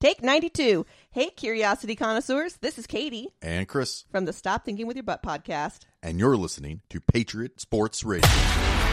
Take 0.00 0.22
92. 0.22 0.86
Hey, 1.10 1.30
curiosity 1.30 1.96
connoisseurs. 1.96 2.56
This 2.60 2.78
is 2.78 2.86
Katie 2.86 3.28
And 3.42 3.66
Chris. 3.66 4.04
from 4.12 4.26
the 4.26 4.32
Stop 4.32 4.64
Thinking 4.64 4.86
with 4.86 4.96
Your 4.96 5.02
Butt 5.02 5.24
podcast. 5.24 5.80
And 6.04 6.20
you're 6.20 6.36
listening 6.36 6.82
to 6.90 7.00
Patriot 7.00 7.60
Sports 7.60 8.04
Radio. 8.04 8.28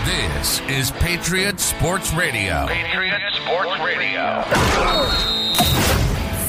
This 0.05 0.61
is 0.61 0.89
Patriot 0.91 1.59
Sports 1.59 2.11
Radio. 2.13 2.65
Patriot 2.67 3.21
Sports 3.35 3.79
Radio. 3.83 4.43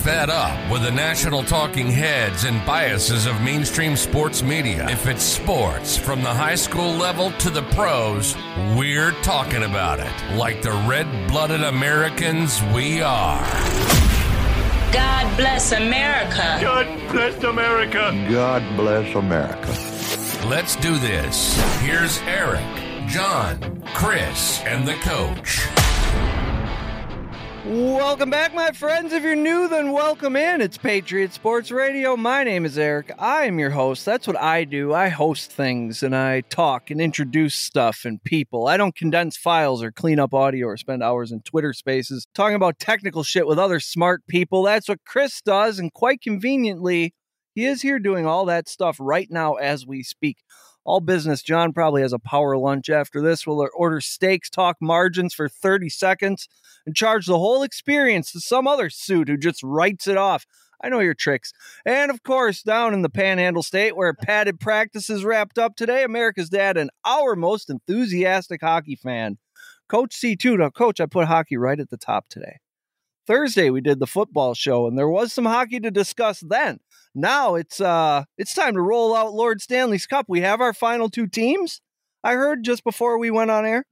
Fed 0.02 0.30
up 0.30 0.70
with 0.72 0.82
the 0.84 0.90
national 0.92 1.42
talking 1.42 1.90
heads 1.90 2.44
and 2.44 2.64
biases 2.64 3.26
of 3.26 3.38
mainstream 3.42 3.94
sports 3.96 4.42
media. 4.42 4.88
If 4.88 5.06
it's 5.06 5.22
sports, 5.24 5.98
from 5.98 6.22
the 6.22 6.32
high 6.32 6.54
school 6.54 6.92
level 6.92 7.30
to 7.32 7.50
the 7.50 7.62
pros, 7.74 8.34
we're 8.76 9.10
talking 9.22 9.64
about 9.64 9.98
it. 10.00 10.36
Like 10.36 10.62
the 10.62 10.72
red 10.88 11.28
blooded 11.28 11.62
Americans 11.62 12.62
we 12.74 13.02
are. 13.02 13.44
God 14.96 15.36
bless 15.36 15.72
America. 15.72 16.58
God 16.58 16.86
bless 17.12 17.44
America. 17.44 18.26
God 18.30 18.62
bless 18.76 19.14
America. 19.14 19.68
Let's 20.48 20.74
do 20.76 20.96
this. 20.98 21.54
Here's 21.80 22.18
Eric, 22.22 22.64
John, 23.06 23.82
Chris, 23.92 24.62
and 24.64 24.88
the 24.88 24.94
coach. 24.94 25.66
Welcome 27.66 28.30
back, 28.30 28.54
my 28.54 28.70
friends. 28.70 29.12
If 29.12 29.24
you're 29.24 29.34
new, 29.34 29.66
then 29.66 29.90
welcome 29.90 30.36
in. 30.36 30.60
It's 30.60 30.78
Patriot 30.78 31.32
Sports 31.32 31.72
Radio. 31.72 32.16
My 32.16 32.44
name 32.44 32.64
is 32.64 32.78
Eric. 32.78 33.10
I 33.18 33.46
am 33.46 33.58
your 33.58 33.70
host. 33.70 34.04
That's 34.04 34.28
what 34.28 34.40
I 34.40 34.62
do. 34.62 34.94
I 34.94 35.08
host 35.08 35.50
things 35.50 36.04
and 36.04 36.14
I 36.14 36.42
talk 36.42 36.92
and 36.92 37.00
introduce 37.00 37.56
stuff 37.56 38.04
and 38.04 38.22
people. 38.22 38.68
I 38.68 38.76
don't 38.76 38.94
condense 38.94 39.36
files 39.36 39.82
or 39.82 39.90
clean 39.90 40.20
up 40.20 40.32
audio 40.32 40.68
or 40.68 40.76
spend 40.76 41.02
hours 41.02 41.32
in 41.32 41.40
Twitter 41.40 41.72
spaces 41.72 42.28
talking 42.36 42.54
about 42.54 42.78
technical 42.78 43.24
shit 43.24 43.48
with 43.48 43.58
other 43.58 43.80
smart 43.80 44.24
people. 44.28 44.62
That's 44.62 44.88
what 44.88 45.04
Chris 45.04 45.42
does. 45.42 45.80
And 45.80 45.92
quite 45.92 46.20
conveniently, 46.20 47.14
he 47.52 47.64
is 47.64 47.82
here 47.82 47.98
doing 47.98 48.26
all 48.26 48.44
that 48.44 48.68
stuff 48.68 48.96
right 49.00 49.26
now 49.28 49.54
as 49.54 49.84
we 49.84 50.04
speak. 50.04 50.36
All 50.84 51.00
business. 51.00 51.42
John 51.42 51.72
probably 51.72 52.02
has 52.02 52.12
a 52.12 52.20
power 52.20 52.56
lunch 52.56 52.90
after 52.90 53.20
this. 53.20 53.44
We'll 53.44 53.68
order 53.74 54.00
steaks, 54.00 54.48
talk 54.48 54.76
margins 54.80 55.34
for 55.34 55.48
30 55.48 55.88
seconds 55.88 56.46
and 56.86 56.94
charge 56.94 57.26
the 57.26 57.38
whole 57.38 57.62
experience 57.62 58.32
to 58.32 58.40
some 58.40 58.66
other 58.66 58.88
suit 58.88 59.28
who 59.28 59.36
just 59.36 59.62
writes 59.62 60.06
it 60.06 60.16
off. 60.16 60.46
I 60.82 60.88
know 60.88 61.00
your 61.00 61.14
tricks. 61.14 61.52
And 61.84 62.10
of 62.10 62.22
course, 62.22 62.62
down 62.62 62.94
in 62.94 63.02
the 63.02 63.08
Panhandle 63.08 63.62
State 63.62 63.96
where 63.96 64.14
padded 64.14 64.60
practices 64.60 65.24
wrapped 65.24 65.58
up 65.58 65.74
today, 65.74 66.04
America's 66.04 66.48
dad 66.50 66.76
and 66.76 66.90
our 67.04 67.34
most 67.34 67.70
enthusiastic 67.70 68.60
hockey 68.62 68.94
fan, 68.94 69.38
Coach 69.88 70.14
C2. 70.14 70.58
Now, 70.58 70.70
Coach, 70.70 71.00
I 71.00 71.06
put 71.06 71.26
hockey 71.26 71.56
right 71.56 71.80
at 71.80 71.90
the 71.90 71.96
top 71.96 72.28
today. 72.28 72.58
Thursday 73.26 73.70
we 73.70 73.80
did 73.80 73.98
the 73.98 74.06
football 74.06 74.54
show 74.54 74.86
and 74.86 74.96
there 74.96 75.08
was 75.08 75.32
some 75.32 75.46
hockey 75.46 75.80
to 75.80 75.90
discuss 75.90 76.40
then. 76.40 76.78
Now 77.14 77.56
it's 77.56 77.80
uh 77.80 78.24
it's 78.38 78.54
time 78.54 78.74
to 78.74 78.80
roll 78.80 79.16
out 79.16 79.32
Lord 79.32 79.60
Stanley's 79.60 80.06
Cup. 80.06 80.26
We 80.28 80.42
have 80.42 80.60
our 80.60 80.72
final 80.72 81.10
two 81.10 81.26
teams. 81.26 81.80
I 82.22 82.34
heard 82.34 82.62
just 82.62 82.84
before 82.84 83.18
we 83.18 83.30
went 83.30 83.50
on 83.50 83.66
air. 83.66 83.84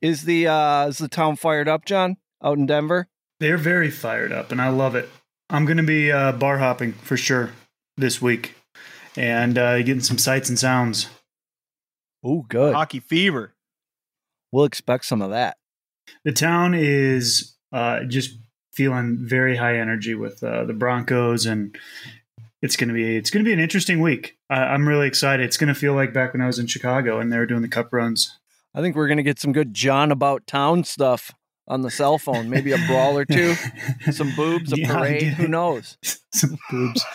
Is 0.00 0.22
the 0.22 0.46
uh 0.46 0.86
is 0.86 0.98
the 0.98 1.08
town 1.08 1.34
fired 1.34 1.68
up, 1.68 1.84
John? 1.84 2.16
Out 2.42 2.58
in 2.58 2.66
Denver? 2.66 3.08
They're 3.40 3.58
very 3.58 3.90
fired 3.90 4.32
up, 4.32 4.52
and 4.52 4.60
I 4.60 4.68
love 4.68 4.94
it. 4.94 5.08
I'm 5.50 5.64
going 5.64 5.76
to 5.76 5.82
be 5.82 6.10
uh, 6.10 6.32
bar 6.32 6.58
hopping 6.58 6.92
for 6.92 7.16
sure 7.16 7.50
this 7.96 8.20
week, 8.20 8.54
and 9.16 9.56
uh, 9.56 9.78
getting 9.78 10.00
some 10.00 10.18
sights 10.18 10.48
and 10.48 10.58
sounds. 10.58 11.08
Oh, 12.24 12.44
good. 12.48 12.74
Hockey 12.74 13.00
fever. 13.00 13.54
We'll 14.52 14.64
expect 14.64 15.04
some 15.04 15.22
of 15.22 15.30
that. 15.30 15.56
The 16.24 16.32
town 16.32 16.74
is 16.74 17.56
uh, 17.72 18.04
just 18.04 18.38
feeling 18.72 19.18
very 19.20 19.56
high 19.56 19.78
energy 19.78 20.14
with 20.14 20.42
uh, 20.42 20.64
the 20.64 20.72
Broncos, 20.72 21.46
and 21.46 21.76
it's 22.62 22.76
going 22.76 22.88
to 22.88 22.94
be 22.94 23.16
it's 23.16 23.30
going 23.30 23.44
to 23.44 23.48
be 23.48 23.52
an 23.52 23.60
interesting 23.60 24.00
week. 24.00 24.38
I, 24.50 24.56
I'm 24.56 24.88
really 24.88 25.06
excited. 25.06 25.44
It's 25.44 25.56
going 25.56 25.72
to 25.72 25.78
feel 25.78 25.94
like 25.94 26.12
back 26.12 26.32
when 26.32 26.42
I 26.42 26.46
was 26.46 26.58
in 26.58 26.66
Chicago 26.66 27.20
and 27.20 27.32
they 27.32 27.38
were 27.38 27.46
doing 27.46 27.62
the 27.62 27.68
Cup 27.68 27.92
runs. 27.92 28.38
I 28.74 28.82
think 28.82 28.94
we're 28.94 29.08
gonna 29.08 29.22
get 29.22 29.40
some 29.40 29.52
good 29.52 29.72
John 29.72 30.12
about 30.12 30.46
town 30.46 30.84
stuff 30.84 31.32
on 31.68 31.82
the 31.82 31.90
cell 31.90 32.18
phone. 32.18 32.48
Maybe 32.50 32.72
a 32.72 32.78
brawl 32.86 33.18
or 33.18 33.24
two, 33.24 33.54
some 34.10 34.34
boobs, 34.36 34.72
a 34.72 34.78
Yeah, 34.78 34.92
parade. 34.92 35.34
Who 35.34 35.48
knows? 35.48 35.98
some 36.32 36.58
boobs. 36.70 37.04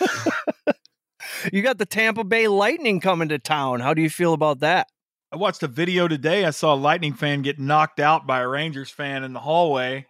You 1.52 1.62
got 1.62 1.78
the 1.78 1.86
Tampa 1.86 2.24
Bay 2.24 2.46
Lightning 2.46 3.00
coming 3.00 3.28
to 3.30 3.38
town. 3.38 3.80
How 3.80 3.94
do 3.94 4.02
you 4.02 4.10
feel 4.10 4.32
about 4.32 4.60
that? 4.60 4.88
I 5.32 5.36
watched 5.36 5.62
a 5.62 5.68
video 5.68 6.06
today. 6.06 6.44
I 6.44 6.50
saw 6.50 6.74
a 6.74 6.76
Lightning 6.76 7.14
fan 7.14 7.42
get 7.42 7.58
knocked 7.58 8.00
out 8.00 8.26
by 8.26 8.40
a 8.40 8.48
Rangers 8.48 8.90
fan 8.90 9.24
in 9.24 9.32
the 9.32 9.40
hallway. 9.40 10.06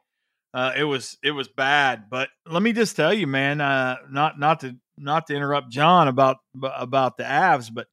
Uh, 0.52 0.72
it 0.76 0.84
was 0.84 1.16
it 1.22 1.30
was 1.30 1.48
bad, 1.48 2.10
but 2.10 2.28
let 2.46 2.62
me 2.62 2.72
just 2.72 2.96
tell 2.96 3.14
you, 3.14 3.26
man. 3.26 3.60
Uh, 3.60 3.96
not 4.10 4.38
not 4.38 4.60
to 4.60 4.76
not 4.98 5.26
to 5.28 5.34
interrupt 5.34 5.70
John 5.70 6.08
about 6.08 6.36
about 6.62 7.16
the 7.16 7.24
Avs, 7.24 7.72
but 7.72 7.86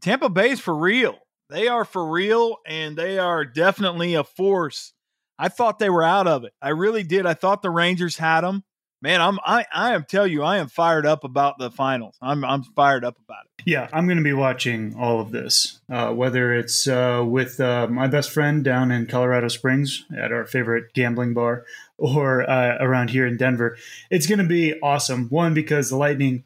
Tampa 0.00 0.28
Bay's 0.30 0.60
for 0.60 0.74
real. 0.74 1.18
They 1.50 1.68
are 1.68 1.84
for 1.84 2.06
real, 2.10 2.56
and 2.66 2.96
they 2.96 3.18
are 3.18 3.44
definitely 3.44 4.14
a 4.14 4.24
force. 4.24 4.92
I 5.38 5.48
thought 5.48 5.78
they 5.78 5.90
were 5.90 6.02
out 6.02 6.26
of 6.26 6.44
it. 6.44 6.52
I 6.62 6.70
really 6.70 7.02
did. 7.02 7.26
I 7.26 7.34
thought 7.34 7.62
the 7.62 7.70
Rangers 7.70 8.16
had 8.16 8.42
them. 8.42 8.64
Man, 9.02 9.20
I'm 9.20 9.38
I 9.44 9.66
I 9.72 9.94
am 9.94 10.04
tell 10.04 10.26
you, 10.26 10.42
I 10.42 10.56
am 10.56 10.68
fired 10.68 11.04
up 11.04 11.22
about 11.22 11.58
the 11.58 11.70
finals. 11.70 12.16
I'm 12.22 12.44
I'm 12.44 12.62
fired 12.62 13.04
up 13.04 13.18
about 13.22 13.44
it. 13.44 13.62
Yeah, 13.66 13.88
I'm 13.92 14.06
going 14.06 14.16
to 14.16 14.24
be 14.24 14.32
watching 14.32 14.94
all 14.98 15.20
of 15.20 15.32
this, 15.32 15.80
uh, 15.92 16.12
whether 16.12 16.54
it's 16.54 16.88
uh, 16.88 17.22
with 17.26 17.60
uh, 17.60 17.88
my 17.88 18.06
best 18.06 18.30
friend 18.30 18.64
down 18.64 18.90
in 18.90 19.06
Colorado 19.06 19.48
Springs 19.48 20.06
at 20.16 20.32
our 20.32 20.46
favorite 20.46 20.94
gambling 20.94 21.34
bar 21.34 21.66
or 21.98 22.48
uh, 22.48 22.78
around 22.80 23.10
here 23.10 23.26
in 23.26 23.36
Denver. 23.36 23.76
It's 24.10 24.26
going 24.26 24.38
to 24.38 24.46
be 24.46 24.74
awesome. 24.80 25.28
One, 25.28 25.52
because 25.52 25.90
the 25.90 25.96
Lightning 25.96 26.44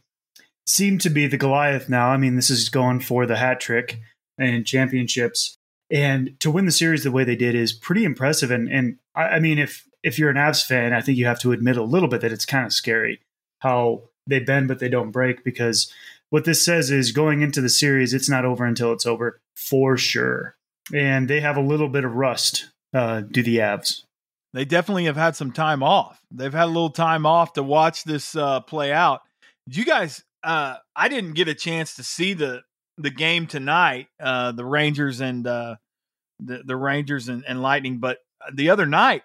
seem 0.67 0.99
to 0.99 1.11
be 1.11 1.27
the 1.27 1.37
Goliath 1.37 1.89
now. 1.89 2.09
I 2.09 2.17
mean, 2.17 2.37
this 2.37 2.51
is 2.51 2.69
going 2.69 3.01
for 3.01 3.27
the 3.27 3.37
hat 3.37 3.61
trick 3.61 4.01
and 4.39 4.67
championships. 4.67 5.57
And 5.91 6.39
to 6.41 6.51
win 6.51 6.67
the 6.67 6.73
series 6.73 7.03
the 7.03 7.11
way 7.11 7.25
they 7.25 7.37
did 7.37 7.55
is 7.55 7.73
pretty 7.73 8.05
impressive. 8.05 8.51
And, 8.51 8.69
and 8.69 8.99
I, 9.15 9.23
I 9.23 9.39
mean, 9.41 9.59
if, 9.59 9.89
if 10.03 10.19
you're 10.19 10.31
an 10.31 10.37
Avs 10.37 10.65
fan, 10.65 10.93
I 10.93 11.01
think 11.01 11.19
you 11.19 11.27
have 11.27 11.41
to 11.41 11.53
admit 11.53 11.77
a 11.77 11.83
little 11.83 12.09
bit 12.09 12.21
that 12.21 12.33
it's 12.33 12.47
kind 12.47 12.65
of 12.65 12.73
scary 12.73 13.21
how 13.61 14.03
they 14.27 14.41
bend 14.41 14.69
but 14.69 14.79
they 14.79 14.89
don't 14.89 15.11
break 15.11 15.45
because 15.45 15.93
what 16.31 16.45
this 16.45 16.65
says 16.65 16.91
is 16.91 17.13
going 17.13 17.43
into 17.43 17.61
the 17.61 17.69
series, 17.69 18.15
it's 18.15 18.31
not 18.31 18.45
over 18.45 18.65
until 18.65 18.93
it's 18.93 19.07
over 19.07 19.41
for 19.57 19.97
sure. 19.97 20.57
And 20.95 21.29
they 21.29 21.41
have 21.41 21.57
a 21.57 21.63
little 21.63 21.89
bit 21.89 22.05
of 22.05 22.15
rust, 22.15 22.71
uh, 22.95 23.21
do 23.21 23.43
the 23.43 23.59
Avs. 23.59 24.05
they 24.53 24.65
definitely 24.65 25.05
have 25.05 25.17
had 25.17 25.37
some 25.37 25.53
time 25.53 25.83
off. 25.83 26.21
They've 26.31 26.53
had 26.53 26.65
a 26.65 26.67
little 26.67 26.91
time 26.91 27.27
off 27.27 27.53
to 27.55 27.63
watch 27.63 28.05
this 28.05 28.35
uh, 28.37 28.61
play 28.61 28.93
out. 28.93 29.23
You 29.67 29.85
guys? 29.85 30.25
Uh, 30.43 30.77
I 30.97 31.09
didn't 31.09 31.35
get 31.35 31.49
a 31.49 31.55
chance 31.55 31.97
to 31.97 32.03
see 32.03 32.33
the 32.33 32.63
the 33.01 33.11
game 33.11 33.47
tonight, 33.47 34.09
uh, 34.21 34.53
the 34.53 34.65
Rangers 34.65 35.21
and 35.21 35.47
uh, 35.47 35.77
the 36.39 36.63
the 36.65 36.77
Rangers 36.77 37.29
and, 37.29 37.45
and 37.47 37.63
Lightning, 37.63 37.99
but 37.99 38.19
the 38.53 38.71
other 38.71 38.87
night 38.87 39.23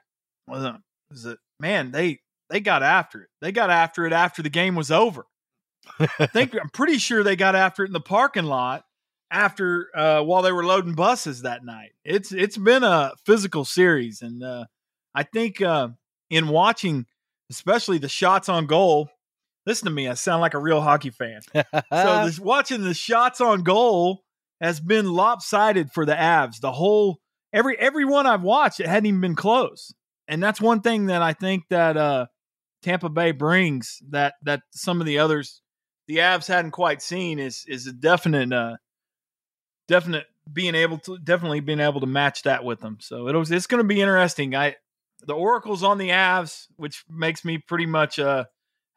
was 0.48 0.64
a, 0.64 0.82
was 1.10 1.26
a 1.26 1.38
man 1.60 1.92
they 1.92 2.20
they 2.50 2.60
got 2.60 2.84
after 2.84 3.22
it. 3.24 3.30
They 3.42 3.52
got 3.52 3.70
after 3.70 4.06
it 4.06 4.14
after 4.14 4.42
the 4.42 4.50
game 4.50 4.76
was 4.76 4.92
over. 4.92 5.26
I 6.00 6.26
think 6.28 6.56
I'm 6.60 6.70
pretty 6.70 6.98
sure 6.98 7.24
they 7.24 7.36
got 7.36 7.56
after 7.56 7.84
it 7.84 7.88
in 7.88 7.94
the 7.94 8.00
parking 8.00 8.46
lot 8.46 8.86
after 9.32 9.90
uh, 9.96 10.22
while 10.22 10.42
they 10.42 10.52
were 10.52 10.66
loading 10.66 10.94
buses 10.94 11.42
that 11.42 11.64
night. 11.64 11.92
It's 12.04 12.32
it's 12.32 12.58
been 12.58 12.84
a 12.84 13.14
physical 13.26 13.66
series, 13.66 14.22
and 14.22 14.44
uh, 14.44 14.66
I 15.14 15.24
think 15.24 15.62
uh, 15.62 15.90
in 16.30 16.48
watching, 16.48 17.06
especially 17.50 17.98
the 17.98 18.10
shots 18.10 18.50
on 18.50 18.66
goal. 18.66 19.10
Listen 19.66 19.86
to 19.86 19.92
me, 19.92 20.08
I 20.08 20.14
sound 20.14 20.42
like 20.42 20.54
a 20.54 20.60
real 20.60 20.82
hockey 20.82 21.10
fan. 21.10 21.42
so 21.54 22.26
this, 22.26 22.40
watching 22.40 22.84
the 22.84 22.94
shots 22.94 23.42
on 23.42 23.64
goal 23.64 24.24
has 24.62 24.80
been 24.80 25.12
lopsided 25.12 25.92
for 25.92 26.06
the 26.06 26.14
Avs. 26.14 26.60
The 26.60 26.72
whole 26.72 27.20
every 27.52 27.78
every 27.78 28.06
one 28.06 28.28
I've 28.28 28.44
watched, 28.44 28.80
it 28.80 28.88
hadn't 28.88 29.08
even 29.08 29.22
been 29.22 29.36
close, 29.36 29.94
and 30.28 30.42
that's 30.42 30.62
one 30.62 30.82
thing 30.82 31.08
that 31.08 31.22
I 31.22 31.34
think 31.34 31.64
that 31.70 31.98
uh, 31.98 32.28
Tampa 32.84 33.10
Bay 33.10 33.32
brings 33.32 34.02
that 34.10 34.36
that 34.44 34.62
some 34.72 35.02
of 35.02 35.08
the 35.08 35.20
others, 35.20 35.62
the 36.08 36.18
Avs 36.18 36.48
hadn't 36.48 36.72
quite 36.72 37.02
seen 37.02 37.40
is 37.40 37.66
is 37.68 37.88
a 37.88 37.94
definite 37.94 38.54
uh, 38.54 38.76
definite 39.88 40.26
being 40.52 40.76
able 40.76 41.00
to 41.00 41.18
definitely 41.18 41.60
being 41.60 41.80
able 41.80 42.02
to 42.02 42.08
match 42.08 42.44
that 42.44 42.64
with 42.64 42.82
them. 42.82 42.98
So 43.02 43.28
it 43.28 43.36
was 43.36 43.52
it's 43.52 43.68
going 43.68 43.82
to 43.82 43.88
be 43.88 44.02
interesting. 44.02 44.56
I 44.56 44.76
the 45.26 45.34
Oracle's 45.34 45.84
on 45.84 45.98
the 45.98 46.10
Avs, 46.10 46.68
which 46.76 47.04
makes 47.10 47.44
me 47.44 47.58
pretty 47.58 47.88
much 47.88 48.20
uh 48.20 48.46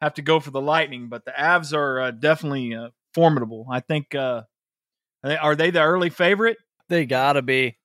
have 0.01 0.15
to 0.15 0.21
go 0.21 0.39
for 0.39 0.51
the 0.51 0.61
Lightning, 0.61 1.07
but 1.07 1.25
the 1.25 1.31
Avs 1.31 1.73
are 1.73 2.01
uh, 2.01 2.11
definitely 2.11 2.73
uh, 2.73 2.89
formidable. 3.13 3.67
I 3.69 3.79
think 3.81 4.15
uh 4.15 4.43
are 5.23 5.55
they, 5.55 5.69
the 5.69 5.81
early 5.81 6.09
favorite? 6.09 6.57
they 6.89 7.05
gotta 7.05 7.41
be. 7.41 7.77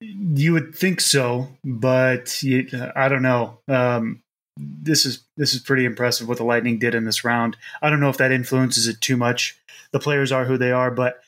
You 0.00 0.52
would 0.52 0.74
think 0.74 1.00
so, 1.00 1.48
but 1.64 2.42
you, 2.42 2.68
I 2.94 3.08
don't 3.08 3.22
know. 3.22 3.60
Um, 3.68 4.22
this 4.56 5.06
is 5.06 5.24
this 5.36 5.54
is 5.54 5.60
pretty 5.60 5.84
impressive 5.84 6.28
what 6.28 6.36
the 6.36 6.44
Lightning 6.44 6.78
did 6.78 6.94
in 6.94 7.04
this 7.04 7.24
round. 7.24 7.56
I 7.80 7.90
don't 7.90 8.00
know 8.00 8.10
if 8.10 8.18
that 8.18 8.32
influences 8.32 8.86
it 8.86 9.00
too 9.00 9.16
much. 9.16 9.56
The 9.92 10.00
players 10.00 10.32
are 10.32 10.44
who 10.44 10.58
they 10.58 10.72
are, 10.72 10.90
but 10.90 11.20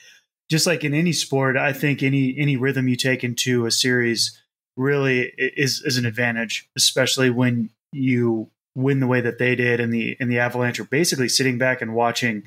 just 0.51 0.67
like 0.67 0.85
in 0.85 0.95
any 0.95 1.13
sport, 1.13 1.57
I 1.57 1.73
think 1.73 2.03
any 2.03 2.37
any 2.39 2.57
rhythm 2.57 2.89
you 2.89 2.97
take 2.97 3.25
into 3.25 3.67
a 3.67 3.71
series 3.71 4.41
really 4.77 5.33
is 5.39 5.83
is 5.83 5.97
an 5.97 6.05
advantage, 6.05 6.69
especially 6.77 7.31
when 7.31 7.71
you 7.93 8.51
win 8.77 9.01
the 9.01 9.07
way 9.07 9.21
that 9.21 9.39
they 9.39 9.57
did, 9.57 9.81
and 9.81 9.93
the 9.93 10.17
and 10.21 10.31
the 10.31 10.39
Avalanche 10.39 10.79
are 10.79 10.85
basically 10.85 11.29
sitting 11.29 11.59
back 11.59 11.83
and 11.83 11.95
watching 11.95 12.45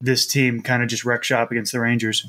this 0.00 0.26
team 0.26 0.62
kind 0.62 0.82
of 0.82 0.88
just 0.88 1.04
wreck 1.04 1.24
shop 1.24 1.50
against 1.50 1.72
the 1.72 1.80
Rangers. 1.80 2.24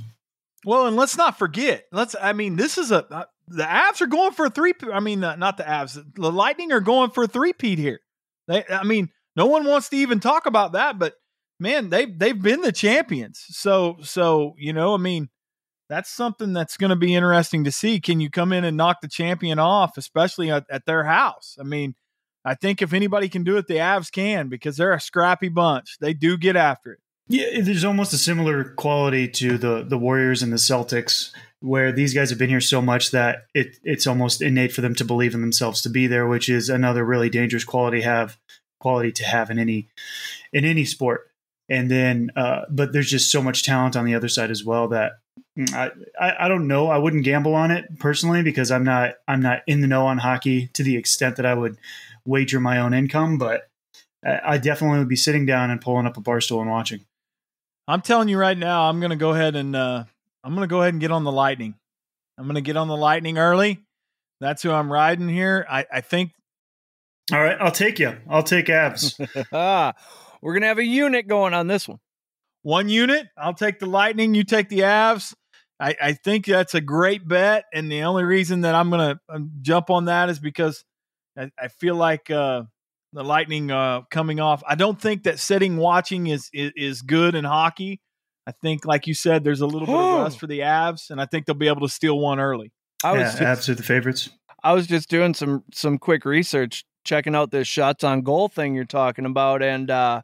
Well, 0.65 0.87
and 0.87 0.97
let's 0.97 1.15
not 1.15 1.37
forget. 1.37 1.85
Let's. 1.91 2.15
I 2.21 2.33
mean, 2.33 2.57
this 2.57 2.77
is 2.77 2.91
a 2.91 3.05
uh, 3.13 3.25
the 3.47 3.63
Avs 3.63 4.01
are 4.01 4.07
going 4.07 4.33
for 4.33 4.47
a 4.47 4.49
three. 4.49 4.73
I 4.91 4.99
mean, 4.99 5.23
uh, 5.23 5.35
not 5.37 5.57
the 5.57 5.63
Avs. 5.63 6.03
The 6.15 6.31
Lightning 6.31 6.71
are 6.71 6.81
going 6.81 7.11
for 7.11 7.23
a 7.23 7.27
three-peat 7.27 7.79
here. 7.79 8.01
They. 8.47 8.65
I 8.65 8.83
mean, 8.83 9.09
no 9.35 9.45
one 9.45 9.65
wants 9.65 9.89
to 9.89 9.97
even 9.97 10.19
talk 10.19 10.45
about 10.47 10.73
that, 10.73 10.99
but 10.99 11.13
man, 11.59 11.89
they've 11.89 12.17
they've 12.17 12.41
been 12.41 12.61
the 12.61 12.71
champions. 12.71 13.45
So 13.49 13.97
so 14.01 14.55
you 14.57 14.73
know, 14.73 14.95
I 14.95 14.97
mean, 14.97 15.29
that's 15.87 16.09
something 16.09 16.51
that's 16.51 16.77
going 16.77 16.89
to 16.89 16.95
be 16.95 17.15
interesting 17.15 17.63
to 17.63 17.71
see. 17.71 17.99
Can 17.99 18.19
you 18.19 18.29
come 18.29 18.51
in 18.51 18.65
and 18.65 18.75
knock 18.75 19.01
the 19.01 19.07
champion 19.07 19.59
off, 19.59 19.97
especially 19.97 20.51
at, 20.51 20.65
at 20.69 20.85
their 20.85 21.03
house? 21.03 21.57
I 21.59 21.63
mean, 21.63 21.95
I 22.45 22.55
think 22.55 22.81
if 22.81 22.93
anybody 22.93 23.29
can 23.29 23.43
do 23.43 23.57
it, 23.57 23.67
the 23.67 23.75
Avs 23.75 24.11
can 24.11 24.47
because 24.47 24.77
they're 24.77 24.93
a 24.93 25.01
scrappy 25.01 25.49
bunch. 25.49 25.97
They 25.99 26.13
do 26.13 26.37
get 26.37 26.55
after 26.55 26.93
it. 26.93 26.99
Yeah, 27.27 27.61
there's 27.61 27.85
almost 27.85 28.11
a 28.11 28.17
similar 28.17 28.63
quality 28.63 29.27
to 29.27 29.57
the 29.57 29.85
the 29.87 29.99
Warriors 29.99 30.41
and 30.41 30.51
the 30.51 30.57
Celtics, 30.57 31.31
where 31.59 31.91
these 31.91 32.13
guys 32.13 32.31
have 32.31 32.39
been 32.39 32.49
here 32.49 32.59
so 32.59 32.81
much 32.81 33.11
that 33.11 33.45
it 33.53 33.77
it's 33.83 34.07
almost 34.07 34.41
innate 34.41 34.73
for 34.73 34.81
them 34.81 34.95
to 34.95 35.05
believe 35.05 35.35
in 35.35 35.41
themselves 35.41 35.81
to 35.83 35.89
be 35.89 36.07
there, 36.07 36.27
which 36.27 36.49
is 36.49 36.69
another 36.69 37.05
really 37.05 37.29
dangerous 37.29 37.63
quality 37.63 38.01
have 38.01 38.37
quality 38.79 39.11
to 39.11 39.25
have 39.25 39.51
in 39.51 39.59
any 39.59 39.89
in 40.51 40.65
any 40.65 40.85
sport. 40.85 41.29
And 41.69 41.91
then, 41.91 42.31
uh, 42.35 42.61
but 42.71 42.93
there's 42.93 43.11
just 43.11 43.31
so 43.31 43.43
much 43.43 43.61
talent 43.61 43.95
on 43.95 44.05
the 44.05 44.15
other 44.15 44.27
side 44.27 44.49
as 44.49 44.65
well 44.65 44.87
that 44.87 45.11
mm, 45.55 45.71
I, 45.71 45.91
I 46.19 46.45
I 46.45 46.47
don't 46.47 46.67
know. 46.67 46.87
I 46.87 46.97
wouldn't 46.97 47.25
gamble 47.25 47.53
on 47.53 47.69
it 47.69 47.99
personally 47.99 48.41
because 48.41 48.71
I'm 48.71 48.83
not 48.83 49.15
I'm 49.27 49.41
not 49.41 49.61
in 49.67 49.81
the 49.81 49.87
know 49.87 50.07
on 50.07 50.17
hockey 50.17 50.69
to 50.73 50.81
the 50.81 50.97
extent 50.97 51.35
that 51.35 51.45
I 51.45 51.53
would 51.53 51.77
wager 52.25 52.59
my 52.59 52.79
own 52.79 52.93
income, 52.93 53.37
but 53.37 53.69
I 54.25 54.39
I 54.43 54.57
definitely 54.57 54.99
would 54.99 55.09
be 55.09 55.15
sitting 55.15 55.45
down 55.45 55.71
and 55.71 55.81
pulling 55.81 56.05
up 56.05 56.17
a 56.17 56.21
bar 56.21 56.41
stool 56.41 56.61
and 56.61 56.69
watching. 56.69 57.05
I'm 57.87 58.01
telling 58.01 58.29
you 58.29 58.37
right 58.37 58.57
now, 58.57 58.89
I'm 58.89 58.99
going 58.99 59.09
to 59.09 59.15
go 59.15 59.31
ahead 59.31 59.55
and 59.55 59.75
uh, 59.75 60.03
I'm 60.43 60.55
going 60.55 60.67
to 60.67 60.71
go 60.71 60.81
ahead 60.81 60.93
and 60.93 61.01
get 61.01 61.11
on 61.11 61.23
the 61.23 61.31
Lightning. 61.31 61.73
I'm 62.37 62.45
going 62.45 62.55
to 62.55 62.61
get 62.61 62.77
on 62.77 62.87
the 62.87 62.95
Lightning 62.95 63.37
early. 63.37 63.79
That's 64.39 64.61
who 64.61 64.71
I'm 64.71 64.91
riding 64.91 65.27
here. 65.27 65.65
I, 65.69 65.85
I 65.91 66.01
think. 66.01 66.31
All 67.33 67.39
right, 67.39 67.57
I'll 67.59 67.71
take 67.71 67.99
you. 67.99 68.15
I'll 68.29 68.43
take 68.43 68.67
Avs. 68.67 69.13
ah, 69.53 69.93
we're 70.41 70.53
gonna 70.53 70.67
have 70.67 70.79
a 70.79 70.83
unit 70.83 71.27
going 71.27 71.53
on 71.53 71.67
this 71.67 71.87
one. 71.87 71.99
One 72.63 72.89
unit. 72.89 73.27
I'll 73.37 73.53
take 73.53 73.79
the 73.79 73.85
Lightning. 73.85 74.33
You 74.33 74.43
take 74.43 74.69
the 74.69 74.79
Avs. 74.79 75.35
I, 75.79 75.95
I 76.01 76.13
think 76.13 76.45
that's 76.45 76.75
a 76.75 76.81
great 76.81 77.27
bet, 77.27 77.65
and 77.73 77.91
the 77.91 78.03
only 78.03 78.23
reason 78.23 78.61
that 78.61 78.75
I'm 78.75 78.89
going 78.89 79.17
to 79.29 79.47
jump 79.61 79.89
on 79.89 80.05
that 80.05 80.29
is 80.29 80.37
because 80.37 80.83
I, 81.39 81.51
I 81.57 81.67
feel 81.69 81.95
like 81.95 82.29
uh, 82.29 82.63
the 83.13 83.23
Lightning 83.23 83.71
uh, 83.71 84.01
coming 84.11 84.39
off. 84.39 84.61
I 84.67 84.75
don't 84.75 84.99
think 85.01 85.23
that 85.23 85.39
sitting 85.39 85.77
watching 85.77 86.27
is, 86.27 86.49
is 86.53 86.71
is 86.75 87.01
good 87.01 87.35
in 87.35 87.45
hockey. 87.45 88.01
I 88.45 88.51
think, 88.61 88.85
like 88.85 89.07
you 89.07 89.13
said, 89.13 89.43
there's 89.43 89.61
a 89.61 89.67
little 89.67 89.85
bit 89.85 89.95
of 89.95 90.21
rust 90.23 90.39
for 90.39 90.47
the 90.47 90.59
Avs, 90.59 91.11
and 91.11 91.21
I 91.21 91.25
think 91.25 91.45
they'll 91.45 91.55
be 91.55 91.67
able 91.67 91.81
to 91.81 91.89
steal 91.89 92.19
one 92.19 92.39
early. 92.39 92.71
I 93.03 93.13
was 93.13 93.21
yeah, 93.21 93.39
just, 93.39 93.67
Avs 93.67 93.69
are 93.69 93.75
the 93.75 93.83
favorites. 93.83 94.29
I 94.63 94.73
was 94.73 94.87
just 94.87 95.09
doing 95.09 95.33
some 95.33 95.63
some 95.73 95.97
quick 95.97 96.25
research, 96.25 96.83
checking 97.05 97.35
out 97.35 97.51
this 97.51 97.67
shots 97.67 98.03
on 98.03 98.21
goal 98.21 98.49
thing 98.49 98.75
you're 98.75 98.85
talking 98.85 99.25
about, 99.25 99.63
and 99.63 99.89
uh, 99.89 100.21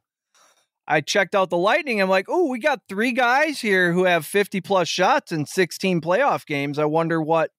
I 0.88 1.02
checked 1.02 1.36
out 1.36 1.50
the 1.50 1.58
Lightning. 1.58 2.02
I'm 2.02 2.10
like, 2.10 2.26
oh, 2.28 2.50
we 2.50 2.60
got 2.60 2.82
three 2.90 3.12
guys 3.12 3.62
here 3.62 3.94
who 3.94 4.04
have 4.04 4.26
50 4.26 4.62
plus 4.62 4.88
shots 4.88 5.32
in 5.32 5.46
16 5.46 6.02
playoff 6.02 6.46
games. 6.46 6.78
I 6.78 6.86
wonder 6.86 7.22
what 7.22 7.52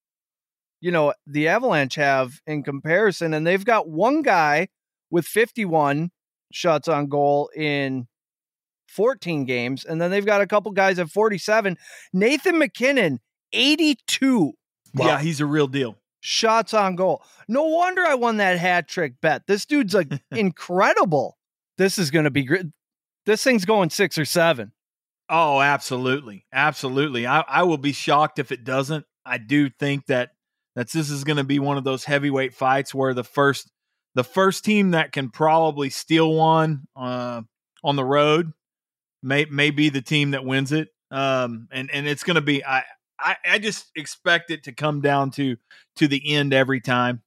you 0.87 0.93
know 0.93 1.13
the 1.27 1.49
Avalanche 1.49 1.97
have 1.97 2.41
in 2.47 2.63
comparison, 2.63 3.35
and 3.35 3.45
they've 3.45 3.65
got 3.65 3.89
one 3.89 4.23
guy 4.23 4.69
with 5.11 5.27
51 5.27 6.13
shots 6.53 6.87
on 6.87 7.09
goal 7.09 7.51
in 7.57 8.07
14 8.89 9.45
games, 9.47 9.85
and 9.85 10.01
then 10.01 10.13
they've 10.13 10.25
got 10.25 10.43
a 10.43 10.47
couple 10.47 10.71
guys 10.71 11.01
at 11.01 11.11
47. 11.11 11.77
Nathan 12.13 12.59
MacKinnon, 12.59 13.19
82 13.53 14.53
Yeah, 14.95 15.19
he's 15.21 15.41
a 15.41 15.47
real 15.47 15.67
deal. 15.67 15.97
shots 16.21 16.73
on 16.73 16.95
goal. 16.95 17.21
No 17.49 17.65
wonder 17.65 18.03
I 18.07 18.15
won 18.15 18.37
that 18.37 18.57
hat 18.59 18.87
trick 18.87 19.15
bet. 19.21 19.43
This 19.49 19.67
dude's 19.67 19.93
like 19.93 20.13
incredible. 20.31 21.37
This 21.79 21.99
is 21.99 22.13
going 22.13 22.27
to 22.27 22.31
be 22.31 22.45
great. 22.45 22.67
This 23.27 23.43
thing's 23.43 23.65
going 23.65 23.91
six 23.91 24.17
or 24.19 24.25
seven. 24.25 24.71
Oh, 25.29 25.61
absolutely, 25.61 26.47
absolutely. 26.53 27.27
I, 27.27 27.41
I 27.41 27.63
will 27.65 27.77
be 27.79 27.93
shocked 27.93 28.39
if 28.39 28.53
it 28.53 28.63
doesn't. 28.63 29.05
I 29.25 29.39
do 29.39 29.69
think 29.69 30.07
that 30.07 30.31
that 30.77 30.93
this 30.93 31.11
is 31.11 31.25
going 31.25 31.39
to 31.39 31.45
be 31.45 31.59
one 31.59 31.79
of 31.79 31.85
those 31.85 32.05
heavyweight 32.05 32.55
fights 32.55 32.95
where 32.95 33.15
the 33.15 33.25
first 33.25 33.71
the 34.15 34.23
first 34.25 34.65
team 34.65 34.93
that 34.93 35.13
can 35.13 35.31
probably 35.31 35.91
steal 35.91 36.33
one 36.33 36.87
uh, 36.95 37.43
on 37.83 37.97
the 37.97 38.05
road 38.05 38.53
may 39.23 39.47
may 39.47 39.71
be 39.71 39.89
the 39.89 40.03
team 40.03 40.31
that 40.31 40.45
wins 40.45 40.71
it. 40.71 40.89
Um, 41.11 41.69
and 41.73 41.91
and 41.93 42.07
it's 42.07 42.23
going 42.23 42.37
to 42.37 42.41
be 42.41 42.65
I, 42.65 42.85
I 43.19 43.37
I 43.45 43.59
just 43.59 43.91
expect 43.97 44.51
it 44.51 44.65
to 44.65 44.73
come 44.73 45.01
down 45.01 45.33
to 45.33 45.57
to 45.97 46.07
the 46.07 46.35
end 46.35 46.55
every 46.55 46.81
time. 46.81 47.23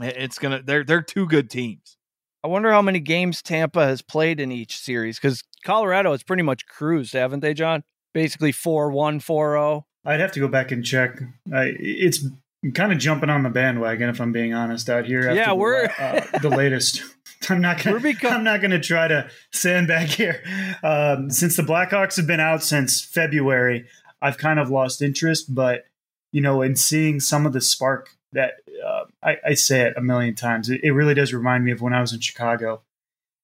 It's 0.00 0.38
gonna 0.38 0.62
they're 0.64 0.84
they're 0.84 1.02
two 1.02 1.26
good 1.26 1.50
teams. 1.50 1.96
I 2.44 2.48
wonder 2.48 2.72
how 2.72 2.82
many 2.82 2.98
games 2.98 3.40
Tampa 3.40 3.86
has 3.86 4.02
played 4.02 4.40
in 4.40 4.50
each 4.50 4.76
series 4.76 5.18
because 5.18 5.44
Colorado 5.64 6.10
has 6.10 6.24
pretty 6.24 6.42
much 6.42 6.66
cruised, 6.66 7.12
haven't 7.12 7.40
they, 7.40 7.54
John? 7.54 7.84
Basically 8.12 8.52
4 8.52 8.90
1, 8.90 9.20
4 9.20 9.52
0. 9.52 9.86
I'd 10.04 10.20
have 10.20 10.32
to 10.32 10.40
go 10.40 10.48
back 10.48 10.72
and 10.72 10.84
check. 10.84 11.20
I, 11.54 11.74
it's 11.78 12.26
kind 12.74 12.92
of 12.92 12.98
jumping 12.98 13.28
on 13.30 13.42
the 13.42 13.50
bandwagon, 13.50 14.08
if 14.08 14.20
I'm 14.20 14.30
being 14.32 14.54
honest, 14.54 14.88
out 14.88 15.04
here. 15.06 15.20
after 15.22 15.34
Yeah, 15.34 15.52
we're- 15.52 15.88
uh, 15.98 16.20
the 16.38 16.48
latest. 16.48 17.02
I'm 17.50 17.60
not 17.60 17.82
gonna. 17.82 17.98
Become- 17.98 18.32
I'm 18.32 18.44
not 18.44 18.60
gonna 18.60 18.78
try 18.80 19.08
to 19.08 19.28
sandbag 19.52 20.08
here. 20.08 20.42
Um, 20.84 21.28
since 21.30 21.56
the 21.56 21.64
Blackhawks 21.64 22.16
have 22.16 22.26
been 22.28 22.38
out 22.38 22.62
since 22.62 23.04
February, 23.04 23.86
I've 24.20 24.38
kind 24.38 24.60
of 24.60 24.70
lost 24.70 25.02
interest. 25.02 25.52
But 25.52 25.86
you 26.30 26.40
know, 26.40 26.62
in 26.62 26.76
seeing 26.76 27.18
some 27.18 27.44
of 27.44 27.52
the 27.52 27.60
spark 27.60 28.10
that 28.32 28.52
uh, 28.86 29.04
I, 29.24 29.36
I 29.48 29.54
say 29.54 29.80
it 29.82 29.94
a 29.96 30.00
million 30.00 30.36
times, 30.36 30.70
it, 30.70 30.82
it 30.84 30.92
really 30.92 31.14
does 31.14 31.34
remind 31.34 31.64
me 31.64 31.72
of 31.72 31.80
when 31.82 31.92
I 31.92 32.00
was 32.00 32.12
in 32.12 32.20
Chicago, 32.20 32.82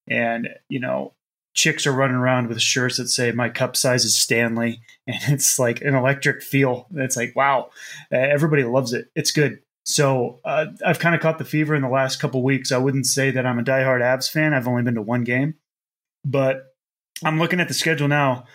and 0.07 0.47
you 0.69 0.79
know, 0.79 1.13
chicks 1.53 1.85
are 1.87 1.91
running 1.91 2.15
around 2.15 2.47
with 2.47 2.61
shirts 2.61 2.97
that 2.97 3.07
say 3.09 3.31
"My 3.31 3.49
cup 3.49 3.75
size 3.75 4.05
is 4.05 4.17
Stanley," 4.17 4.81
and 5.07 5.33
it's 5.33 5.59
like 5.59 5.81
an 5.81 5.95
electric 5.95 6.41
feel. 6.41 6.87
It's 6.95 7.17
like 7.17 7.35
wow, 7.35 7.69
everybody 8.11 8.63
loves 8.63 8.93
it. 8.93 9.09
It's 9.15 9.31
good. 9.31 9.59
So 9.85 10.39
uh, 10.45 10.67
I've 10.85 10.99
kind 10.99 11.15
of 11.15 11.21
caught 11.21 11.39
the 11.39 11.45
fever 11.45 11.73
in 11.73 11.81
the 11.81 11.89
last 11.89 12.17
couple 12.17 12.43
weeks. 12.43 12.71
I 12.71 12.77
wouldn't 12.77 13.07
say 13.07 13.31
that 13.31 13.45
I'm 13.45 13.57
a 13.57 13.63
diehard 13.63 14.01
Avs 14.01 14.29
fan. 14.29 14.53
I've 14.53 14.67
only 14.67 14.83
been 14.83 14.95
to 14.95 15.01
one 15.01 15.23
game, 15.23 15.55
but 16.23 16.75
I'm 17.23 17.39
looking 17.39 17.59
at 17.59 17.67
the 17.67 17.73
schedule 17.73 18.07
now 18.07 18.45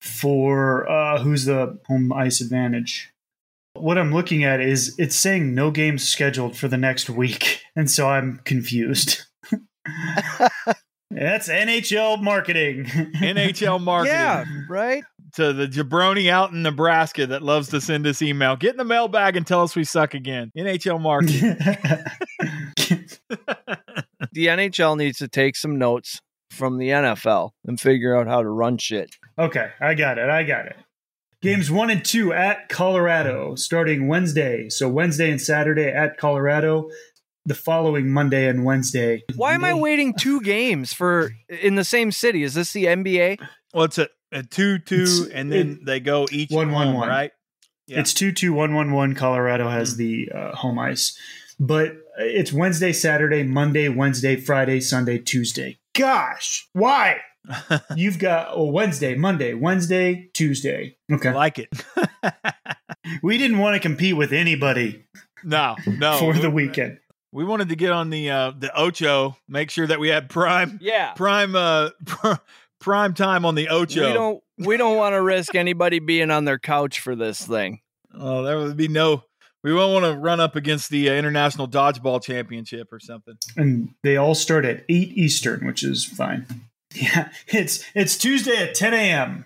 for 0.00 0.90
uh, 0.90 1.18
who's 1.20 1.44
the 1.44 1.78
home 1.86 2.12
ice 2.12 2.40
advantage. 2.40 3.12
What 3.74 3.98
I'm 3.98 4.12
looking 4.12 4.42
at 4.42 4.60
is 4.60 4.94
it's 4.98 5.16
saying 5.16 5.54
no 5.54 5.70
games 5.70 6.08
scheduled 6.08 6.56
for 6.56 6.66
the 6.66 6.76
next 6.76 7.10
week, 7.10 7.62
and 7.76 7.90
so 7.90 8.08
I'm 8.08 8.40
confused. 8.44 9.22
That's 11.10 11.48
NHL 11.48 12.22
marketing. 12.22 12.84
NHL 12.84 13.82
marketing. 13.82 14.14
Yeah, 14.14 14.44
right? 14.68 15.02
to 15.34 15.52
the 15.52 15.66
jabroni 15.66 16.28
out 16.30 16.52
in 16.52 16.62
Nebraska 16.62 17.26
that 17.26 17.42
loves 17.42 17.68
to 17.68 17.80
send 17.80 18.06
us 18.06 18.22
email. 18.22 18.56
Get 18.56 18.72
in 18.72 18.76
the 18.76 18.84
mailbag 18.84 19.36
and 19.36 19.46
tell 19.46 19.62
us 19.62 19.76
we 19.76 19.84
suck 19.84 20.14
again. 20.14 20.50
NHL 20.56 21.00
marketing. 21.00 21.56
The 24.32 24.46
NHL 24.46 24.96
needs 24.96 25.18
to 25.18 25.28
take 25.28 25.56
some 25.56 25.76
notes 25.76 26.20
from 26.50 26.78
the 26.78 26.88
NFL 26.88 27.50
and 27.66 27.80
figure 27.80 28.16
out 28.16 28.28
how 28.28 28.42
to 28.42 28.48
run 28.48 28.78
shit. 28.78 29.16
Okay, 29.38 29.70
I 29.80 29.94
got 29.94 30.18
it. 30.18 30.30
I 30.30 30.44
got 30.44 30.66
it. 30.66 30.76
Games 31.42 31.70
one 31.70 31.90
and 31.90 32.04
two 32.04 32.32
at 32.32 32.68
Colorado 32.68 33.56
starting 33.56 34.06
Wednesday. 34.06 34.68
So 34.68 34.88
Wednesday 34.88 35.30
and 35.30 35.40
Saturday 35.40 35.88
at 35.88 36.16
Colorado. 36.16 36.90
The 37.46 37.54
following 37.54 38.10
Monday 38.10 38.46
and 38.48 38.64
Wednesday. 38.64 39.22
Why 39.34 39.54
am 39.54 39.64
I 39.64 39.72
waiting 39.74 40.14
two 40.14 40.40
games 40.42 40.92
for 40.92 41.32
in 41.48 41.74
the 41.74 41.84
same 41.84 42.12
city? 42.12 42.42
Is 42.42 42.54
this 42.54 42.72
the 42.72 42.84
NBA? 42.84 43.38
well, 43.72 43.84
it's 43.84 43.98
a, 43.98 44.08
a 44.30 44.42
2 44.42 44.78
2, 44.80 44.94
It's- 44.94 45.28
and 45.32 45.50
then 45.50 45.80
they 45.84 46.00
go 46.00 46.26
each 46.30 46.50
One, 46.50 46.70
one, 46.70 46.88
home, 46.88 46.96
one. 46.96 47.08
right? 47.08 47.30
Yeah. 47.86 48.00
It's 48.00 48.12
2 48.14 48.32
2 48.32 48.52
1 48.52 48.74
1 48.74 48.92
1. 48.92 49.14
Colorado 49.14 49.68
has 49.68 49.96
the 49.96 50.30
uh, 50.34 50.54
home 50.54 50.78
ice. 50.78 51.18
But 51.58 51.96
it's 52.18 52.52
Wednesday, 52.52 52.92
Saturday, 52.92 53.42
Monday, 53.42 53.88
Wednesday, 53.88 54.36
Friday, 54.36 54.80
Sunday, 54.80 55.18
Tuesday. 55.18 55.78
Gosh, 55.94 56.68
why? 56.72 57.20
You've 57.96 58.18
got 58.18 58.48
oh, 58.52 58.70
Wednesday, 58.70 59.14
Monday, 59.14 59.54
Wednesday, 59.54 60.30
Tuesday. 60.34 60.96
Okay, 61.10 61.28
I 61.28 61.32
Okay. 61.32 61.36
like 61.36 61.58
it. 61.58 61.68
We 63.22 63.38
didn't 63.38 63.58
want 63.58 63.74
to 63.74 63.80
compete 63.80 64.16
with 64.16 64.32
anybody 64.32 65.04
no, 65.42 65.74
no. 65.86 66.18
for 66.18 66.34
the 66.34 66.50
weekend. 66.50 66.98
We 67.32 67.44
wanted 67.44 67.68
to 67.68 67.76
get 67.76 67.92
on 67.92 68.10
the 68.10 68.30
uh, 68.30 68.52
the 68.58 68.70
Ocho, 68.76 69.36
make 69.48 69.70
sure 69.70 69.86
that 69.86 70.00
we 70.00 70.08
had 70.08 70.28
prime 70.28 70.78
Yeah. 70.82 71.12
prime 71.12 71.54
uh 71.54 71.90
pr- 72.04 72.34
prime 72.80 73.14
time 73.14 73.44
on 73.44 73.54
the 73.54 73.68
Ocho. 73.68 74.06
We 74.08 74.12
don't 74.12 74.42
we 74.58 74.76
don't 74.76 74.96
want 74.96 75.14
to 75.14 75.22
risk 75.22 75.54
anybody 75.54 75.98
being 76.00 76.30
on 76.30 76.44
their 76.44 76.58
couch 76.58 77.00
for 77.00 77.14
this 77.14 77.44
thing. 77.46 77.80
Oh, 78.18 78.42
there 78.42 78.58
would 78.58 78.76
be 78.76 78.88
no 78.88 79.24
We 79.62 79.72
won't 79.72 79.92
want 80.02 80.12
to 80.12 80.18
run 80.18 80.40
up 80.40 80.56
against 80.56 80.90
the 80.90 81.08
uh, 81.10 81.12
International 81.14 81.68
Dodgeball 81.68 82.22
Championship 82.22 82.92
or 82.92 82.98
something. 82.98 83.34
and 83.56 83.94
they 84.02 84.16
all 84.16 84.34
start 84.34 84.64
at 84.64 84.84
eight 84.88 85.12
Eastern, 85.16 85.64
which 85.66 85.82
is 85.84 86.04
fine. 86.04 86.46
Yeah, 86.92 87.28
it's 87.46 87.84
it's 87.94 88.18
Tuesday 88.18 88.56
at 88.56 88.74
10 88.74 88.92
a.m. 88.94 89.44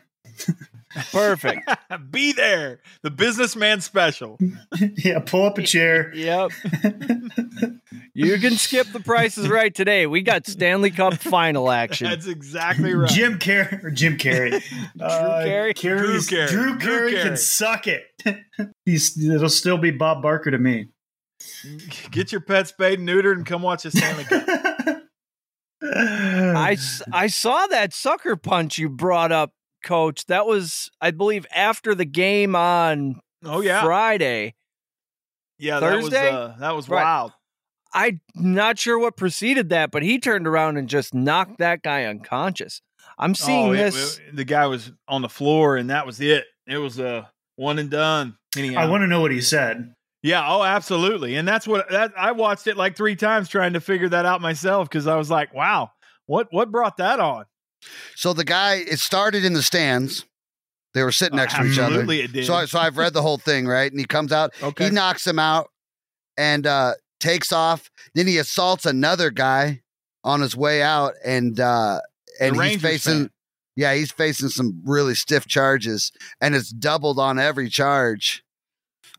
Perfect. 1.13 1.69
Be 2.11 2.33
there. 2.33 2.81
The 3.03 3.11
businessman 3.11 3.81
special. 3.81 4.39
Yeah, 4.97 5.21
pull 5.21 5.45
up 5.47 5.59
a 5.59 5.63
chair. 5.63 6.13
yep. 6.15 6.51
you 8.15 8.39
can 8.39 8.53
skip 8.53 8.87
the 8.93 9.01
prices 9.01 9.49
right 9.49 9.75
today. 9.75 10.07
We 10.07 10.23
got 10.23 10.47
Stanley 10.47 10.91
Cup 10.91 11.15
final 11.15 11.71
action. 11.71 12.09
That's 12.09 12.27
exactly 12.27 12.95
right. 12.95 13.09
Jim 13.11 13.39
Carrey 13.39 13.83
or 13.85 13.91
Jim 13.91 14.17
Carrey. 14.19 14.55
Uh, 15.01 15.43
Carrey? 15.45 15.75
Carrey's- 15.75 16.27
Drew 16.27 16.39
Carey. 16.39 16.49
Drew 16.49 16.79
Drew 16.79 16.79
Carey 16.79 17.11
Carey. 17.13 17.23
can 17.23 17.37
suck 17.37 17.87
it. 17.87 18.03
He's 18.85 19.23
it'll 19.23 19.49
still 19.49 19.79
be 19.79 19.91
Bob 19.91 20.23
Barker 20.23 20.51
to 20.51 20.59
me. 20.59 20.89
Get 22.11 22.33
your 22.33 22.41
pet 22.41 22.69
spayed 22.69 22.99
and 23.01 23.09
neutered 23.09 23.35
and 23.35 23.47
come 23.47 23.63
watch 23.63 23.85
a 23.85 23.91
Stanley 23.91 24.25
Cup. 24.25 24.49
I, 25.83 26.77
I 27.13 27.27
saw 27.27 27.67
that 27.67 27.93
sucker 27.93 28.37
punch 28.37 28.79
you 28.79 28.89
brought 28.89 29.33
up, 29.33 29.53
coach. 29.85 30.27
That 30.27 30.47
was, 30.47 30.91
I 31.01 31.11
believe, 31.13 31.47
after 31.55 31.95
the 31.95 32.05
game 32.05 32.57
on 32.57 33.21
Oh 33.45 33.61
yeah, 33.61 33.83
Friday. 33.85 34.55
yeah. 35.59 35.81
Thursday? 35.81 36.11
That 36.23 36.33
was 36.33 36.51
uh, 36.51 36.57
that 36.61 36.77
was 36.77 36.89
Right. 36.89 37.03
wild. 37.05 37.33
I'm 37.93 38.21
not 38.35 38.79
sure 38.79 38.99
what 38.99 39.17
preceded 39.17 39.69
that, 39.69 39.93
but 39.93 40.03
he 40.03 40.19
turned 40.19 40.49
around 40.49 40.77
and 40.79 40.89
just 40.89 41.15
knocked 41.15 41.59
that 41.59 41.83
guy 41.83 42.05
unconscious. 42.05 42.83
I'm 43.19 43.35
seeing 43.37 43.69
Oh, 43.69 43.73
it- 43.73 43.77
this. 43.77 44.19
it- 44.19 44.35
the 44.35 44.45
guy 44.45 44.67
was 44.67 44.91
on 45.07 45.23
the 45.23 45.29
floor, 45.29 45.77
and 45.77 45.91
that 45.91 46.05
was 46.07 46.21
it. 46.21 46.45
It 46.67 46.79
was 46.79 46.99
a 46.99 47.09
uh, 47.09 47.25
one 47.57 47.79
and 47.79 47.91
done. 47.91 48.37
Anyhow. 48.57 48.81
I 48.81 48.87
want 48.87 49.03
to 49.03 49.07
know 49.07 49.21
what 49.21 49.31
he 49.31 49.41
said. 49.41 49.95
Yeah, 50.23 50.45
oh, 50.49 50.63
absolutely. 50.65 51.37
And 51.37 51.47
that's 51.47 51.69
what 51.69 51.89
that 51.91 52.13
I 52.17 52.33
watched 52.33 52.67
it 52.67 52.77
like 52.77 52.97
three 52.97 53.15
times 53.15 53.49
trying 53.49 53.75
to 53.75 53.81
figure 53.81 54.09
that 54.09 54.25
out 54.27 54.41
myself 54.41 54.89
because 54.89 55.07
I 55.07 55.17
was 55.17 55.31
like, 55.31 55.53
wow, 55.55 55.91
what 56.27 56.49
what 56.51 56.71
brought 56.73 56.97
that 56.97 57.21
on? 57.21 57.45
So 58.17 58.33
the 58.33 58.45
guy, 58.45 58.75
it 58.77 58.99
started 58.99 59.45
in 59.45 59.53
the 59.53 59.63
stands. 59.63 60.25
They 60.95 61.03
were 61.03 61.13
sitting 61.13 61.37
next 61.37 61.57
to 61.57 61.65
each 61.65 61.79
other. 61.79 61.87
Absolutely, 61.87 62.21
it 62.21 62.33
did. 62.33 62.47
So, 62.47 62.55
I- 62.55 62.67
so 62.67 62.79
I've 62.79 62.97
read 62.97 63.13
the 63.15 63.23
whole 63.23 63.39
thing, 63.39 63.67
right? 63.67 63.91
And 63.91 63.99
he 63.99 64.07
comes 64.07 64.33
out, 64.33 64.55
okay. 64.63 64.85
he 64.87 64.91
knocks 64.91 65.27
him 65.27 65.39
out 65.41 65.71
and 66.37 66.67
uh, 66.67 66.95
takes 67.21 67.53
off. 67.53 67.91
Then 68.15 68.27
he 68.29 68.39
assaults 68.39 68.87
another 68.87 69.31
guy 69.31 69.83
on 70.23 70.41
his 70.41 70.57
way 70.57 70.83
out, 70.83 71.15
and 71.25 71.59
uh, 71.59 72.01
and 72.41 72.61
he's 72.61 72.81
facing, 72.81 73.13
fan. 73.25 73.31
yeah, 73.77 73.95
he's 73.95 74.13
facing 74.13 74.49
some 74.49 74.81
really 74.85 75.15
stiff 75.15 75.47
charges, 75.47 76.13
and 76.41 76.55
it's 76.55 76.71
doubled 76.71 77.19
on 77.19 77.39
every 77.39 77.69
charge. 77.69 78.43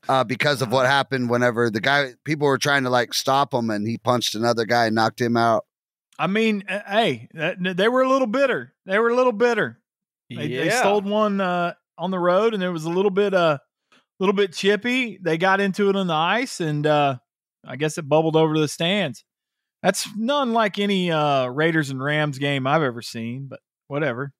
Uh, 0.07 0.23
because 0.23 0.61
of 0.61 0.71
what 0.71 0.85
happened 0.85 1.31
whenever 1.31 1.71
the 1.71 1.81
guy 1.81 2.11
people 2.25 2.45
were 2.47 2.59
trying 2.59 2.83
to 2.83 2.91
like 2.91 3.11
stop 3.11 3.51
him 3.51 3.71
and 3.71 3.87
he 3.87 3.97
punched 3.97 4.35
another 4.35 4.63
guy 4.63 4.85
and 4.85 4.93
knocked 4.93 5.19
him 5.19 5.35
out. 5.35 5.65
I 6.17 6.27
mean, 6.27 6.63
uh, 6.69 6.79
hey, 6.87 7.27
they 7.33 7.87
were 7.87 8.01
a 8.03 8.09
little 8.09 8.27
bitter. 8.27 8.73
They 8.85 8.99
were 8.99 9.09
a 9.09 9.15
little 9.15 9.31
bitter. 9.33 9.79
They, 10.29 10.47
they 10.47 10.69
stole 10.79 11.01
one 11.01 11.41
uh, 11.41 11.73
on 11.97 12.11
the 12.11 12.19
road, 12.19 12.53
and 12.53 12.63
it 12.63 12.69
was 12.69 12.85
a 12.85 12.89
little 12.89 13.11
bit, 13.11 13.33
uh, 13.33 13.57
little 14.19 14.33
bit 14.33 14.53
chippy. 14.53 15.19
They 15.21 15.37
got 15.37 15.59
into 15.59 15.89
it 15.89 15.95
on 15.95 16.07
the 16.07 16.13
ice, 16.13 16.59
and 16.61 16.87
uh, 16.87 17.17
I 17.65 17.75
guess 17.75 17.97
it 17.97 18.07
bubbled 18.09 18.35
over 18.35 18.53
to 18.53 18.59
the 18.59 18.67
stands. 18.67 19.23
That's 19.83 20.07
none 20.17 20.53
like 20.53 20.79
any 20.79 21.11
uh, 21.11 21.47
Raiders 21.47 21.89
and 21.91 22.01
Rams 22.03 22.39
game 22.39 22.65
I've 22.65 22.81
ever 22.81 23.01
seen, 23.03 23.47
but 23.47 23.59
whatever, 23.87 24.31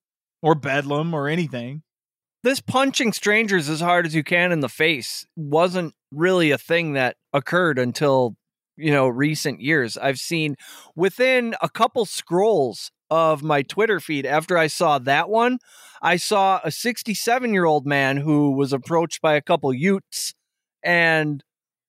or 0.42 0.54
Bedlam 0.56 1.14
or 1.14 1.28
anything. 1.28 1.82
this 2.42 2.60
punching 2.60 3.12
strangers 3.12 3.68
as 3.68 3.80
hard 3.80 4.06
as 4.06 4.14
you 4.14 4.24
can 4.24 4.50
in 4.50 4.60
the 4.60 4.68
face 4.68 5.26
wasn't 5.36 5.94
really 6.10 6.50
a 6.50 6.58
thing 6.58 6.94
that 6.94 7.16
occurred 7.32 7.78
until 7.78 8.36
you 8.76 8.90
know 8.90 9.08
recent 9.08 9.60
years 9.60 9.96
i've 9.98 10.18
seen 10.18 10.56
within 10.94 11.54
a 11.62 11.68
couple 11.68 12.04
scrolls 12.04 12.90
of 13.10 13.42
my 13.42 13.62
twitter 13.62 14.00
feed 14.00 14.26
after 14.26 14.56
i 14.56 14.66
saw 14.66 14.98
that 14.98 15.28
one 15.28 15.58
i 16.02 16.16
saw 16.16 16.60
a 16.64 16.70
67 16.70 17.52
year 17.52 17.64
old 17.64 17.86
man 17.86 18.16
who 18.16 18.52
was 18.52 18.72
approached 18.72 19.20
by 19.22 19.34
a 19.34 19.42
couple 19.42 19.72
utes 19.72 20.34
and 20.82 21.42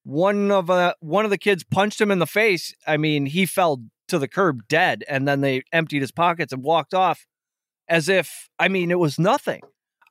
one 0.03 0.51
of 0.51 0.69
uh, 0.69 0.93
one 1.01 1.25
of 1.25 1.31
the 1.31 1.37
kids 1.37 1.63
punched 1.63 1.99
him 1.99 2.11
in 2.11 2.19
the 2.19 2.25
face 2.25 2.73
i 2.85 2.97
mean 2.97 3.25
he 3.25 3.45
fell 3.45 3.81
to 4.07 4.17
the 4.17 4.27
curb 4.27 4.67
dead 4.67 5.03
and 5.09 5.27
then 5.27 5.41
they 5.41 5.61
emptied 5.73 6.01
his 6.01 6.11
pockets 6.11 6.53
and 6.53 6.63
walked 6.63 6.93
off 6.93 7.25
as 7.89 8.07
if 8.07 8.47
i 8.59 8.67
mean 8.67 8.91
it 8.91 8.99
was 8.99 9.19
nothing 9.19 9.61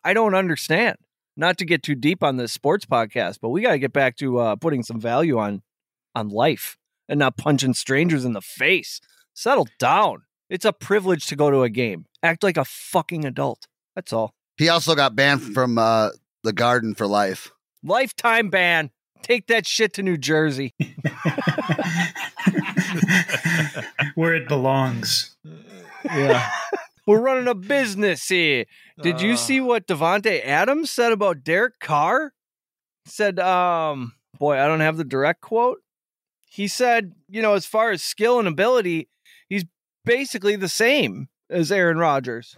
I 0.07 0.15
don't 0.15 0.37
understand. 0.37 0.99
Not 1.37 1.59
to 1.59 1.65
get 1.65 1.83
too 1.83 1.97
deep 1.97 2.23
on 2.23 2.37
this 2.37 2.53
sports 2.53 2.87
podcast, 2.87 3.39
but 3.43 3.49
we 3.49 3.61
got 3.61 3.73
to 3.73 3.79
get 3.81 3.93
back 3.93 4.17
to 4.19 4.39
uh, 4.39 4.55
putting 4.55 4.85
some 4.85 5.01
value 5.01 5.37
on 5.37 5.63
on 6.17 6.29
life 6.31 6.77
and 7.09 7.19
not 7.21 7.37
punching 7.37 7.75
strangers 7.75 8.25
in 8.25 8.33
the 8.33 8.41
face. 8.41 9.01
Settle 9.35 9.69
down. 9.79 10.23
It's 10.49 10.65
a 10.65 10.73
privilege 10.73 11.27
to 11.27 11.37
go 11.37 11.51
to 11.51 11.63
a 11.63 11.69
game. 11.69 12.07
Act 12.23 12.43
like 12.43 12.57
a 12.57 12.65
fucking 12.65 13.25
adult. 13.25 13.67
That's 13.95 14.13
all. 14.13 14.35
He 14.57 14.69
also 14.69 14.95
got 14.95 15.15
banned 15.15 15.43
from 15.43 15.79
uh, 15.79 16.11
the 16.43 16.53
Garden 16.53 16.95
for 16.95 17.07
life. 17.07 17.51
Lifetime 17.85 18.49
ban. 18.51 18.91
Take 19.23 19.47
that 19.49 19.67
shit 19.67 19.93
to 19.95 20.03
New 20.03 20.17
Jersey. 20.17 20.75
Where 24.15 24.35
it 24.35 24.49
belongs. 24.49 25.37
Yeah. 26.05 26.49
We're 27.07 27.21
running 27.21 27.49
a 27.49 27.55
business 27.55 28.29
here. 28.29 28.65
Did 29.01 29.21
you 29.21 29.35
Uh, 29.35 29.37
see 29.37 29.61
what 29.61 29.87
Davante 29.87 30.45
Adams 30.45 30.91
said 30.91 31.13
about 31.13 31.45
Derek 31.45 31.79
Carr? 31.81 32.33
Said, 33.05 33.39
um, 33.39 34.15
boy, 34.39 34.59
I 34.59 34.67
don't 34.67 34.81
have 34.81 34.97
the 34.97 35.05
direct 35.05 35.41
quote. 35.41 35.79
He 36.57 36.69
said, 36.69 37.13
you 37.29 37.43
know, 37.43 37.53
as 37.53 37.67
far 37.67 37.91
as 37.91 38.03
skill 38.03 38.39
and 38.39 38.49
ability, 38.49 39.11
he's 39.51 39.67
basically 40.07 40.57
the 40.57 40.71
same 40.71 41.29
as 41.51 41.71
Aaron 41.71 41.99
Rodgers. 41.99 42.57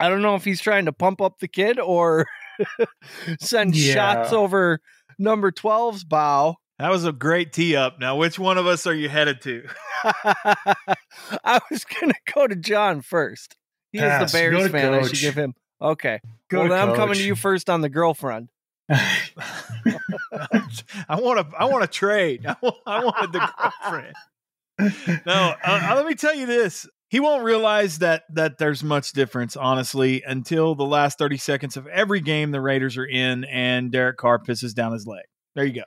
I 0.00 0.08
don't 0.08 0.22
know 0.22 0.34
if 0.34 0.44
he's 0.44 0.62
trying 0.62 0.86
to 0.86 0.92
pump 0.94 1.20
up 1.20 1.38
the 1.38 1.46
kid 1.48 1.78
or 1.78 2.26
send 3.38 3.76
Yeah. 3.76 3.92
shots 3.92 4.32
over 4.32 4.80
number 5.18 5.52
12's 5.52 6.04
bow. 6.04 6.56
That 6.78 6.90
was 6.90 7.04
a 7.04 7.12
great 7.12 7.52
tee 7.52 7.76
up. 7.76 7.98
Now, 8.00 8.16
which 8.16 8.38
one 8.38 8.56
of 8.56 8.66
us 8.66 8.86
are 8.86 8.94
you 8.94 9.10
headed 9.10 9.42
to? 9.42 9.66
I 10.04 11.60
was 11.70 11.84
going 11.84 12.12
to 12.12 12.32
go 12.34 12.46
to 12.46 12.56
John 12.56 13.02
first. 13.02 13.56
He 13.92 13.98
Pass. 13.98 14.26
is 14.26 14.32
the 14.32 14.38
Bears 14.38 14.70
fan. 14.70 14.94
I 14.94 15.02
should 15.02 15.18
give 15.18 15.34
him. 15.36 15.54
Okay. 15.82 16.20
Go 16.48 16.60
well, 16.60 16.68
then 16.70 16.88
I'm 16.88 16.94
coming 16.96 17.16
to 17.16 17.22
you 17.22 17.34
first 17.34 17.68
on 17.68 17.82
the 17.82 17.88
girlfriend. 17.88 18.48
I 18.88 19.28
want 21.20 21.50
to. 21.50 21.56
I 21.58 21.64
want 21.64 21.82
to 21.82 21.88
trade. 21.88 22.46
I 22.46 22.56
want, 22.62 22.76
I 22.86 23.04
wanted 23.04 23.32
the 23.32 23.50
girlfriend. 23.58 24.14
No, 25.26 25.54
uh, 25.64 25.88
uh, 25.90 25.94
let 25.96 26.06
me 26.06 26.14
tell 26.14 26.34
you 26.34 26.46
this. 26.46 26.88
He 27.08 27.20
won't 27.20 27.44
realize 27.44 27.98
that 27.98 28.24
that 28.34 28.58
there's 28.58 28.84
much 28.84 29.12
difference, 29.12 29.56
honestly, 29.56 30.22
until 30.26 30.74
the 30.74 30.84
last 30.84 31.18
30 31.18 31.36
seconds 31.36 31.76
of 31.76 31.86
every 31.88 32.20
game 32.20 32.50
the 32.50 32.60
Raiders 32.60 32.96
are 32.96 33.06
in, 33.06 33.44
and 33.44 33.90
Derek 33.90 34.18
Carr 34.18 34.38
pisses 34.38 34.74
down 34.74 34.92
his 34.92 35.06
leg. 35.06 35.24
There 35.54 35.64
you 35.64 35.74
go. 35.74 35.84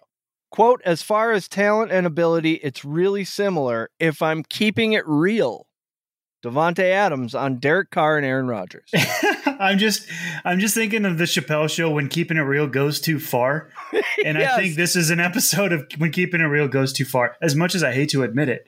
Quote, 0.52 0.82
as 0.84 1.04
far 1.04 1.32
as 1.32 1.48
talent 1.48 1.92
and 1.92 2.08
ability, 2.08 2.54
it's 2.56 2.84
really 2.84 3.24
similar 3.24 3.92
if 4.00 4.22
I'm 4.22 4.44
keeping 4.44 4.94
it 4.94 5.08
real. 5.08 5.68
Davante 6.44 6.84
Adams 6.84 7.36
on 7.36 7.58
Derek 7.58 7.92
Carr 7.92 8.18
and 8.18 8.26
Aaron 8.26 8.48
Rodgers. 8.48 8.90
I'm 9.60 9.78
just 9.78 10.08
I'm 10.46 10.60
just 10.60 10.74
thinking 10.74 11.06
of 11.06 11.18
the 11.18 11.26
Chappelle 11.26 11.70
show 11.70 11.90
when 11.90 12.08
keeping 12.08 12.38
it 12.38 12.42
real 12.42 12.68
goes 12.68 13.00
too 13.00 13.20
far. 13.20 13.70
And 14.26 14.38
I 14.38 14.58
think 14.58 14.76
this 14.76 14.98
is 14.98 15.12
an 15.12 15.22
episode 15.22 15.72
of 15.72 15.86
when 15.98 16.12
keeping 16.12 16.42
it 16.42 16.46
real 16.46 16.68
goes 16.68 16.92
too 16.92 17.06
far. 17.06 17.38
As 17.42 17.56
much 17.56 17.74
as 17.74 17.84
I 17.84 17.94
hate 17.94 18.10
to 18.10 18.24
admit 18.24 18.50
it. 18.50 18.66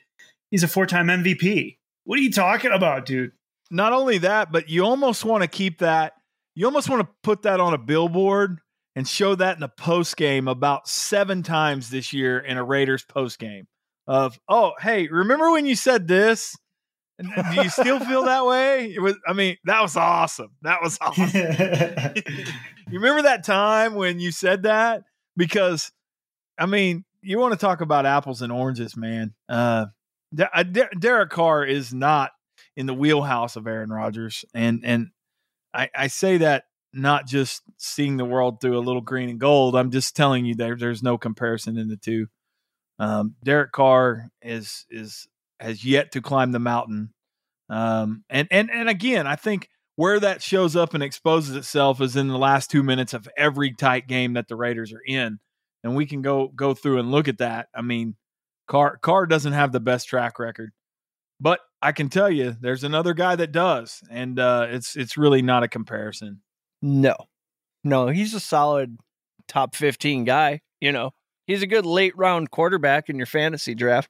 He's 0.49 0.63
a 0.63 0.67
four-time 0.67 1.07
MVP. 1.07 1.77
What 2.05 2.17
are 2.17 2.21
you 2.21 2.31
talking 2.31 2.71
about, 2.71 3.05
dude? 3.05 3.31
Not 3.69 3.91
only 3.91 4.17
that, 4.19 4.51
but 4.51 4.69
you 4.69 4.85
almost 4.85 5.25
want 5.25 5.43
to 5.43 5.49
keep 5.49 5.79
that. 5.79 6.13
You 6.55 6.65
almost 6.65 6.89
want 6.89 7.01
to 7.01 7.13
put 7.21 7.41
that 7.41 7.59
on 7.59 7.73
a 7.73 7.77
billboard 7.77 8.59
and 8.95 9.07
show 9.07 9.35
that 9.35 9.57
in 9.57 9.63
a 9.63 9.69
post 9.69 10.17
game 10.17 10.47
about 10.47 10.87
seven 10.87 11.43
times 11.43 11.89
this 11.89 12.13
year 12.13 12.39
in 12.39 12.57
a 12.57 12.63
Raiders 12.63 13.03
post 13.03 13.39
game. 13.39 13.67
Of 14.07 14.39
oh 14.49 14.73
hey, 14.79 15.07
remember 15.07 15.51
when 15.51 15.65
you 15.65 15.75
said 15.75 16.07
this? 16.07 16.55
Do 17.21 17.61
you 17.61 17.69
still 17.69 17.99
feel 17.99 18.23
that 18.25 18.45
way? 18.45 18.93
It 18.93 19.01
was. 19.01 19.15
I 19.27 19.33
mean, 19.33 19.57
that 19.65 19.81
was 19.81 19.95
awesome. 19.95 20.51
That 20.61 20.81
was 20.81 20.97
awesome. 21.01 21.29
you 21.33 22.99
remember 22.99 23.23
that 23.23 23.43
time 23.43 23.95
when 23.95 24.19
you 24.19 24.31
said 24.31 24.63
that? 24.63 25.03
Because, 25.37 25.91
I 26.57 26.65
mean, 26.65 27.05
you 27.21 27.39
want 27.39 27.53
to 27.53 27.59
talk 27.59 27.81
about 27.81 28.05
apples 28.05 28.41
and 28.41 28.51
oranges, 28.51 28.97
man. 28.97 29.33
Uh, 29.47 29.87
uh, 30.53 30.63
De- 30.63 30.89
Derek 30.99 31.29
Carr 31.29 31.65
is 31.65 31.93
not 31.93 32.31
in 32.75 32.85
the 32.85 32.93
wheelhouse 32.93 33.55
of 33.55 33.67
Aaron 33.67 33.91
Rodgers, 33.91 34.45
and 34.53 34.81
and 34.83 35.07
I, 35.73 35.89
I 35.95 36.07
say 36.07 36.37
that 36.37 36.65
not 36.93 37.25
just 37.25 37.61
seeing 37.77 38.17
the 38.17 38.25
world 38.25 38.59
through 38.59 38.77
a 38.77 38.81
little 38.81 39.01
green 39.01 39.29
and 39.29 39.39
gold. 39.39 39.75
I'm 39.75 39.91
just 39.91 40.15
telling 40.15 40.45
you 40.45 40.55
there 40.55 40.75
there's 40.75 41.03
no 41.03 41.17
comparison 41.17 41.77
in 41.77 41.87
the 41.87 41.97
two. 41.97 42.27
Um, 42.99 43.35
Derek 43.43 43.71
Carr 43.71 44.29
is 44.41 44.85
is 44.89 45.27
has 45.61 45.85
yet 45.85 46.11
to 46.13 46.21
climb 46.21 46.51
the 46.51 46.59
mountain, 46.59 47.13
um, 47.69 48.23
and 48.29 48.47
and 48.51 48.69
and 48.71 48.89
again, 48.89 49.27
I 49.27 49.35
think 49.35 49.69
where 49.95 50.19
that 50.19 50.41
shows 50.41 50.75
up 50.75 50.93
and 50.93 51.03
exposes 51.03 51.55
itself 51.55 52.01
is 52.01 52.15
in 52.15 52.27
the 52.27 52.37
last 52.37 52.71
two 52.71 52.83
minutes 52.83 53.13
of 53.13 53.27
every 53.37 53.73
tight 53.73 54.07
game 54.07 54.33
that 54.33 54.47
the 54.47 54.55
Raiders 54.55 54.91
are 54.93 55.01
in. 55.05 55.39
and 55.83 55.95
we 55.95 56.05
can 56.05 56.21
go 56.21 56.47
go 56.47 56.73
through 56.73 56.99
and 56.99 57.11
look 57.11 57.27
at 57.27 57.39
that. 57.39 57.67
I 57.75 57.81
mean, 57.81 58.15
Carr 58.67 58.97
Carr 58.97 59.25
doesn't 59.25 59.53
have 59.53 59.71
the 59.71 59.79
best 59.79 60.07
track 60.07 60.39
record, 60.39 60.71
but 61.39 61.59
I 61.81 61.91
can 61.91 62.09
tell 62.09 62.29
you, 62.29 62.55
there's 62.59 62.83
another 62.83 63.13
guy 63.13 63.35
that 63.35 63.51
does, 63.51 64.01
and 64.09 64.39
uh, 64.39 64.67
it's 64.69 64.95
it's 64.95 65.17
really 65.17 65.41
not 65.41 65.63
a 65.63 65.67
comparison. 65.67 66.41
No, 66.81 67.15
no, 67.83 68.07
he's 68.07 68.33
a 68.33 68.39
solid 68.39 68.97
top 69.47 69.75
15 69.75 70.23
guy. 70.23 70.61
You 70.79 70.91
know, 70.91 71.11
he's 71.47 71.63
a 71.63 71.67
good 71.67 71.85
late 71.85 72.15
round 72.17 72.51
quarterback 72.51 73.09
in 73.09 73.17
your 73.17 73.25
fantasy 73.25 73.75
draft. 73.75 74.09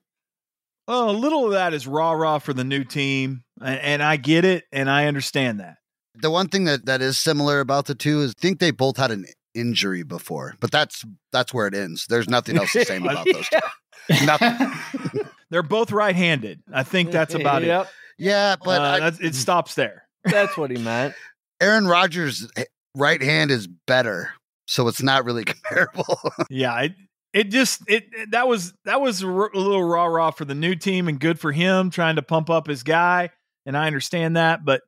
Well, 0.91 1.09
a 1.09 1.11
little 1.11 1.45
of 1.45 1.51
that 1.53 1.73
is 1.73 1.87
rah 1.87 2.11
rah 2.11 2.39
for 2.39 2.51
the 2.51 2.65
new 2.65 2.83
team, 2.83 3.43
and, 3.61 3.79
and 3.79 4.03
I 4.03 4.17
get 4.17 4.43
it, 4.43 4.65
and 4.73 4.89
I 4.89 5.05
understand 5.07 5.61
that. 5.61 5.77
The 6.15 6.29
one 6.29 6.49
thing 6.49 6.65
that, 6.65 6.85
that 6.85 7.01
is 7.01 7.17
similar 7.17 7.61
about 7.61 7.85
the 7.85 7.95
two 7.95 8.19
is 8.19 8.31
I 8.37 8.41
think 8.41 8.59
they 8.59 8.71
both 8.71 8.97
had 8.97 9.09
an 9.09 9.23
injury 9.55 10.03
before, 10.03 10.55
but 10.59 10.69
that's 10.69 11.05
that's 11.31 11.53
where 11.53 11.65
it 11.67 11.73
ends. 11.75 12.07
There's 12.09 12.27
nothing 12.27 12.57
else 12.57 12.73
the 12.73 12.83
same 12.83 13.03
about 13.03 13.25
those 13.31 13.47
two. 14.09 14.25
Nothing. 14.25 15.23
They're 15.49 15.63
both 15.63 15.93
right-handed. 15.93 16.59
I 16.73 16.83
think 16.83 17.11
that's 17.11 17.35
about 17.35 17.63
Yep, 17.63 17.85
it. 17.85 17.91
Yeah, 18.25 18.55
but 18.61 18.81
Uh, 18.81 18.83
I- 18.83 18.99
that's, 18.99 19.19
it 19.21 19.35
stops 19.35 19.75
there. 19.75 20.09
that's 20.25 20.57
what 20.57 20.71
he 20.71 20.77
meant. 20.77 21.13
Aaron 21.61 21.87
Rodgers' 21.87 22.49
right 22.97 23.21
hand 23.21 23.49
is 23.49 23.67
better, 23.87 24.33
so 24.67 24.89
it's 24.89 25.01
not 25.01 25.23
really 25.23 25.45
comparable. 25.45 26.19
yeah, 26.49 26.77
it 26.81 26.95
it 27.33 27.45
just 27.49 27.81
it, 27.87 28.05
it- 28.11 28.31
that 28.31 28.47
was 28.47 28.73
that 28.85 29.01
was 29.01 29.23
a 29.23 29.27
r- 29.27 29.51
a 29.53 29.57
little 29.57 29.83
rah 29.83 30.05
rah 30.05 30.31
for 30.31 30.45
the 30.45 30.55
new 30.55 30.75
team 30.75 31.07
and 31.07 31.19
good 31.19 31.39
for 31.39 31.51
him 31.51 31.89
trying 31.89 32.15
to 32.17 32.21
pump 32.21 32.49
up 32.49 32.67
his 32.67 32.83
guy, 32.83 33.29
and 33.65 33.77
I 33.77 33.87
understand 33.87 34.37
that, 34.37 34.63
but 34.65 34.81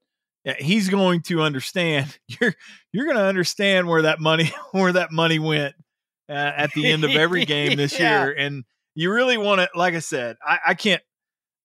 yeah, 0.45 0.55
he's 0.59 0.89
going 0.89 1.21
to 1.23 1.41
understand. 1.41 2.17
You're 2.27 2.53
you're 2.91 3.05
going 3.05 3.17
to 3.17 3.23
understand 3.23 3.87
where 3.87 4.01
that 4.03 4.19
money 4.19 4.51
where 4.71 4.91
that 4.93 5.11
money 5.11 5.39
went 5.39 5.73
uh, 6.29 6.33
at 6.33 6.71
the 6.73 6.87
end 6.91 7.03
of 7.03 7.11
every 7.11 7.45
game 7.45 7.77
this 7.77 7.97
Yeah. 7.97 8.25
year, 8.25 8.35
and 8.37 8.63
you 8.95 9.11
really 9.11 9.37
want 9.37 9.61
to. 9.61 9.69
Like 9.75 9.93
I 9.95 9.99
said, 9.99 10.35
I, 10.45 10.59
I 10.67 10.73
can't 10.73 11.01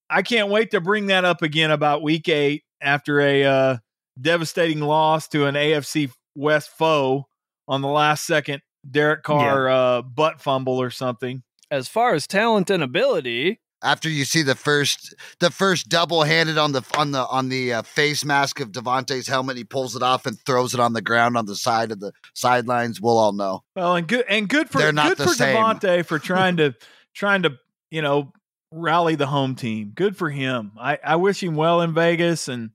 I 0.09 0.23
can't 0.23 0.49
wait 0.49 0.71
to 0.71 0.81
bring 0.81 1.07
that 1.07 1.25
up 1.25 1.43
again 1.43 1.71
about 1.71 2.03
week 2.03 2.29
eight 2.29 2.63
after 2.81 3.21
a 3.21 3.45
uh, 3.45 3.77
devastating 4.21 4.81
loss 4.81 5.27
to 5.29 5.47
an 5.47 5.55
AFC 5.57 6.11
West 6.37 6.71
foe 6.79 7.27
on 7.67 7.83
the 7.83 7.89
last 7.89 8.25
second 8.27 8.63
Derek 8.89 9.23
Carr 9.23 9.69
uh, 9.69 10.03
butt 10.03 10.41
fumble 10.41 10.81
or 10.81 10.91
something. 10.91 11.43
As 11.71 11.89
far 11.89 12.15
as 12.15 12.27
talent 12.27 12.71
and 12.71 12.83
ability, 12.83 13.61
After 13.83 14.09
you 14.09 14.25
see 14.25 14.43
the 14.43 14.55
first 14.55 15.15
the 15.41 15.51
first 15.51 15.89
double 15.89 16.23
handed 16.23 16.57
on 16.59 16.73
the 16.73 16.83
on 16.97 17.13
the 17.13 17.27
on 17.27 17.49
the 17.49 17.75
uh, 17.75 17.83
face 17.83 18.25
mask 18.25 18.61
of 18.61 18.73
Davante's 18.73 19.29
helmet, 19.29 19.57
he 19.57 19.65
pulls 19.65 19.95
it 19.95 20.03
off 20.03 20.25
and 20.27 20.39
throws 20.41 20.75
it 20.75 20.81
on 20.81 20.95
the 20.95 21.03
ground 21.03 21.37
on 21.37 21.47
the 21.47 21.57
side 21.57 21.93
of 21.93 22.01
the 22.01 22.13
sidelines. 22.35 23.01
We'll 23.01 23.19
all 23.19 23.33
know. 23.33 23.65
Well, 23.77 23.97
and 23.97 24.09
good 24.09 24.25
and 24.29 24.49
good 24.49 24.71
for 24.71 24.79
They're 24.79 24.93
not 24.93 25.09
good 25.09 25.19
the 25.19 25.25
for 25.25 25.35
same. 25.35 25.57
Devontae 25.57 26.07
for 26.07 26.19
trying 26.19 26.57
to 26.57 26.75
trying 27.15 27.43
to 27.43 27.59
you 27.91 28.01
know 28.01 28.33
rally 28.73 29.15
the 29.15 29.27
home 29.27 29.55
team. 29.55 29.93
Good 29.95 30.17
for 30.17 30.31
him. 30.31 30.73
I 30.81 30.99
I 31.05 31.17
wish 31.17 31.43
him 31.43 31.55
well 31.55 31.83
in 31.83 31.93
Vegas, 31.93 32.49
and 32.49 32.71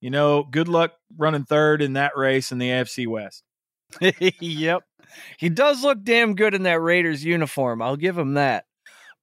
you 0.00 0.10
know, 0.10 0.44
good 0.44 0.68
luck 0.68 0.92
running 1.16 1.44
third 1.44 1.82
in 1.82 1.94
that 1.94 2.16
race 2.16 2.52
in 2.52 2.58
the 2.58 2.68
AFC 2.68 3.06
West. 3.06 3.42
yep. 4.40 4.84
He 5.38 5.48
does 5.48 5.82
look 5.82 6.02
damn 6.02 6.34
good 6.34 6.54
in 6.54 6.62
that 6.64 6.80
Raiders 6.80 7.24
uniform. 7.24 7.82
I'll 7.82 7.96
give 7.96 8.16
him 8.16 8.34
that. 8.34 8.64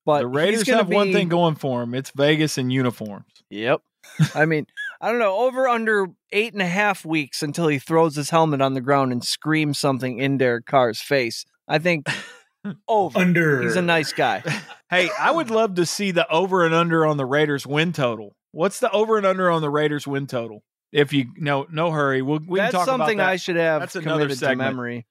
But 0.05 0.19
the 0.19 0.27
Raiders 0.27 0.63
gonna 0.63 0.77
have 0.77 0.89
one 0.89 1.11
thing 1.11 1.29
going 1.29 1.55
for 1.55 1.81
him. 1.81 1.93
it's 1.95 2.11
Vegas 2.11 2.57
and 2.57 2.71
uniforms. 2.71 3.25
Yep. 3.49 3.81
I 4.35 4.45
mean, 4.45 4.67
I 5.01 5.09
don't 5.09 5.19
know, 5.19 5.37
over 5.39 5.67
under 5.67 6.07
eight 6.31 6.53
and 6.53 6.61
a 6.61 6.67
half 6.67 7.03
weeks 7.03 7.41
until 7.41 7.67
he 7.67 7.79
throws 7.79 8.15
his 8.15 8.29
helmet 8.29 8.61
on 8.61 8.75
the 8.75 8.81
ground 8.81 9.11
and 9.11 9.23
screams 9.23 9.79
something 9.79 10.19
in 10.19 10.37
Derek 10.37 10.67
Carr's 10.67 11.01
face. 11.01 11.43
I 11.67 11.79
think 11.79 12.07
over. 12.87 13.17
Under. 13.17 13.61
He's 13.63 13.75
a 13.75 13.81
nice 13.81 14.13
guy. 14.13 14.43
Hey, 14.91 15.09
I 15.19 15.31
would 15.31 15.49
love 15.49 15.73
to 15.75 15.85
see 15.87 16.11
the 16.11 16.31
over 16.31 16.63
and 16.63 16.73
under 16.73 17.07
on 17.07 17.17
the 17.17 17.25
Raiders 17.25 17.65
win 17.65 17.91
total. 17.91 18.35
What's 18.51 18.79
the 18.79 18.89
over 18.91 19.17
and 19.17 19.25
under 19.25 19.49
on 19.49 19.63
the 19.63 19.69
Raiders 19.71 20.05
win 20.05 20.27
total? 20.27 20.61
If 20.91 21.11
you 21.11 21.25
no 21.37 21.65
no 21.71 21.89
hurry, 21.89 22.21
we'll 22.21 22.39
we 22.47 22.59
That's 22.59 22.71
can 22.71 22.79
talk 22.81 22.85
something 22.85 23.17
about 23.17 23.25
that. 23.25 23.31
I 23.31 23.35
should 23.37 23.55
have 23.55 23.81
That's 23.81 23.95
another 23.95 24.11
committed 24.11 24.29
to 24.29 24.35
segment. 24.37 24.59
memory. 24.59 25.07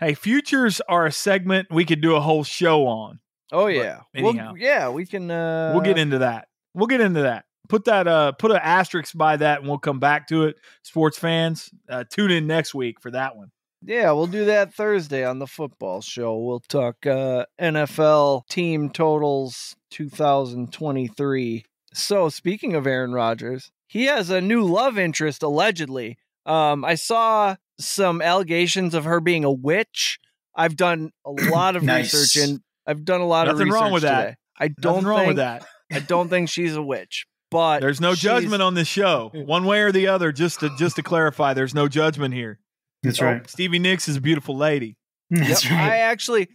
Hey, 0.00 0.14
futures 0.14 0.80
are 0.88 1.06
a 1.06 1.12
segment 1.12 1.68
we 1.70 1.84
could 1.84 2.00
do 2.00 2.16
a 2.16 2.20
whole 2.20 2.44
show 2.44 2.86
on. 2.86 3.20
Oh 3.52 3.66
yeah. 3.66 4.00
anyhow. 4.14 4.52
Well, 4.52 4.58
yeah, 4.58 4.88
we 4.88 5.06
can 5.06 5.30
uh 5.30 5.72
we'll 5.74 5.84
get 5.84 5.98
into 5.98 6.18
that. 6.18 6.48
We'll 6.74 6.86
get 6.86 7.00
into 7.00 7.22
that. 7.22 7.44
Put 7.68 7.84
that 7.84 8.08
uh 8.08 8.32
put 8.32 8.50
an 8.50 8.60
asterisk 8.62 9.16
by 9.16 9.36
that 9.36 9.60
and 9.60 9.68
we'll 9.68 9.78
come 9.78 10.00
back 10.00 10.28
to 10.28 10.44
it. 10.44 10.56
Sports 10.82 11.18
fans, 11.18 11.70
uh, 11.88 12.04
tune 12.10 12.30
in 12.30 12.46
next 12.46 12.74
week 12.74 13.00
for 13.00 13.10
that 13.10 13.36
one. 13.36 13.50
Yeah, 13.84 14.12
we'll 14.12 14.28
do 14.28 14.44
that 14.44 14.72
Thursday 14.72 15.24
on 15.24 15.40
the 15.40 15.46
football 15.46 16.00
show. 16.02 16.38
We'll 16.38 16.60
talk 16.60 17.04
uh, 17.04 17.46
NFL 17.60 18.46
team 18.46 18.90
totals 18.90 19.74
2023. 19.90 21.64
So, 21.92 22.28
speaking 22.28 22.74
of 22.74 22.86
Aaron 22.86 23.12
Rodgers, 23.12 23.72
he 23.88 24.04
has 24.04 24.30
a 24.30 24.40
new 24.40 24.62
love 24.62 24.98
interest 24.98 25.42
allegedly. 25.42 26.16
Um, 26.46 26.84
I 26.84 26.94
saw 26.94 27.56
some 27.84 28.22
allegations 28.22 28.94
of 28.94 29.04
her 29.04 29.20
being 29.20 29.44
a 29.44 29.52
witch. 29.52 30.18
I've 30.56 30.76
done 30.76 31.10
a 31.26 31.30
lot 31.50 31.76
of 31.76 31.82
Nice. 31.82 32.12
research 32.14 32.42
and 32.42 32.60
I've 32.86 33.04
done 33.04 33.20
a 33.20 33.26
lot 33.26 33.48
of 33.48 33.54
Nothing 33.54 33.66
research 33.68 33.80
wrong 33.82 33.92
with 33.92 34.02
that. 34.02 34.20
today. 34.24 34.36
I 34.58 34.68
don't 34.68 34.94
Nothing 34.94 35.06
wrong 35.08 35.18
think, 35.20 35.28
with 35.28 35.36
that. 35.36 35.66
I 35.92 35.98
don't 36.00 36.28
think 36.28 36.48
she's 36.48 36.74
a 36.76 36.82
witch, 36.82 37.26
but 37.50 37.80
There's 37.80 38.00
no 38.00 38.14
judgment 38.14 38.62
on 38.62 38.74
this 38.74 38.88
show, 38.88 39.30
one 39.34 39.64
way 39.64 39.80
or 39.82 39.92
the 39.92 40.06
other. 40.08 40.32
Just 40.32 40.60
to 40.60 40.70
just 40.78 40.96
to 40.96 41.02
clarify, 41.02 41.54
there's 41.54 41.74
no 41.74 41.88
judgment 41.88 42.34
here. 42.34 42.58
That's 43.02 43.20
Oh, 43.20 43.26
right. 43.26 43.50
Stevie 43.50 43.78
Nicks 43.78 44.08
is 44.08 44.16
a 44.16 44.20
beautiful 44.20 44.56
lady. 44.56 44.96
That's 45.30 45.64
Yep, 45.64 45.72
I 45.72 45.98
actually 45.98 46.48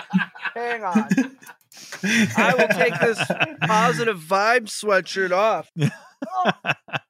hang 0.54 0.82
on. 0.84 1.08
I 2.04 2.54
will 2.58 2.68
take 2.68 2.98
this 3.00 3.18
positive 3.62 4.18
vibe 4.18 4.64
sweatshirt 4.66 5.30
off 5.32 5.70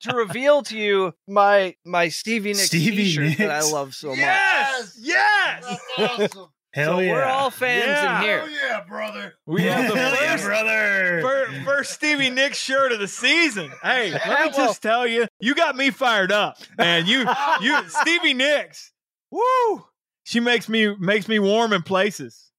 to 0.03 0.15
reveal 0.17 0.63
to 0.63 0.77
you 0.77 1.13
my 1.29 1.75
my 1.85 2.09
Stevie 2.09 2.51
Nicks 2.51 2.67
Stevie 2.67 2.97
t-shirt 3.05 3.39
that 3.39 3.51
I 3.51 3.61
love 3.63 3.95
so 3.95 4.09
much. 4.11 4.19
Yes, 4.19 4.99
yes. 5.01 5.79
Awesome. 5.99 6.49
Hell 6.75 6.97
so 6.97 7.01
yeah. 7.01 7.13
we're 7.13 7.25
all 7.25 7.51
fans 7.51 7.85
Yeah. 7.85 8.17
in 8.19 8.23
here. 8.25 8.49
yeah, 8.67 8.81
brother. 8.89 9.35
We 9.45 9.63
have 9.65 9.93
the 9.93 9.99
Hell 9.99 10.15
yeah, 10.15 10.31
first, 10.37 10.45
brother. 10.45 11.21
fir- 11.21 11.63
first 11.67 11.93
Stevie 11.93 12.31
Nicks 12.31 12.57
shirt 12.59 12.93
of 12.93 12.99
the 12.99 13.09
season. 13.09 13.71
Hey, 13.83 14.11
let 14.13 14.27
me 14.27 14.33
Well- 14.35 14.51
just 14.69 14.83
tell 14.83 15.07
you, 15.07 15.27
you 15.39 15.55
got 15.55 15.77
me 15.77 15.91
fired 15.91 16.33
up, 16.33 16.57
man. 16.79 17.07
You, 17.07 17.27
you, 17.61 17.89
Stevie 17.91 18.33
Nicks. 18.33 18.91
Woo! 19.31 19.85
She 20.25 20.41
makes 20.41 20.67
me 20.69 20.95
makes 20.99 21.29
me 21.29 21.39
warm 21.39 21.73
in 21.75 21.83
places. 21.83 22.51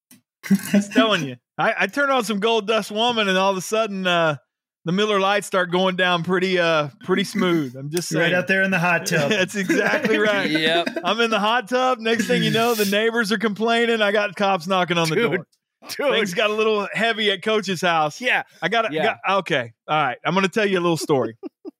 Just 0.71 0.91
telling 0.93 1.23
you, 1.23 1.37
I, 1.57 1.73
I 1.79 1.87
turn 1.87 2.09
on 2.09 2.23
some 2.23 2.39
Gold 2.39 2.67
Dust 2.67 2.91
Woman, 2.91 3.29
and 3.29 3.37
all 3.37 3.51
of 3.51 3.57
a 3.57 3.61
sudden, 3.61 4.05
uh, 4.05 4.37
the 4.85 4.91
Miller 4.91 5.19
Lites 5.19 5.47
start 5.47 5.71
going 5.71 5.95
down 5.95 6.23
pretty, 6.23 6.59
uh, 6.59 6.89
pretty 7.03 7.23
smooth. 7.23 7.75
I'm 7.75 7.89
just 7.89 8.09
saying. 8.09 8.21
right 8.21 8.33
out 8.33 8.47
there 8.47 8.63
in 8.63 8.71
the 8.71 8.79
hot 8.79 9.05
tub. 9.05 9.29
That's 9.29 9.55
exactly 9.55 10.17
right. 10.17 10.49
Yep. 10.51 10.89
I'm 11.03 11.19
in 11.21 11.29
the 11.29 11.39
hot 11.39 11.69
tub. 11.69 11.99
Next 11.99 12.27
thing 12.27 12.43
you 12.43 12.51
know, 12.51 12.75
the 12.75 12.85
neighbors 12.85 13.31
are 13.31 13.37
complaining. 13.37 14.01
I 14.01 14.11
got 14.11 14.35
cops 14.35 14.67
knocking 14.67 14.97
on 14.97 15.09
the 15.09 15.15
Dude, 15.15 15.31
door. 15.31 15.47
Dude. 15.89 16.11
Things 16.11 16.33
got 16.33 16.49
a 16.49 16.53
little 16.53 16.87
heavy 16.93 17.31
at 17.31 17.41
Coach's 17.41 17.81
house. 17.81 18.19
Yeah. 18.19 18.43
I 18.61 18.69
got 18.69 18.83
to. 18.83 18.93
Yeah. 18.93 19.17
okay. 19.29 19.73
All 19.87 19.97
right. 19.97 20.17
I'm 20.25 20.33
going 20.33 20.45
to 20.45 20.51
tell 20.51 20.65
you 20.65 20.79
a 20.79 20.81
little 20.81 20.97
story. 20.97 21.37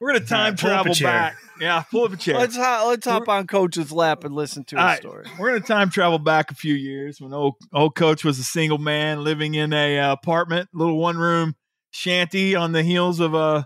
We're 0.00 0.10
going 0.12 0.20
to 0.22 0.26
time 0.26 0.52
right, 0.52 0.60
pull 0.60 0.70
up 0.70 0.86
a 0.86 0.94
travel 0.94 1.02
back. 1.02 1.36
Yeah, 1.60 1.82
pull 1.90 2.04
up 2.04 2.12
a 2.12 2.16
chair. 2.16 2.38
Let's 2.38 2.56
hop, 2.56 2.86
let's 2.86 3.06
hop 3.06 3.28
on 3.28 3.46
coach's 3.46 3.90
lap 3.90 4.24
and 4.24 4.34
listen 4.34 4.64
to 4.64 4.76
All 4.76 4.82
a 4.82 4.86
right, 4.86 4.98
story. 4.98 5.26
We're 5.38 5.50
going 5.50 5.62
to 5.62 5.66
time 5.66 5.90
travel 5.90 6.18
back 6.18 6.50
a 6.50 6.54
few 6.54 6.74
years 6.74 7.20
when 7.20 7.32
old 7.34 7.54
old 7.72 7.94
coach 7.94 8.24
was 8.24 8.38
a 8.38 8.44
single 8.44 8.78
man 8.78 9.24
living 9.24 9.54
in 9.54 9.72
a 9.72 9.98
uh, 9.98 10.12
apartment, 10.12 10.68
little 10.72 10.98
one 10.98 11.16
room 11.16 11.56
shanty 11.90 12.54
on 12.54 12.72
the 12.72 12.82
heels 12.82 13.18
of 13.18 13.34
uh, 13.34 13.64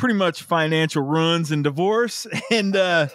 pretty 0.00 0.14
much 0.14 0.42
financial 0.42 1.02
ruins 1.02 1.50
and 1.50 1.62
divorce. 1.62 2.26
And 2.50 2.74
uh, 2.74 3.06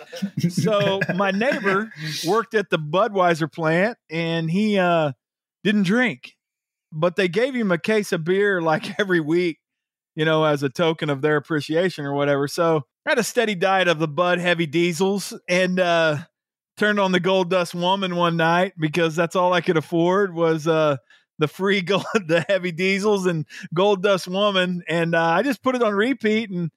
so 0.50 1.02
my 1.14 1.32
neighbor 1.32 1.92
worked 2.26 2.54
at 2.54 2.70
the 2.70 2.80
Budweiser 2.80 3.52
plant, 3.52 3.98
and 4.10 4.50
he 4.50 4.80
uh, 4.80 5.12
didn't 5.66 5.84
drink, 5.84 6.36
but 6.94 7.18
they 7.18 7.28
gave 7.28 7.54
him 7.54 7.70
a 7.72 7.78
case 7.78 8.14
of 8.14 8.24
beer 8.24 8.62
like 8.62 8.98
every 9.00 9.20
week, 9.20 9.60
you 10.16 10.26
know, 10.26 10.46
as 10.46 10.64
a 10.64 10.70
token 10.70 11.10
of 11.10 11.22
their 11.22 11.38
appreciation 11.38 12.06
or 12.06 12.14
whatever. 12.14 12.48
So 12.48 12.84
I 13.06 13.12
had 13.12 13.20
a 13.20 13.24
steady 13.24 13.56
diet 13.56 13.88
of 13.88 14.00
the 14.00 14.08
Bud 14.08 14.40
Heavy 14.40 14.66
Diesels, 14.66 15.34
and 15.48 15.80
uh, 15.80 16.18
turned 16.78 17.00
on 17.00 17.12
the 17.12 17.20
Gold 17.20 17.50
Dust 17.50 17.76
Woman 17.76 18.16
one 18.16 18.38
night 18.38 18.74
because 18.78 19.16
that's 19.16 19.36
all 19.36 19.54
I 19.54 19.62
could 19.62 19.78
afford 19.78 20.34
was 20.34 20.68
uh, 20.68 20.98
the 21.40 21.48
free 21.48 21.82
gold, 21.82 22.06
the 22.14 22.46
Heavy 22.48 22.72
Diesels 22.72 23.26
and 23.26 23.46
Gold 23.74 24.04
Dust 24.04 24.28
Woman, 24.28 24.84
and 24.88 25.16
uh, 25.16 25.24
I 25.24 25.44
just 25.44 25.64
put 25.64 25.76
it 25.76 25.84
on 25.84 25.94
repeat 25.94 26.50
and 26.50 26.72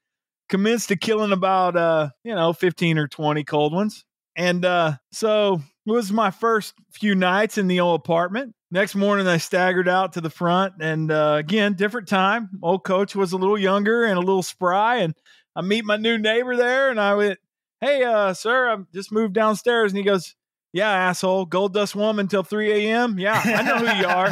commenced 0.48 0.88
to 0.88 0.96
killing 0.96 1.32
about 1.32 1.76
uh, 1.76 2.10
you 2.24 2.34
know 2.34 2.52
fifteen 2.52 2.98
or 2.98 3.06
twenty 3.06 3.44
cold 3.44 3.72
ones, 3.72 4.04
and 4.36 4.64
uh, 4.64 4.94
so 5.12 5.60
it 5.88 5.92
was 5.92 6.12
my 6.12 6.30
first 6.30 6.74
few 6.90 7.14
nights 7.14 7.56
in 7.56 7.66
the 7.66 7.80
old 7.80 8.00
apartment. 8.00 8.54
Next 8.70 8.94
morning, 8.94 9.26
I 9.26 9.38
staggered 9.38 9.88
out 9.88 10.12
to 10.12 10.20
the 10.20 10.28
front, 10.28 10.74
and 10.80 11.10
uh, 11.10 11.36
again, 11.38 11.72
different 11.74 12.06
time. 12.08 12.50
Old 12.62 12.84
coach 12.84 13.16
was 13.16 13.32
a 13.32 13.38
little 13.38 13.58
younger 13.58 14.04
and 14.04 14.18
a 14.18 14.20
little 14.20 14.42
spry, 14.42 14.96
and 14.96 15.14
I 15.56 15.62
meet 15.62 15.86
my 15.86 15.96
new 15.96 16.18
neighbor 16.18 16.54
there, 16.56 16.90
and 16.90 17.00
I 17.00 17.14
went, 17.14 17.38
"Hey, 17.80 18.02
uh, 18.02 18.34
sir, 18.34 18.68
I 18.70 18.76
just 18.92 19.10
moved 19.10 19.32
downstairs," 19.32 19.90
and 19.92 19.98
he 19.98 20.04
goes, 20.04 20.34
Yeah, 20.74 20.90
asshole. 20.90 21.46
Gold 21.46 21.72
Dust 21.72 21.96
Woman 21.96 22.28
till 22.28 22.42
3 22.42 22.70
a.m. 22.90 23.18
Yeah, 23.18 23.40
I 23.42 23.62
know 23.62 23.78
who 23.78 23.96
you 23.98 24.06
are. 24.06 24.26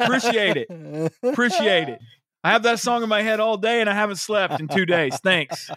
Appreciate 0.00 0.56
it. 0.56 1.12
Appreciate 1.24 1.88
it. 1.88 1.98
I 2.44 2.52
have 2.52 2.62
that 2.64 2.78
song 2.78 3.02
in 3.02 3.08
my 3.08 3.22
head 3.22 3.40
all 3.40 3.56
day 3.56 3.80
and 3.80 3.90
I 3.90 3.94
haven't 3.94 4.16
slept 4.16 4.60
in 4.60 4.68
two 4.68 4.86
days. 4.86 5.18
Thanks. 5.18 5.70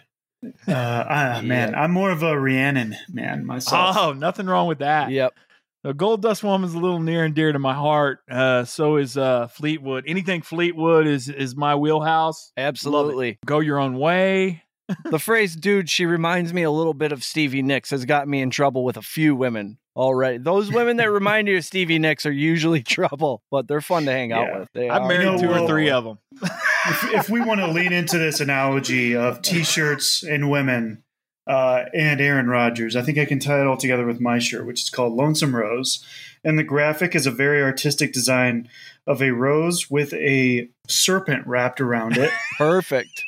Uh, 0.66 0.72
uh, 0.72 1.42
man, 1.42 1.74
I'm 1.74 1.90
more 1.90 2.10
of 2.10 2.22
a 2.22 2.38
Rhiannon 2.38 2.96
man 3.08 3.44
myself. 3.46 3.96
Oh, 3.98 4.12
nothing 4.12 4.46
wrong 4.46 4.68
with 4.68 4.78
that. 4.78 5.10
Yep. 5.10 5.34
The 5.82 5.94
Gold 5.94 6.20
Dust 6.20 6.42
Woman's 6.42 6.74
a 6.74 6.78
little 6.78 6.98
near 6.98 7.24
and 7.24 7.32
dear 7.34 7.52
to 7.52 7.60
my 7.60 7.74
heart. 7.74 8.18
Uh, 8.28 8.64
so 8.64 8.96
is 8.96 9.16
uh, 9.16 9.46
Fleetwood. 9.46 10.04
Anything 10.08 10.42
Fleetwood 10.42 11.06
is 11.06 11.28
is 11.28 11.54
my 11.54 11.76
wheelhouse. 11.76 12.50
Absolutely. 12.56 13.38
Go 13.46 13.60
your 13.60 13.78
own 13.78 13.96
way. 13.96 14.64
The 15.04 15.18
phrase 15.18 15.56
dude 15.56 15.90
she 15.90 16.06
reminds 16.06 16.52
me 16.52 16.62
a 16.62 16.70
little 16.70 16.94
bit 16.94 17.12
of 17.12 17.24
stevie 17.24 17.62
nicks 17.62 17.90
has 17.90 18.04
got 18.04 18.28
me 18.28 18.40
in 18.40 18.50
trouble 18.50 18.84
with 18.84 18.96
a 18.96 19.02
few 19.02 19.34
women 19.34 19.78
already 19.94 20.38
those 20.38 20.70
women 20.70 20.96
that 20.96 21.10
remind 21.10 21.48
you 21.48 21.56
of 21.56 21.64
stevie 21.64 21.98
nicks 21.98 22.26
are 22.26 22.32
usually 22.32 22.82
trouble 22.84 23.42
but 23.50 23.66
they're 23.66 23.80
fun 23.80 24.04
to 24.04 24.12
hang 24.12 24.32
out 24.32 24.58
with 24.58 24.68
they 24.74 24.88
I've 24.88 25.02
are. 25.02 25.08
married 25.08 25.24
know, 25.24 25.38
two 25.38 25.50
or 25.50 25.66
three 25.66 25.90
of 25.90 26.04
them. 26.04 26.18
if, 26.42 27.14
if 27.14 27.30
we 27.30 27.40
want 27.40 27.60
to 27.60 27.66
lean 27.68 27.92
into 27.92 28.18
this 28.18 28.40
analogy 28.40 29.16
of 29.16 29.42
t-shirts 29.42 30.22
and 30.22 30.50
women 30.50 31.02
uh, 31.46 31.84
and 31.94 32.20
Aaron 32.20 32.48
Rodgers, 32.48 32.96
I 32.96 33.02
think 33.02 33.18
I 33.18 33.24
can 33.24 33.38
tie 33.38 33.60
it 33.60 33.66
all 33.66 33.76
together 33.76 34.04
with 34.04 34.20
my 34.20 34.40
shirt, 34.40 34.66
which 34.66 34.82
is 34.82 34.90
called 34.90 35.12
Lonesome 35.12 35.54
Rose, 35.54 36.04
and 36.42 36.58
the 36.58 36.64
graphic 36.64 37.14
is 37.14 37.26
a 37.26 37.30
very 37.30 37.62
artistic 37.62 38.12
design 38.12 38.68
of 39.06 39.22
a 39.22 39.30
rose 39.30 39.88
with 39.88 40.12
a 40.14 40.68
serpent 40.88 41.46
wrapped 41.46 41.80
around 41.80 42.16
it. 42.16 42.32
perfect 42.58 43.22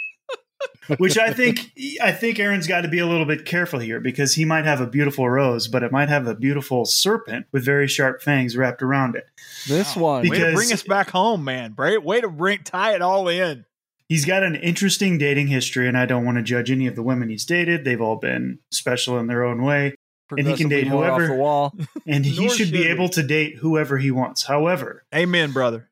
which 0.97 1.19
I 1.19 1.33
think 1.33 1.71
I 2.03 2.13
think 2.13 2.39
Aaron's 2.39 2.67
got 2.67 2.81
to 2.81 2.89
be 2.89 2.99
a 2.99 3.07
little 3.07 3.27
bit 3.27 3.45
careful 3.45 3.79
here 3.79 4.01
because 4.01 4.35
he 4.35 4.45
might 4.45 4.65
have 4.65 4.81
a 4.81 4.87
beautiful 4.87 5.29
rose, 5.29 5.69
but 5.69 5.83
it 5.83 5.93
might 5.93 6.09
have 6.09 6.27
a 6.27 6.35
beautiful 6.35 6.85
serpent 6.87 7.47
with 7.53 7.65
very 7.65 7.87
sharp 7.87 8.23
fangs 8.23 8.57
wrapped 8.57 8.83
around 8.83 9.15
it. 9.17 9.27
this 9.67 9.95
one 9.95 10.23
Be- 10.23 10.31
Way 10.31 10.39
to 10.39 10.53
bring 10.55 10.73
us 10.73 10.83
back 10.83 11.11
home, 11.11 11.45
man. 11.45 11.75
Way 11.77 12.21
to 12.21 12.29
bring 12.29 12.63
tie 12.65 12.95
it 12.95 13.03
all 13.03 13.29
in. 13.29 13.65
He's 14.09 14.25
got 14.25 14.43
an 14.43 14.55
interesting 14.55 15.19
dating 15.19 15.49
history, 15.49 15.87
and 15.87 15.97
I 15.99 16.07
don't 16.07 16.25
want 16.25 16.39
to 16.39 16.43
judge 16.43 16.71
any 16.71 16.87
of 16.87 16.97
the 16.97 17.03
women 17.03 17.29
he's 17.29 17.45
dated. 17.45 17.85
They've 17.85 18.01
all 18.01 18.17
been 18.17 18.59
special 18.71 19.19
in 19.19 19.27
their 19.27 19.45
own 19.45 19.63
way, 19.63 19.95
and 20.31 20.49
he 20.49 20.57
can 20.57 20.71
date 20.71 20.87
more 20.89 21.05
off 21.05 21.19
whoever- 21.19 21.35
the 21.35 21.39
wall 21.39 21.75
and 22.07 22.25
he 22.25 22.47
Nor 22.47 22.55
should 22.55 22.73
be 22.73 22.81
we. 22.81 22.87
able 22.89 23.11
to 23.11 23.23
date 23.23 23.57
whoever 23.57 23.99
he 23.99 24.11
wants. 24.11 24.45
However, 24.45 25.05
Amen, 25.15 25.53
brother. 25.53 25.88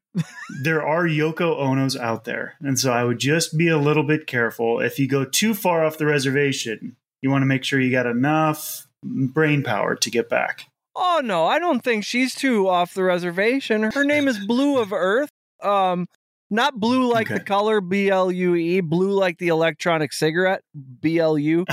There 0.63 0.87
are 0.87 1.05
Yoko 1.05 1.59
Onos 1.61 1.99
out 1.99 2.25
there, 2.25 2.55
and 2.61 2.79
so 2.79 2.93
I 2.93 3.05
would 3.05 3.19
just 3.19 3.57
be 3.59 3.69
a 3.69 3.79
little 3.79 4.03
bit 4.05 4.27
careful. 4.27 4.81
If 4.81 4.99
you 4.99 5.09
go 5.09 5.25
too 5.25 5.53
far 5.55 5.85
off 5.85 5.99
the 5.99 6.07
reservation, 6.07 6.97
you 7.23 7.31
want 7.31 7.43
to 7.43 7.47
make 7.47 7.65
sure 7.65 7.81
you 7.81 7.91
got 7.91 8.07
enough 8.07 8.87
brain 9.03 9.63
power 9.63 9.95
to 9.95 10.11
get 10.11 10.29
back. 10.29 10.65
oh 10.97 11.21
no 11.23 11.45
i 11.47 11.59
don't 11.59 11.85
think 11.85 12.03
she's 12.05 12.35
too 12.35 12.67
off 12.69 12.95
the 12.95 13.05
reservation 13.05 13.83
her 13.93 14.05
name 14.05 14.27
is 14.27 14.39
Blu 14.47 14.79
of 14.79 14.93
Earth 14.93 15.31
um 15.63 16.07
not 16.51 16.81
blue 16.81 17.13
like 17.13 17.29
the 17.29 17.39
color 17.41 17.81
b-l-u-e 17.81 18.81
blue 18.81 19.11
like 19.13 19.39
the 19.39 19.49
electronic 19.49 20.13
cigarette 20.13 20.63
b-l-u. 21.01 21.65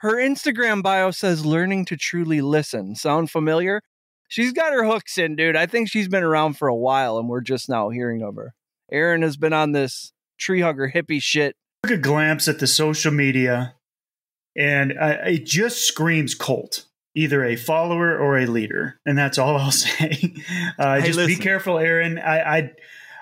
Her 0.00 0.16
Instagram 0.16 0.82
bio 0.82 1.10
says 1.12 1.46
learning 1.46 1.84
to 1.86 1.96
truly 1.96 2.40
listen. 2.40 2.94
Sound 2.96 3.30
familiar? 3.30 3.80
She's 4.28 4.52
got 4.52 4.72
her 4.72 4.84
hooks 4.84 5.18
in, 5.18 5.36
dude. 5.36 5.56
I 5.56 5.66
think 5.66 5.88
she's 5.88 6.08
been 6.08 6.22
around 6.24 6.58
for 6.58 6.68
a 6.68 6.74
while 6.74 7.18
and 7.18 7.28
we're 7.28 7.40
just 7.40 7.68
now 7.68 7.90
hearing 7.90 8.22
of 8.22 8.36
her. 8.36 8.54
Aaron 8.90 9.22
has 9.22 9.36
been 9.36 9.52
on 9.52 9.72
this 9.72 10.12
tree 10.38 10.60
hugger 10.60 10.90
hippie 10.94 11.22
shit. 11.22 11.56
took 11.82 11.92
a 11.92 11.96
glance 11.98 12.46
at 12.48 12.58
the 12.58 12.66
social 12.66 13.12
media, 13.12 13.74
and 14.56 14.92
I, 15.00 15.10
it 15.30 15.46
just 15.46 15.86
screams 15.86 16.34
cult. 16.34 16.84
Either 17.14 17.42
a 17.44 17.56
follower 17.56 18.14
or 18.18 18.36
a 18.38 18.44
leader, 18.44 19.00
and 19.06 19.16
that's 19.16 19.38
all 19.38 19.56
I'll 19.58 19.70
say. 19.70 20.34
Uh, 20.78 21.00
Hey, 21.00 21.12
just 21.12 21.26
be 21.26 21.36
careful, 21.36 21.78
Aaron. 21.78 22.18
I, 22.18 22.58
I, 22.58 22.70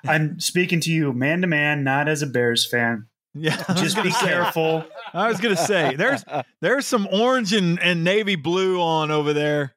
I'm 0.05 0.41
speaking 0.41 0.81
to 0.81 0.91
you 0.93 1.13
man 1.13 1.43
to 1.43 1.47
man, 1.47 1.85
not 1.85 2.09
as 2.09 2.21
a 2.21 2.27
Bears 2.27 2.67
fan. 2.67 3.07
Yeah, 3.37 3.57
Just 3.77 4.01
be 4.03 4.11
say- 4.11 4.27
careful. 4.27 4.85
I 5.13 5.29
was 5.29 5.41
gonna 5.41 5.57
say 5.57 5.95
there's 5.97 6.25
there's 6.61 6.87
some 6.87 7.07
orange 7.13 7.53
and, 7.53 7.79
and 7.81 8.03
navy 8.05 8.35
blue 8.37 8.81
on 8.81 9.11
over 9.13 9.33
there. 9.33 9.74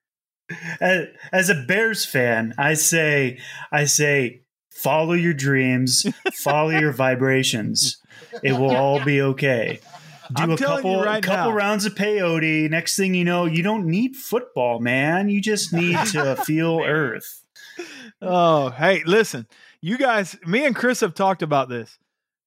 As, 0.79 1.49
a 1.49 1.55
Bears 1.67 2.05
fan, 2.05 2.53
I 2.57 2.73
say, 2.75 3.39
I 3.71 3.85
say, 3.85 4.41
follow 4.71 5.13
your 5.13 5.33
dreams, 5.33 6.05
follow 6.33 6.69
your 6.69 6.91
vibrations. 6.93 7.97
It 8.43 8.53
will 8.53 8.75
all 8.75 9.03
be 9.03 9.21
okay. 9.21 9.79
Do 10.33 10.43
I'm 10.43 10.51
a 10.51 10.57
couple, 10.57 11.01
right 11.01 11.23
couple 11.23 11.51
now. 11.51 11.57
rounds 11.57 11.85
of 11.85 11.95
peyote. 11.95 12.69
Next 12.69 12.97
thing 12.97 13.13
you 13.13 13.23
know, 13.23 13.45
you 13.45 13.63
don't 13.63 13.85
need 13.85 14.15
football, 14.15 14.79
man. 14.79 15.29
You 15.29 15.41
just 15.41 15.71
need 15.73 15.97
to 16.07 16.35
feel 16.45 16.81
Earth. 16.83 17.43
Oh, 18.21 18.69
hey, 18.69 19.03
listen, 19.05 19.47
you 19.81 19.97
guys, 19.97 20.37
me 20.45 20.65
and 20.65 20.75
Chris 20.75 20.99
have 20.99 21.13
talked 21.13 21.41
about 21.41 21.69
this. 21.69 21.97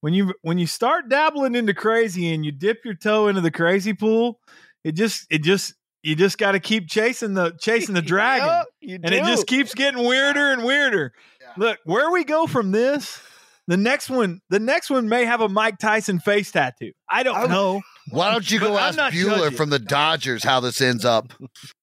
When 0.01 0.15
you 0.15 0.35
when 0.43 0.59
you 0.59 0.67
start 0.67 1.09
dabbling 1.09 1.55
into 1.55 1.75
crazy 1.75 2.33
and 2.33 2.45
you 2.45 2.53
dip 2.53 2.85
your 2.85 2.95
toe 2.95 3.29
into 3.29 3.43
the 3.43 3.51
crazy 3.51 3.93
pool, 3.93 4.41
it 4.83 4.93
just 4.93 5.27
it 5.31 5.43
just 5.43 5.75
you 6.03 6.17
just 6.17 6.39
got 6.39 6.53
to 6.53 6.61
keep 6.61 6.89
chasing 6.89 7.35
the 7.35 7.53
chasing 7.61 7.95
the 7.95 8.03
dragon, 8.15 8.65
Yep, 8.81 9.01
and 9.05 9.15
it 9.15 9.25
just 9.25 9.47
keeps 9.47 9.75
getting 9.75 10.05
weirder 10.05 10.53
and 10.53 10.65
weirder. 10.65 11.13
Look, 11.57 11.79
where 11.85 12.11
we 12.11 12.25
go 12.25 12.47
from 12.47 12.71
this, 12.71 13.21
the 13.67 13.77
next 13.77 14.09
one, 14.09 14.41
the 14.51 14.61
next 14.61 14.89
one 14.91 15.09
may 15.09 15.25
have 15.25 15.41
a 15.41 15.49
Mike 15.49 15.79
Tyson 15.79 16.19
face 16.21 16.51
tattoo. 16.53 16.93
I 17.09 17.23
don't 17.23 17.37
I- 17.37 17.47
know. 17.47 17.83
Why 18.11 18.33
don't 18.33 18.51
you 18.51 18.59
go 18.59 18.77
ask 18.77 18.97
not 18.97 19.13
Bueller 19.13 19.37
judging. 19.39 19.57
from 19.57 19.71
the 19.71 19.79
Dodgers 19.79 20.43
how 20.43 20.59
this 20.59 20.81
ends 20.81 21.05
up? 21.05 21.33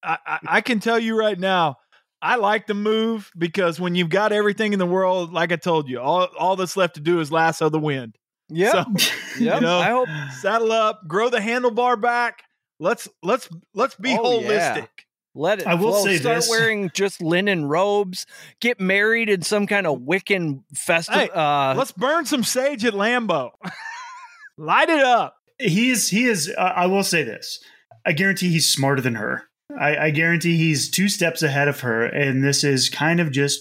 I, 0.04 0.18
I, 0.26 0.40
I 0.48 0.62
can 0.62 0.82
tell 0.82 1.00
you 1.00 1.18
right 1.18 1.40
now, 1.40 1.76
I 2.22 2.36
like 2.36 2.68
the 2.68 2.74
move 2.74 3.32
because 3.38 3.80
when 3.80 3.96
you've 3.96 4.10
got 4.10 4.34
everything 4.34 4.74
in 4.74 4.80
the 4.80 4.86
world, 4.86 5.32
like 5.32 5.54
I 5.54 5.56
told 5.56 5.88
you, 5.88 6.02
all 6.02 6.28
all 6.38 6.56
that's 6.58 6.76
left 6.76 6.96
to 6.96 7.02
do 7.02 7.22
is 7.22 7.32
lasso 7.32 7.70
the 7.70 7.80
wind. 7.80 8.18
Yeah. 8.50 8.72
So, 8.72 8.86
yeah. 9.40 9.56
you 9.56 9.62
know, 9.62 9.78
I 9.80 9.90
hope 9.92 10.10
saddle 10.42 10.72
up, 10.72 11.08
grow 11.08 11.30
the 11.30 11.40
handlebar 11.40 12.02
back. 12.02 12.44
Let's 12.80 13.08
let's 13.24 13.50
let's 13.74 13.96
be 13.96 14.16
Oh, 14.20 14.42
yeah. 14.42 14.76
holistic. 14.78 14.88
let 15.36 15.60
it 15.60 15.68
I 15.68 15.74
will 15.76 15.92
flow. 15.94 16.06
say 16.06 16.18
Start 16.18 16.36
this. 16.38 16.50
wearing 16.50 16.92
just 16.94 17.22
linen 17.22 17.66
robes. 17.66 18.26
Get 18.62 18.80
married 18.80 19.30
in 19.30 19.42
some 19.42 19.66
kind 19.68 19.88
of 19.88 20.00
Wiccan 20.00 20.64
festival. 20.76 21.22
Hey, 21.22 21.30
uh, 21.34 21.74
Let's 21.76 21.92
burn 21.92 22.26
some 22.26 22.44
sage 22.44 22.86
at 22.86 22.94
Lambeau. 22.94 23.52
Light 24.58 24.90
it 24.90 25.04
up. 25.04 25.36
He's 25.60 26.10
he 26.10 26.26
is. 26.26 26.54
Uh, 26.56 26.62
I 26.76 26.86
will 26.88 27.04
say 27.04 27.24
this. 27.24 27.60
I 28.06 28.12
guarantee 28.14 28.50
he's 28.50 28.72
smarter 28.72 29.02
than 29.02 29.16
her. 29.16 29.44
I, 29.78 29.98
I 29.98 30.10
guarantee 30.12 30.56
he's 30.58 30.90
two 30.90 31.10
steps 31.10 31.44
ahead 31.44 31.68
of 31.68 31.82
her, 31.82 32.06
and 32.06 32.44
this 32.44 32.64
is 32.64 32.90
kind 32.90 33.20
of 33.20 33.32
just 33.32 33.60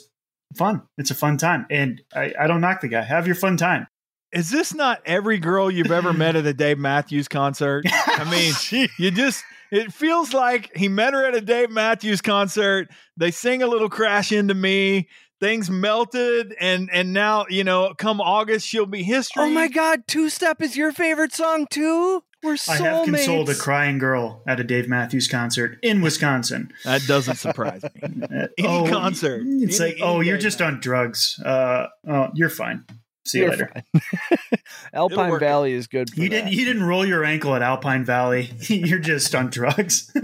fun. 0.57 0.83
It's 0.98 1.11
a 1.11 1.14
fun 1.14 1.37
time, 1.37 1.66
and 1.70 2.00
I, 2.14 2.33
I 2.38 2.46
don't 2.46 2.61
knock 2.61 2.81
the 2.81 2.88
guy. 2.88 3.02
Have 3.02 3.26
your 3.26 3.35
fun 3.35 3.57
time. 3.57 3.88
Is 4.37 4.51
this 4.51 4.75
not 4.75 5.01
every 5.07 5.38
girl 5.38 5.70
you've 5.70 5.90
ever 5.90 6.12
met 6.12 6.37
at 6.37 6.44
a 6.44 6.53
Dave 6.53 6.79
Matthews 6.79 7.27
concert? 7.27 7.85
I 8.07 8.29
mean, 8.31 8.88
you 8.99 9.11
just 9.11 9.42
it 9.70 9.92
feels 9.94 10.35
like 10.35 10.77
he 10.77 10.88
met 10.88 11.14
her 11.14 11.25
at 11.25 11.35
a 11.35 11.40
Dave 11.40 11.70
Matthews 11.70 12.20
concert. 12.20 12.88
They 13.16 13.31
sing 13.31 13.62
a 13.62 13.66
little 13.66 13.88
crash 13.88 14.33
into 14.33 14.53
me. 14.53 15.09
Things 15.40 15.70
melted 15.70 16.55
and 16.61 16.90
and 16.92 17.14
now, 17.14 17.46
you 17.49 17.64
know, 17.64 17.94
come 17.96 18.20
August 18.20 18.66
she'll 18.66 18.85
be 18.85 19.03
history. 19.03 19.44
oh 19.44 19.51
my 19.51 19.68
God, 19.68 20.07
Two 20.07 20.29
Step 20.29 20.61
is 20.61 20.77
your 20.77 20.92
favorite 20.92 21.33
song 21.33 21.66
too? 21.70 22.22
We're 22.42 22.55
soulmates. 22.55 22.81
I 22.81 22.85
have 22.96 23.05
consoled 23.07 23.49
a 23.49 23.55
crying 23.55 23.99
girl 23.99 24.42
at 24.46 24.61
a 24.61 24.64
Dave 24.64 24.87
Matthews 24.88 25.29
concert 25.29 25.79
in 25.83 26.03
Wisconsin. 26.03 26.72
That 26.85 27.03
doesn't 27.07 27.37
surprise 27.37 27.83
me. 27.83 28.22
Uh, 28.27 28.46
Any 28.59 28.90
concert. 28.90 29.42
It's 29.46 29.81
Any- 29.81 29.92
like, 29.94 30.03
oh, 30.03 30.20
you're 30.20 30.38
just 30.38 30.61
now. 30.61 30.66
on 30.66 30.81
drugs. 30.81 31.40
Uh, 31.44 31.87
oh, 32.07 32.29
you're 32.35 32.51
fine. 32.51 32.85
See 33.27 33.39
you 33.39 33.45
You're 33.45 33.51
later. 33.53 33.73
fine. 33.75 34.61
Alpine 34.95 35.31
work. 35.31 35.41
Valley 35.41 35.73
is 35.73 35.87
good 35.89 36.11
for 36.11 36.21
You 36.21 36.29
that. 36.29 36.35
didn't. 36.45 36.53
You 36.53 36.65
didn't 36.65 36.85
roll 36.85 37.05
your 37.05 37.25
ankle 37.25 37.55
at 37.55 37.62
Alpine 37.62 38.05
Valley. 38.05 38.51
you're 38.69 38.99
just 39.01 39.35
on 39.35 39.51
drugs. 39.51 40.12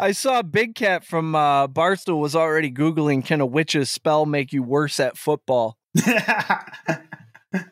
I 0.00 0.12
saw 0.12 0.42
Big 0.42 0.74
Cat 0.74 1.04
from 1.04 1.34
uh, 1.34 1.68
Barstool 1.68 2.20
was 2.20 2.34
already 2.34 2.70
Googling 2.70 3.24
can 3.24 3.40
a 3.40 3.46
witch's 3.46 3.90
spell 3.90 4.26
make 4.26 4.52
you 4.52 4.62
worse 4.62 4.98
at 4.98 5.16
football? 5.18 5.76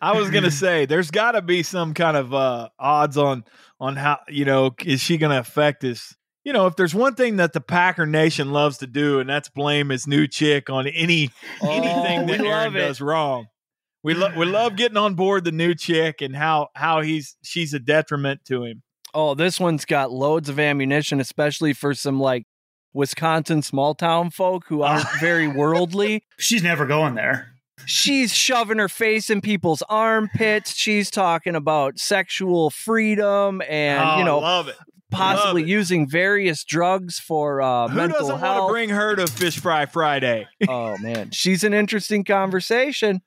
I 0.03 0.13
was 0.13 0.31
gonna 0.31 0.51
say 0.51 0.85
there's 0.85 1.11
gotta 1.11 1.41
be 1.41 1.63
some 1.63 1.95
kind 1.95 2.17
of 2.17 2.35
uh 2.35 2.69
odds 2.79 3.17
on 3.17 3.45
on 3.81 3.97
how 3.97 4.19
you 4.29 4.45
know, 4.45 4.75
is 4.85 5.01
she 5.01 5.17
gonna 5.17 5.39
affect 5.39 5.81
this? 5.81 6.15
You 6.44 6.53
know, 6.55 6.66
if 6.66 6.76
there's 6.76 6.94
one 6.94 7.14
thing 7.14 7.37
that 7.37 7.53
the 7.53 7.61
Packer 7.61 8.07
Nation 8.07 8.50
loves 8.50 8.79
to 8.79 8.87
do, 8.87 9.20
and 9.20 9.29
that's 9.29 9.50
blame 9.50 9.90
his 9.90 10.07
new 10.07 10.26
chick 10.26 10.70
on 10.70 10.87
any 10.87 11.31
oh, 11.62 11.70
anything 11.70 12.20
Oh, 12.20 12.26
that 12.26 12.40
Aaron 12.40 12.72
love 12.72 12.74
does 12.74 13.00
wrong. 13.00 13.46
We 14.03 14.14
love 14.14 14.35
we 14.37 14.46
love 14.46 14.76
getting 14.76 14.96
on 14.96 15.14
board 15.14 15.44
the 15.44 15.53
new 15.53 15.74
chick 15.74 16.22
and 16.22 16.35
how 16.35 16.68
how 16.74 17.03
he's 17.03 17.37
she's 17.42 17.74
a 17.74 17.79
detriment 17.79 18.44
to 18.46 18.64
him. 18.64 18.83
Oh, 19.12 19.35
this 19.35 19.61
one's 19.61 19.85
got 19.85 20.11
loads 20.11 20.48
of 20.48 20.59
ammunition, 20.59 21.20
especially 21.20 21.74
for 21.74 21.92
some 21.92 22.18
like 22.18 22.46
Wisconsin 22.94 23.61
small 23.61 23.94
town 23.94 24.31
folk 24.31 24.64
who 24.68 24.83
aren't 24.83 25.09
very 25.20 25.48
worldly. 25.48 26.24
She's 26.38 26.62
never 26.62 26.87
going 26.87 27.14
there. 27.14 27.48
She's 27.87 28.35
shoving 28.35 28.79
her 28.79 28.88
face 28.88 29.31
in 29.31 29.40
people's 29.40 29.83
armpits. 29.88 30.74
She's 30.74 31.11
talking 31.11 31.57
about 31.57 31.98
sexual 31.98 32.70
freedom 32.70 33.62
and, 33.68 34.07
oh, 34.07 34.18
you 34.18 34.24
know, 34.24 34.38
love 34.38 34.68
it. 34.68 34.76
Possibly 35.11 35.64
using 35.64 36.09
various 36.09 36.64
drugs 36.64 37.18
for 37.18 37.61
uh, 37.62 37.88
Who 37.88 37.96
mental 37.96 38.18
doesn't 38.20 38.33
want 38.33 38.42
health. 38.44 38.68
to 38.68 38.73
bring 38.73 38.88
her 38.90 39.16
to 39.16 39.27
Fish 39.27 39.59
Fry 39.59 39.87
Friday? 39.87 40.46
oh 40.68 40.96
man, 40.99 41.31
she's 41.31 41.64
an 41.64 41.75
interesting 41.75 42.25
conversation. 42.25 43.20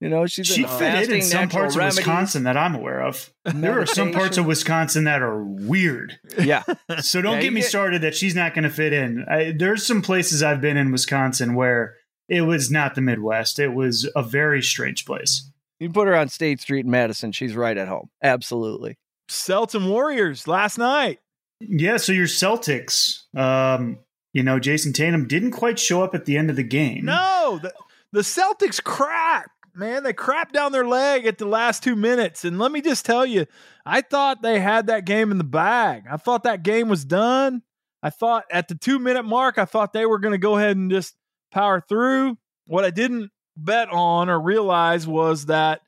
You 0.00 0.10
know, 0.10 0.26
she's 0.26 0.46
She 0.46 0.64
a 0.64 0.68
fit 0.68 1.08
in 1.08 1.16
in 1.16 1.22
some 1.22 1.40
natural 1.42 1.60
parts 1.62 1.74
of 1.74 1.78
remedies. 1.78 1.96
Wisconsin 1.96 2.42
that 2.44 2.56
I'm 2.58 2.74
aware 2.74 3.00
of. 3.00 3.32
There 3.46 3.80
are 3.80 3.86
some 3.86 4.12
parts 4.12 4.36
of. 4.36 4.44
Wisconsin 4.44 5.04
that 5.04 5.22
are 5.22 5.42
weird. 5.42 6.18
Yeah, 6.38 6.64
So 7.00 7.22
don't 7.22 7.36
Yeah, 7.36 7.40
get 7.42 7.52
me 7.54 7.62
get- 7.62 7.70
started 7.70 8.02
that 8.02 8.14
she's 8.14 8.34
not 8.34 8.52
going 8.52 8.64
to 8.64 8.70
fit 8.70 8.92
in. 8.92 9.24
I, 9.26 9.54
there's 9.56 9.86
some 9.86 10.02
places 10.02 10.42
I've 10.42 10.60
been 10.60 10.76
in 10.76 10.92
Wisconsin 10.92 11.54
where 11.54 11.94
it 12.28 12.42
was 12.42 12.70
not 12.70 12.94
the 12.94 13.00
Midwest. 13.00 13.58
It 13.58 13.68
was 13.72 14.06
a 14.14 14.22
very 14.22 14.62
strange 14.62 15.06
place. 15.06 15.50
you 15.80 15.88
put 15.88 16.08
her 16.08 16.14
on 16.14 16.28
State 16.28 16.60
Street 16.60 16.84
in 16.84 16.90
Madison, 16.90 17.32
she's 17.32 17.54
right 17.56 17.78
at 17.78 17.88
home. 17.88 18.10
Absolutely. 18.22 18.98
Celtic 19.28 19.80
Warriors 19.82 20.46
last 20.46 20.76
night. 20.76 21.20
Yeah, 21.60 21.96
so 21.96 22.12
your 22.12 22.26
Celtics, 22.26 23.22
um, 23.36 23.98
you 24.32 24.42
know, 24.42 24.58
Jayson 24.58 24.92
Tatum 24.92 25.26
didn't 25.26 25.52
quite 25.52 25.78
show 25.78 26.02
up 26.02 26.14
at 26.14 26.26
the 26.26 26.36
end 26.36 26.50
of 26.50 26.56
the 26.56 26.62
game. 26.62 27.06
No, 27.06 27.58
the, 27.62 27.72
the 28.12 28.20
Celtics 28.20 28.82
crap, 28.82 29.50
man. 29.74 30.02
They 30.02 30.12
crap 30.12 30.52
down 30.52 30.72
their 30.72 30.86
leg 30.86 31.26
at 31.26 31.38
the 31.38 31.46
last 31.46 31.82
two 31.82 31.96
minutes. 31.96 32.44
And 32.44 32.58
let 32.58 32.72
me 32.72 32.82
just 32.82 33.06
tell 33.06 33.24
you, 33.24 33.46
I 33.86 34.02
thought 34.02 34.42
they 34.42 34.60
had 34.60 34.88
that 34.88 35.06
game 35.06 35.30
in 35.30 35.38
the 35.38 35.44
bag. 35.44 36.04
I 36.10 36.18
thought 36.18 36.42
that 36.42 36.62
game 36.62 36.88
was 36.88 37.04
done. 37.04 37.62
I 38.02 38.10
thought 38.10 38.44
at 38.52 38.68
the 38.68 38.74
two 38.74 38.98
minute 38.98 39.24
mark, 39.24 39.56
I 39.58 39.64
thought 39.64 39.92
they 39.92 40.06
were 40.06 40.18
going 40.18 40.32
to 40.32 40.38
go 40.38 40.56
ahead 40.56 40.76
and 40.76 40.90
just 40.90 41.14
power 41.50 41.80
through. 41.80 42.36
What 42.66 42.84
I 42.84 42.90
didn't 42.90 43.30
bet 43.56 43.88
on 43.90 44.28
or 44.28 44.38
realize 44.38 45.06
was 45.06 45.46
that, 45.46 45.80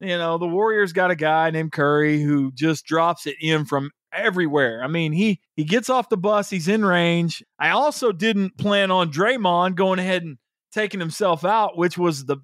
you 0.00 0.18
know, 0.18 0.36
the 0.36 0.46
Warriors 0.46 0.92
got 0.92 1.10
a 1.10 1.16
guy 1.16 1.50
named 1.50 1.72
Curry 1.72 2.20
who 2.20 2.52
just 2.52 2.84
drops 2.84 3.26
it 3.26 3.36
in 3.40 3.64
from 3.64 3.90
everywhere. 4.12 4.82
I 4.82 4.88
mean, 4.88 5.12
he 5.12 5.40
he 5.56 5.64
gets 5.64 5.90
off 5.90 6.08
the 6.08 6.16
bus, 6.16 6.50
he's 6.50 6.68
in 6.68 6.84
range. 6.84 7.42
I 7.58 7.70
also 7.70 8.12
didn't 8.12 8.56
plan 8.56 8.90
on 8.90 9.12
Draymond 9.12 9.74
going 9.76 9.98
ahead 9.98 10.22
and 10.22 10.38
taking 10.72 11.00
himself 11.00 11.44
out, 11.44 11.76
which 11.76 11.98
was 11.98 12.24
the 12.24 12.38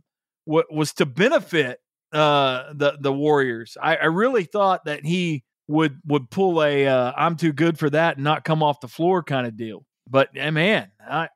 what 0.45 0.73
was 0.73 0.93
to 0.95 1.07
benefit 1.07 1.81
uh 2.13 2.73
the 2.75 2.97
the 3.01 3.13
Warriors. 3.13 3.77
I, 3.81 3.97
I 3.97 4.05
really 4.07 4.45
thought 4.45 4.85
that 4.85 5.05
he 5.05 5.45
would 5.69 6.01
would 6.07 6.31
pull 6.31 6.63
a 6.63 6.87
uh, 6.87 7.13
I'm 7.17 7.37
too 7.37 7.53
good 7.53 7.79
for 7.79 7.91
that 7.91 8.17
and 8.17 8.25
not 8.25 8.45
come 8.45 8.63
off 8.63 8.81
the 8.81 8.89
floor 8.89 9.23
kind 9.23 9.47
of 9.47 9.57
deal. 9.57 9.85
But 10.09 10.31
eh, 10.37 10.51
man, 10.51 10.91
I, 11.01 11.29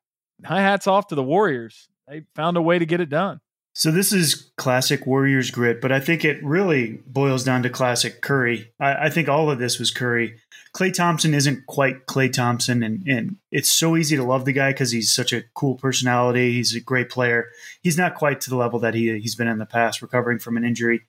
high 0.44 0.62
hats 0.62 0.86
off 0.86 1.08
to 1.08 1.14
the 1.14 1.22
Warriors. 1.22 1.88
They 2.08 2.22
found 2.34 2.56
a 2.56 2.62
way 2.62 2.78
to 2.78 2.86
get 2.86 3.00
it 3.00 3.08
done. 3.08 3.40
So 3.72 3.90
this 3.90 4.12
is 4.12 4.50
classic 4.56 5.06
Warriors 5.06 5.50
grit, 5.50 5.80
but 5.80 5.92
I 5.92 6.00
think 6.00 6.24
it 6.24 6.42
really 6.44 7.00
boils 7.06 7.44
down 7.44 7.62
to 7.62 7.70
classic 7.70 8.20
Curry. 8.20 8.72
I, 8.80 9.06
I 9.06 9.10
think 9.10 9.28
all 9.28 9.50
of 9.50 9.58
this 9.58 9.78
was 9.78 9.90
Curry. 9.90 10.38
Klay 10.74 10.92
Thompson 10.92 11.34
isn't 11.34 11.66
quite 11.66 12.06
Klay 12.06 12.32
Thompson, 12.32 12.82
and, 12.82 13.06
and 13.06 13.36
it's 13.50 13.70
so 13.70 13.96
easy 13.96 14.16
to 14.16 14.24
love 14.24 14.44
the 14.44 14.52
guy 14.52 14.70
because 14.70 14.90
he's 14.90 15.12
such 15.12 15.32
a 15.32 15.42
cool 15.54 15.76
personality. 15.76 16.52
He's 16.52 16.74
a 16.74 16.80
great 16.80 17.10
player. 17.10 17.48
He's 17.82 17.98
not 17.98 18.14
quite 18.14 18.40
to 18.42 18.50
the 18.50 18.56
level 18.56 18.78
that 18.80 18.94
he 18.94 19.18
he's 19.18 19.34
been 19.34 19.48
in 19.48 19.58
the 19.58 19.66
past, 19.66 20.02
recovering 20.02 20.38
from 20.38 20.56
an 20.56 20.64
injury, 20.64 21.02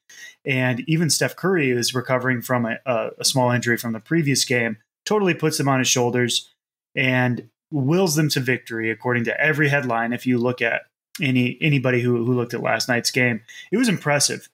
and 0.46 0.84
even 0.88 1.10
Steph 1.10 1.36
Curry 1.36 1.72
is 1.72 1.94
recovering 1.94 2.42
from 2.42 2.66
a, 2.66 2.78
a, 2.86 3.10
a 3.20 3.26
small 3.26 3.52
injury 3.52 3.78
from 3.78 3.94
the 3.94 4.00
previous 4.00 4.46
game. 4.46 4.78
Totally 5.06 5.34
puts 5.34 5.58
them 5.58 5.68
on 5.68 5.80
his 5.80 5.88
shoulders 5.88 6.54
and 6.96 7.50
wills 7.72 8.16
them 8.16 8.30
to 8.30 8.40
victory, 8.40 8.90
according 8.90 9.26
to 9.26 9.40
every 9.40 9.70
headline. 9.70 10.14
If 10.14 10.26
you 10.26 10.38
look 10.38 10.62
at 10.62 10.84
any 11.22 11.58
anybody 11.62 12.02
who 12.02 12.24
who 12.26 12.34
looked 12.34 12.54
at 12.54 12.62
last 12.62 12.88
night's 12.88 13.12
game. 13.12 13.42
It 13.72 13.78
was 13.78 13.90
impressive. 13.90 14.48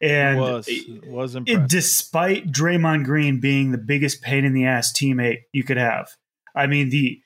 And 0.00 0.36
it 0.38 0.40
was 0.40 0.68
it 0.68 1.06
was 1.06 1.34
it, 1.34 1.38
impressive. 1.38 1.68
despite 1.68 2.50
Draymond 2.52 3.04
Green 3.04 3.40
being 3.40 3.70
the 3.72 3.78
biggest 3.78 4.22
pain 4.22 4.44
in 4.44 4.52
the 4.52 4.66
ass 4.66 4.92
teammate 4.92 5.42
you 5.52 5.62
could 5.64 5.76
have. 5.78 6.10
I 6.54 6.66
mean 6.66 6.90
the 6.90 7.20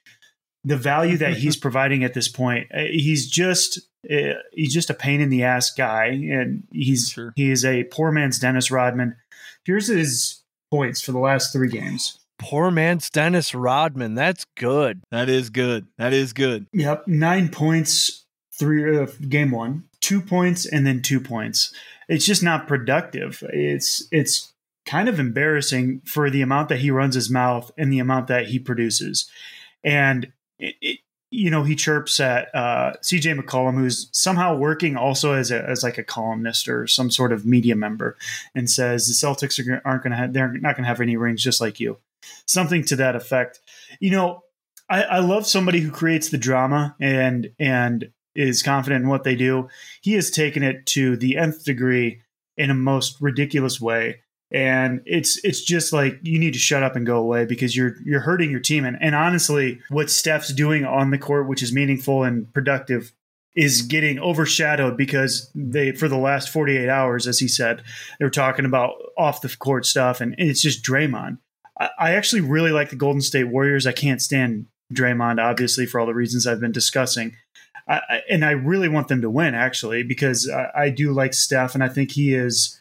the 0.64 0.76
value 0.76 1.16
that 1.18 1.36
he's 1.36 1.56
providing 1.66 2.04
at 2.04 2.14
this 2.14 2.28
point, 2.28 2.68
uh, 2.74 2.80
he's 2.90 3.28
just 3.28 3.80
uh, 4.10 4.34
he's 4.52 4.72
just 4.74 4.90
a 4.90 4.94
pain 4.94 5.20
in 5.20 5.30
the 5.30 5.42
ass 5.44 5.70
guy, 5.72 6.06
and 6.06 6.64
he's 6.72 7.08
Sure. 7.08 7.32
he 7.36 7.50
is 7.50 7.64
a 7.64 7.84
poor 7.84 8.12
man's 8.12 8.38
Dennis 8.38 8.70
Rodman. 8.70 9.16
Here's 9.64 9.88
his 9.88 10.42
points 10.70 11.00
for 11.00 11.12
the 11.12 11.18
last 11.18 11.52
three 11.52 11.68
games. 11.68 12.18
Poor 12.38 12.70
man's 12.70 13.10
Dennis 13.10 13.54
Rodman. 13.54 14.14
That's 14.14 14.44
good. 14.56 15.02
that 15.10 15.28
is 15.28 15.50
good. 15.50 15.86
That 15.98 16.12
is 16.12 16.32
good. 16.32 16.66
Yep, 16.72 17.08
nine 17.08 17.48
points, 17.48 18.24
three 18.58 18.98
uh, 18.98 19.06
game 19.28 19.50
one, 19.50 19.84
two 20.00 20.20
points, 20.20 20.66
and 20.66 20.86
then 20.86 21.02
two 21.02 21.20
points. 21.20 21.72
It's 22.08 22.26
just 22.26 22.42
not 22.42 22.66
productive. 22.66 23.42
It's 23.52 24.06
it's 24.10 24.52
kind 24.86 25.08
of 25.08 25.20
embarrassing 25.20 26.02
for 26.04 26.30
the 26.30 26.42
amount 26.42 26.68
that 26.70 26.80
he 26.80 26.90
runs 26.90 27.14
his 27.14 27.30
mouth 27.30 27.70
and 27.76 27.92
the 27.92 27.98
amount 27.98 28.26
that 28.28 28.46
he 28.46 28.58
produces, 28.58 29.30
and 29.84 30.32
it, 30.58 30.74
it, 30.80 30.98
you 31.30 31.50
know 31.50 31.62
he 31.62 31.76
chirps 31.76 32.18
at 32.20 32.54
uh, 32.54 32.94
C.J. 33.02 33.34
McCollum, 33.34 33.74
who's 33.74 34.08
somehow 34.12 34.56
working 34.56 34.96
also 34.96 35.32
as 35.32 35.50
a 35.50 35.62
as 35.62 35.82
like 35.82 35.98
a 35.98 36.04
columnist 36.04 36.68
or 36.68 36.86
some 36.86 37.10
sort 37.10 37.32
of 37.32 37.46
media 37.46 37.76
member, 37.76 38.16
and 38.54 38.70
says 38.70 39.06
the 39.06 39.26
Celtics 39.26 39.64
are, 39.64 39.82
aren't 39.84 40.02
going 40.02 40.12
to 40.12 40.16
have 40.16 40.32
they're 40.32 40.52
not 40.52 40.74
going 40.74 40.84
to 40.84 40.88
have 40.88 41.00
any 41.00 41.16
rings 41.16 41.42
just 41.42 41.60
like 41.60 41.78
you, 41.78 41.98
something 42.46 42.84
to 42.86 42.96
that 42.96 43.14
effect. 43.14 43.60
You 44.00 44.10
know, 44.10 44.42
I, 44.88 45.02
I 45.02 45.18
love 45.18 45.46
somebody 45.46 45.80
who 45.80 45.90
creates 45.90 46.30
the 46.30 46.38
drama 46.38 46.96
and 46.98 47.50
and 47.58 48.10
is 48.38 48.62
confident 48.62 49.02
in 49.02 49.08
what 49.08 49.24
they 49.24 49.34
do. 49.34 49.68
He 50.00 50.12
has 50.14 50.30
taken 50.30 50.62
it 50.62 50.86
to 50.86 51.16
the 51.16 51.36
nth 51.36 51.64
degree 51.64 52.22
in 52.56 52.70
a 52.70 52.74
most 52.74 53.20
ridiculous 53.20 53.80
way. 53.80 54.20
And 54.50 55.02
it's 55.04 55.42
it's 55.44 55.62
just 55.62 55.92
like 55.92 56.18
you 56.22 56.38
need 56.38 56.54
to 56.54 56.58
shut 56.58 56.82
up 56.82 56.96
and 56.96 57.04
go 57.06 57.18
away 57.18 57.44
because 57.44 57.76
you're 57.76 57.96
you're 58.04 58.20
hurting 58.20 58.50
your 58.50 58.60
team. 58.60 58.84
And, 58.86 58.96
and 59.00 59.14
honestly, 59.14 59.80
what 59.90 60.08
Steph's 60.08 60.52
doing 60.54 60.86
on 60.86 61.10
the 61.10 61.18
court, 61.18 61.48
which 61.48 61.62
is 61.62 61.72
meaningful 61.72 62.22
and 62.22 62.50
productive, 62.54 63.12
is 63.54 63.82
getting 63.82 64.18
overshadowed 64.18 64.96
because 64.96 65.50
they 65.54 65.92
for 65.92 66.08
the 66.08 66.16
last 66.16 66.48
48 66.48 66.88
hours, 66.88 67.26
as 67.26 67.40
he 67.40 67.48
said, 67.48 67.82
they 68.18 68.24
were 68.24 68.30
talking 68.30 68.64
about 68.64 68.94
off 69.18 69.42
the 69.42 69.54
court 69.54 69.84
stuff, 69.84 70.22
and, 70.22 70.34
it's 70.38 70.62
just 70.62 70.82
Draymond. 70.82 71.38
I, 71.78 71.90
I 71.98 72.12
actually 72.12 72.40
really 72.40 72.70
like 72.70 72.88
the 72.88 72.96
Golden 72.96 73.20
State 73.20 73.48
Warriors. 73.48 73.86
I 73.86 73.92
can't 73.92 74.22
stand 74.22 74.66
Draymond, 74.94 75.42
obviously, 75.42 75.84
for 75.84 76.00
all 76.00 76.06
the 76.06 76.14
reasons 76.14 76.46
I've 76.46 76.60
been 76.60 76.72
discussing. 76.72 77.36
I, 77.88 78.22
and 78.28 78.44
I 78.44 78.50
really 78.50 78.88
want 78.88 79.08
them 79.08 79.22
to 79.22 79.30
win, 79.30 79.54
actually, 79.54 80.02
because 80.02 80.50
I, 80.50 80.84
I 80.84 80.90
do 80.90 81.12
like 81.12 81.32
Steph, 81.32 81.74
and 81.74 81.82
I 81.82 81.88
think 81.88 82.12
he 82.12 82.34
is 82.34 82.80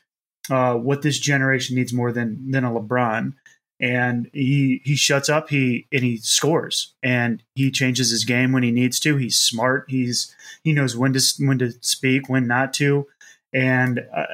uh, 0.49 0.75
what 0.75 1.01
this 1.01 1.17
generation 1.17 1.75
needs 1.75 1.93
more 1.93 2.11
than 2.11 2.51
than 2.51 2.65
a 2.65 2.71
LeBron. 2.71 3.33
And 3.79 4.29
he 4.33 4.81
he 4.83 4.95
shuts 4.95 5.29
up, 5.29 5.49
he 5.49 5.87
and 5.93 6.03
he 6.03 6.17
scores, 6.17 6.95
and 7.03 7.43
he 7.55 7.69
changes 7.69 8.09
his 8.09 8.25
game 8.25 8.51
when 8.51 8.63
he 8.63 8.71
needs 8.71 8.99
to. 9.01 9.17
He's 9.17 9.39
smart. 9.39 9.85
He's 9.87 10.35
he 10.63 10.73
knows 10.73 10.97
when 10.97 11.13
to 11.13 11.21
when 11.39 11.59
to 11.59 11.71
speak, 11.81 12.27
when 12.27 12.47
not 12.47 12.73
to, 12.73 13.05
and 13.53 13.99
uh, 14.15 14.25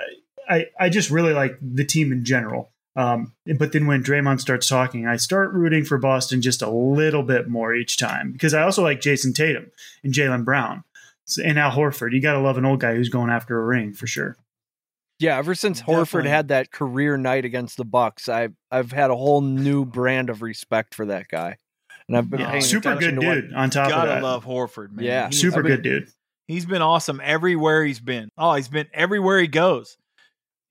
I 0.49 0.67
I 0.79 0.89
just 0.89 1.09
really 1.09 1.33
like 1.33 1.57
the 1.61 1.85
team 1.85 2.11
in 2.11 2.23
general. 2.23 2.71
Um, 2.95 3.33
but 3.57 3.71
then 3.71 3.87
when 3.87 4.03
Draymond 4.03 4.39
starts 4.39 4.67
talking, 4.67 5.07
I 5.07 5.15
start 5.17 5.51
rooting 5.53 5.83
for 5.83 5.97
Boston 5.97 6.41
just 6.41 6.61
a 6.61 6.69
little 6.69 7.23
bit 7.23 7.47
more 7.49 7.73
each 7.73 7.97
time 7.97 8.31
because 8.31 8.53
I 8.53 8.61
also 8.61 8.83
like 8.83 9.01
Jayson 9.01 9.33
Tatum 9.33 9.71
and 10.03 10.13
Jaylen 10.13 10.45
Brown 10.45 10.83
So- 11.25 11.41
and 11.43 11.57
Al 11.57 11.71
Horford. 11.71 12.11
You 12.13 12.21
got 12.21 12.33
to 12.33 12.39
love 12.39 12.57
an 12.57 12.65
old 12.65 12.79
guy 12.81 12.93
who's 12.95 13.09
going 13.09 13.31
after 13.31 13.59
a 13.59 13.65
ring 13.65 13.93
for 13.93 14.05
sure. 14.05 14.37
Yeah, 15.19 15.37
ever 15.37 15.55
since 15.55 15.81
Horford 15.81 15.97
Definitely. 16.05 16.29
had 16.31 16.47
that 16.49 16.71
career 16.71 17.17
night 17.17 17.45
against 17.45 17.77
the 17.77 17.85
Bucks, 17.85 18.27
I've 18.29 18.53
I've 18.71 18.91
had 18.91 19.09
a 19.09 19.15
whole 19.15 19.41
new 19.41 19.85
brand 19.85 20.29
of 20.29 20.41
respect 20.41 20.93
for 20.95 21.05
that 21.05 21.27
guy, 21.29 21.55
and 22.07 22.17
I've 22.17 22.29
been 22.29 22.41
Yeah, 22.41 22.49
paying 22.51 22.61
super 22.63 22.95
good 22.95 23.19
to 23.19 23.25
what- 23.27 23.33
dude. 23.35 23.53
on 23.53 23.69
top 23.69 23.85
of 23.85 23.91
Gotta 23.91 24.09
that, 24.09 24.23
love 24.23 24.43
Horford, 24.45 24.91
man. 24.91 25.05
Yeah. 25.05 25.23
He's- 25.29 25.39
super 25.39 25.59
I 25.59 25.61
mean, 25.63 25.71
good 25.71 25.81
dude. 25.83 26.07
He's 26.47 26.65
been 26.65 26.81
awesome 26.81 27.21
everywhere 27.23 27.85
he's 27.85 28.01
been. 28.01 28.29
Oh, 28.37 28.53
he's 28.55 28.67
been 28.67 28.87
everywhere 28.93 29.39
he 29.39 29.47
goes. 29.47 29.97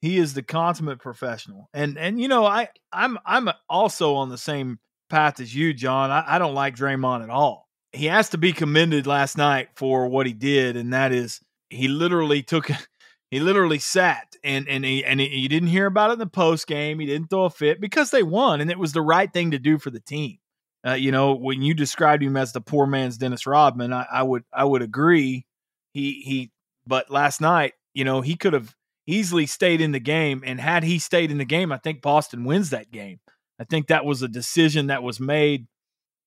He 0.02 0.18
is 0.18 0.34
the 0.34 0.42
consummate 0.42 0.98
professional. 0.98 1.70
And 1.72 1.96
and 1.96 2.20
you 2.20 2.26
know, 2.26 2.44
I 2.44 2.68
I'm 2.92 3.18
I'm 3.24 3.48
also 3.70 4.16
on 4.16 4.28
the 4.30 4.36
same 4.36 4.80
path 5.08 5.38
as 5.38 5.54
you, 5.54 5.72
John. 5.72 6.10
I, 6.10 6.24
I 6.26 6.38
don't 6.38 6.54
like 6.54 6.74
Draymond 6.74 7.22
at 7.22 7.30
all. 7.30 7.68
He 7.92 8.06
has 8.06 8.28
to 8.30 8.38
be 8.38 8.52
commended 8.52 9.06
last 9.06 9.38
night 9.38 9.68
for 9.76 10.08
what 10.08 10.26
he 10.26 10.32
did, 10.32 10.76
and 10.76 10.92
that 10.92 11.12
is 11.12 11.40
he 11.70 11.86
literally 11.86 12.42
took 12.42 12.68
he 13.30 13.38
literally 13.38 13.78
sat 13.78 14.34
and 14.42 14.68
and 14.68 14.84
he 14.84 15.04
and 15.04 15.20
he, 15.20 15.46
didn't 15.46 15.68
hear 15.68 15.86
about 15.86 16.10
it 16.10 16.14
in 16.14 16.18
the 16.18 16.26
post 16.26 16.66
game. 16.66 16.98
He 16.98 17.06
didn't 17.06 17.30
throw 17.30 17.44
a 17.44 17.50
fit 17.50 17.80
because 17.80 18.10
they 18.10 18.24
won, 18.24 18.60
and 18.60 18.72
it 18.72 18.80
was 18.80 18.92
the 18.92 19.02
right 19.02 19.32
thing 19.32 19.52
to 19.52 19.58
do 19.60 19.78
for 19.78 19.90
the 19.90 20.00
team. 20.00 20.38
Uh, 20.84 20.94
you 20.94 21.12
know, 21.12 21.34
when 21.34 21.62
you 21.62 21.74
described 21.74 22.24
him 22.24 22.36
as 22.36 22.52
the 22.52 22.60
poor 22.60 22.88
man's 22.88 23.18
Dennis 23.18 23.46
Rodman, 23.46 23.92
I, 23.92 24.04
I 24.12 24.24
would 24.24 24.42
I 24.52 24.64
would 24.64 24.82
agree. 24.82 25.46
He 25.92 26.22
he, 26.24 26.50
but 26.88 27.08
last 27.08 27.40
night, 27.40 27.74
you 27.94 28.04
know, 28.04 28.20
he 28.20 28.34
could 28.34 28.54
have 28.54 28.74
easily 29.06 29.46
stayed 29.46 29.80
in 29.80 29.92
the 29.92 30.00
game, 30.00 30.42
and 30.44 30.60
had 30.60 30.82
he 30.84 30.98
stayed 30.98 31.30
in 31.30 31.38
the 31.38 31.44
game, 31.44 31.72
I 31.72 31.78
think 31.78 32.02
Boston 32.02 32.44
wins 32.44 32.70
that 32.70 32.90
game. 32.90 33.20
I 33.58 33.64
think 33.64 33.88
that 33.88 34.04
was 34.04 34.22
a 34.22 34.28
decision 34.28 34.88
that 34.88 35.02
was 35.02 35.20
made. 35.20 35.66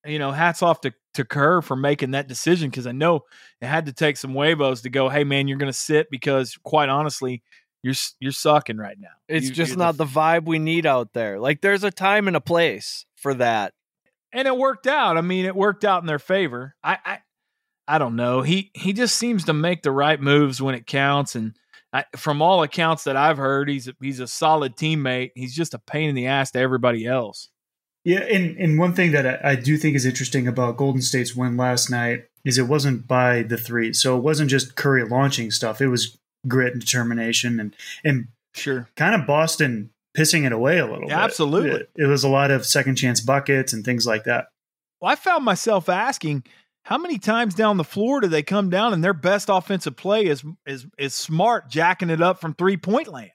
You 0.05 0.19
know, 0.19 0.31
hats 0.31 0.61
off 0.61 0.81
to 0.81 0.93
to 1.15 1.25
Kerr 1.25 1.61
for 1.61 1.75
making 1.75 2.11
that 2.11 2.27
decision 2.27 2.69
because 2.69 2.85
I 2.85 2.91
know 2.91 3.21
it 3.61 3.65
had 3.67 3.87
to 3.87 3.93
take 3.93 4.17
some 4.17 4.33
huevos 4.33 4.81
to 4.81 4.89
go. 4.89 5.09
Hey, 5.09 5.23
man, 5.23 5.47
you're 5.47 5.57
going 5.57 5.71
to 5.71 5.77
sit 5.77 6.11
because, 6.11 6.57
quite 6.63 6.89
honestly, 6.89 7.41
you're 7.81 7.95
you're 8.19 8.31
sucking 8.31 8.77
right 8.77 8.97
now. 8.99 9.09
It's 9.27 9.47
You- 9.47 9.53
just 9.55 9.75
not 9.77 9.97
the 9.97 10.05
vibe 10.05 10.45
we 10.45 10.59
need 10.59 10.85
out 10.85 11.13
there. 11.13 11.39
Like 11.39 11.61
there's 11.61 11.83
a 11.83 11.89
time 11.91 12.27
and 12.27 12.35
a 12.37 12.41
place 12.41 13.05
for 13.15 13.33
that. 13.35 13.73
and 14.31 14.47
it 14.47 14.55
worked 14.57 14.85
out. 14.85 15.17
I 15.17 15.21
mean, 15.21 15.45
it 15.45 15.55
worked 15.55 15.85
out 15.85 16.03
in 16.03 16.07
their 16.07 16.19
favor. 16.19 16.75
I, 16.83 16.97
I, 17.03 17.19
I 17.87 17.97
don't 17.97 18.15
know. 18.15 18.41
He 18.41 18.69
he 18.75 18.93
just 18.93 19.15
seems 19.15 19.45
to 19.45 19.53
make 19.53 19.81
the 19.81 19.91
right 19.91 20.19
moves 20.21 20.61
when 20.61 20.75
it 20.75 20.85
counts, 20.85 21.33
and 21.35 21.55
I, 21.95 22.03
from 22.17 22.41
all 22.41 22.61
accounts 22.63 23.05
that 23.05 23.15
I've 23.15 23.37
heard, 23.37 23.69
he's 23.69 23.89
he's 24.01 24.19
a 24.19 24.27
solid 24.27 24.75
teammate. 24.75 25.31
He's 25.35 25.55
just 25.55 25.73
a 25.73 25.79
pain 25.79 26.09
in 26.09 26.15
the 26.15 26.27
ass 26.27 26.51
to 26.51 26.59
everybody 26.59 27.05
else. 27.05 27.49
Yeah, 28.03 28.19
and, 28.19 28.55
and 28.57 28.77
one 28.77 28.93
thing 28.93 29.13
that 29.13 29.25
I, 29.45 29.51
I 29.51 29.55
do 29.55 29.77
think 29.77 29.95
is 29.95 30.05
interesting 30.05 30.47
about 30.47 30.77
Golden 30.77 31.01
State's 31.01 31.35
win 31.35 31.57
last 31.57 31.89
night 31.89 32.25
is 32.43 32.57
it 32.59 32.67
wasn't 32.67 33.07
by 33.07 33.41
the 33.41 33.57
three. 33.57 33.93
So 33.93 34.15
it 34.15 34.21
wasn't 34.21 34.51
just 34.51 34.75
Curry 34.75 35.03
launching 35.07 35.49
stuff. 35.49 35.81
It 35.81 35.87
was 35.87 36.15
grit 36.47 36.73
and 36.73 36.81
determination 36.81 37.59
and 37.59 37.75
and 38.03 38.27
Sure. 38.53 38.87
kind 38.95 39.15
of 39.19 39.25
Boston 39.27 39.89
pissing 40.17 40.45
it 40.45 40.51
away 40.51 40.77
a 40.77 40.85
little 40.85 41.09
Yeah, 41.09 41.17
bit. 41.17 41.23
absolutely. 41.23 41.71
It, 41.81 41.89
it 41.97 42.05
was 42.05 42.23
a 42.23 42.29
lot 42.29 42.51
of 42.51 42.65
second 42.65 42.95
chance 42.95 43.19
buckets 43.21 43.73
and 43.73 43.83
things 43.83 44.05
like 44.05 44.23
that. 44.25 44.47
Well, 45.01 45.11
I 45.11 45.15
found 45.15 45.43
myself 45.43 45.89
asking 45.89 46.43
how 46.85 46.97
many 46.99 47.17
times 47.17 47.55
down 47.55 47.77
the 47.77 47.83
floor 47.83 48.21
do 48.21 48.27
they 48.27 48.43
come 48.43 48.69
down 48.69 48.93
and 48.93 49.03
their 49.03 49.13
best 49.13 49.49
offensive 49.49 49.97
play 49.97 50.25
is 50.25 50.43
is 50.65 50.85
is 50.97 51.13
smart 51.15 51.67
jacking 51.69 52.11
it 52.11 52.21
up 52.21 52.39
from 52.39 52.53
three 52.53 52.77
point 52.77 53.07
land. 53.07 53.31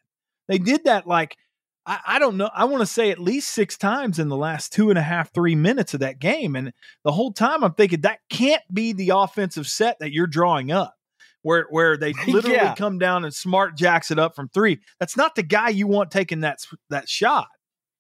They 0.49 0.59
did 0.59 0.85
that 0.85 1.07
like 1.07 1.37
I, 1.85 1.99
I 2.07 2.19
don't 2.21 2.37
know. 2.37 2.49
I 2.55 2.65
want 2.67 2.81
to 2.83 2.87
say 2.87 3.11
at 3.11 3.19
least 3.19 3.51
six 3.51 3.77
times 3.77 4.19
in 4.19 4.29
the 4.29 4.37
last 4.37 4.73
two 4.73 4.91
and 4.91 4.99
a 4.99 5.03
half, 5.03 5.33
three 5.35 5.55
minutes 5.57 5.95
of 5.95 6.01
that 6.01 6.21
game. 6.21 6.55
And 6.55 6.73
the 7.05 7.13
whole 7.13 7.33
time 7.33 7.65
I'm 7.65 7.75
thinking 7.75 8.03
that 8.03 8.21
can't 8.31 8.63
be 8.73 8.93
the 8.93 9.11
offensive 9.11 9.67
set 9.67 9.99
that 9.99 10.13
you're 10.13 10.27
drawing 10.29 10.71
up. 10.71 10.95
Where 11.43 11.67
where 11.71 11.97
they 11.97 12.13
literally 12.29 12.57
Yeah. 12.57 12.75
come 12.75 12.99
down 12.99 13.25
and 13.25 13.35
smart 13.35 13.77
jacks 13.77 14.11
it 14.13 14.19
up 14.19 14.37
from 14.37 14.49
three. 14.51 14.79
That's 15.01 15.17
not 15.17 15.35
the 15.35 15.43
guy 15.43 15.71
you 15.71 15.87
want 15.89 16.11
taking 16.11 16.41
that 16.41 16.59
that 16.91 17.09
shot. 17.09 17.49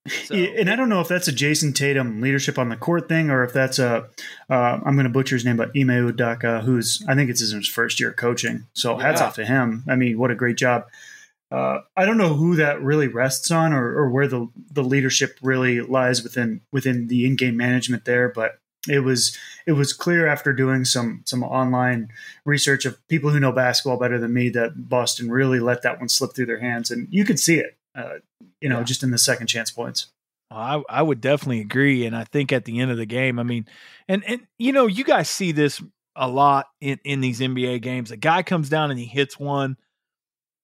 So- 0.09 0.35
Yeah, 0.35 0.49
and 0.59 0.71
I 0.71 0.77
don't 0.77 0.89
know 0.89 1.01
if 1.01 1.09
that's 1.09 1.29
a 1.29 1.33
Jayson 1.33 1.75
Tatum 1.75 2.21
leadership 2.21 2.59
on 2.59 2.69
the 2.71 2.77
court 2.77 3.09
thing 3.09 3.31
or 3.31 3.45
if 3.45 3.53
that's 3.53 3.79
a 3.79 4.09
uh, 4.49 4.81
I'm 4.85 4.95
going 4.95 5.05
to 5.05 5.11
butcher 5.13 5.37
his 5.37 5.45
name, 5.45 5.57
but 5.57 5.69
Ime 5.77 5.89
Udoka, 6.13 6.63
who's 6.63 7.05
I 7.07 7.15
think 7.15 7.29
it's 7.31 7.41
his 7.41 7.69
first 7.69 8.01
year 8.01 8.13
coaching. 8.13 8.67
So 8.73 8.97
hats 8.97 9.21
Yeah. 9.21 9.27
off 9.27 9.35
to 9.37 9.45
him. 9.45 9.85
I 9.89 9.97
mean, 9.97 10.19
what 10.19 10.31
a 10.31 10.35
great 10.35 10.57
job. 10.57 10.87
Uh, 11.53 11.81
I 11.97 12.05
don't 12.05 12.17
know 12.19 12.35
who 12.35 12.57
that 12.57 12.81
really 12.81 13.09
rests 13.09 13.51
on 13.51 13.73
or, 13.73 13.85
or 13.93 14.09
where 14.11 14.29
the 14.29 14.49
the 14.73 14.85
leadership 14.85 15.37
really 15.43 15.81
lies 15.81 16.23
within 16.23 16.61
within 16.73 17.09
the 17.09 17.27
in 17.27 17.37
game 17.37 17.57
management 17.57 18.05
there, 18.05 18.29
but 18.29 18.59
it 18.89 19.01
was 19.01 19.37
it 19.67 19.73
was 19.73 19.93
clear 19.93 20.27
after 20.27 20.53
doing 20.53 20.85
some 20.87 21.23
some 21.27 21.43
online 21.43 22.09
research 22.47 22.87
of 22.87 22.97
people 23.09 23.31
who 23.31 23.41
know 23.41 23.53
basketball 23.53 23.99
better 23.99 24.19
than 24.19 24.33
me 24.33 24.49
that 24.51 24.89
Boston 24.89 25.29
really 25.31 25.59
let 25.61 25.83
that 25.83 25.99
one 25.99 26.09
slip 26.09 26.35
through 26.35 26.47
their 26.47 26.61
hands, 26.61 26.91
and 26.91 27.09
you 27.11 27.25
could 27.25 27.39
see 27.41 27.59
it, 27.59 27.77
uh, 27.95 28.15
you 28.61 28.69
know, 28.69 28.79
Yeah. 28.79 28.85
just 28.85 29.03
in 29.03 29.11
the 29.11 29.19
second 29.19 29.47
chance 29.49 29.71
points. 29.71 30.09
I, 30.53 30.83
I 30.89 31.03
would 31.03 31.21
definitely 31.21 31.61
agree, 31.61 32.05
and 32.07 32.17
I 32.17 32.25
think 32.25 32.51
at 32.53 32.65
the 32.65 32.81
end 32.81 32.91
of 32.91 32.97
the 32.97 33.07
game, 33.07 33.39
I 33.39 33.45
mean, 33.45 33.67
and 34.09 34.25
and 34.27 34.47
you 34.59 34.73
know, 34.73 34.87
you 34.87 35.05
guys 35.05 35.29
see 35.29 35.53
this 35.53 35.81
a 36.17 36.29
lot 36.29 36.67
in 36.81 36.99
in 37.05 37.21
these 37.21 37.41
NBA 37.41 37.81
games. 37.83 38.11
A 38.11 38.17
guy 38.17 38.43
comes 38.43 38.69
down 38.69 38.91
and 38.91 38.99
he 38.99 39.07
hits 39.07 39.39
one, 39.39 39.77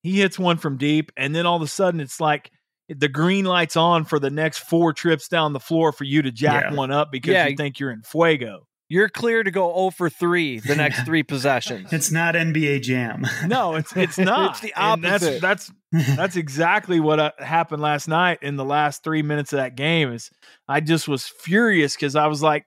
he 0.02 0.18
hits 0.20 0.38
one 0.40 0.56
from 0.56 0.76
deep, 0.76 1.12
and 1.16 1.34
then 1.34 1.46
all 1.46 1.56
of 1.56 1.62
a 1.62 1.68
sudden, 1.68 2.00
it's 2.00 2.20
like 2.20 2.50
the 2.88 3.08
green 3.08 3.44
light's 3.44 3.76
on 3.76 4.04
for 4.04 4.18
the 4.18 4.30
next 4.30 4.58
four 4.58 4.92
trips 4.92 5.28
down 5.28 5.52
the 5.52 5.60
floor 5.60 5.92
for 5.92 6.04
you 6.04 6.22
to 6.22 6.32
jack 6.32 6.66
Yeah. 6.70 6.76
one 6.76 6.90
up 6.90 7.12
because 7.12 7.32
Yeah. 7.32 7.46
you 7.46 7.56
think 7.56 7.78
you're 7.78 7.90
in 7.92 8.02
fuego. 8.02 8.66
You're 8.88 9.08
clear 9.08 9.42
to 9.42 9.50
go 9.50 9.74
0 9.74 9.90
for 9.90 10.08
3 10.08 10.60
the 10.60 10.76
next 10.76 11.04
three 11.04 11.22
possessions. 11.22 11.92
It's 11.92 12.12
not 12.12 12.34
NBA 12.34 12.82
Jam. 12.82 13.26
No, 13.46 13.74
it's 13.74 13.96
it's 13.96 14.18
not. 14.18 14.52
It's 14.52 14.60
the 14.60 14.72
And 14.76 15.04
opposite. 15.04 15.40
That's 15.40 15.72
that's 15.92 16.16
that's 16.16 16.36
exactly 16.36 17.00
what 17.00 17.18
uh, 17.18 17.32
happened 17.38 17.82
last 17.82 18.08
night 18.08 18.38
in 18.42 18.56
the 18.56 18.64
last 18.64 19.02
three 19.02 19.22
minutes 19.22 19.52
of 19.52 19.58
that 19.58 19.76
game. 19.76 20.12
Is 20.12 20.30
I 20.68 20.80
just 20.80 21.08
was 21.08 21.26
furious 21.26 21.94
because 21.94 22.16
I 22.16 22.26
was 22.26 22.42
like, 22.42 22.64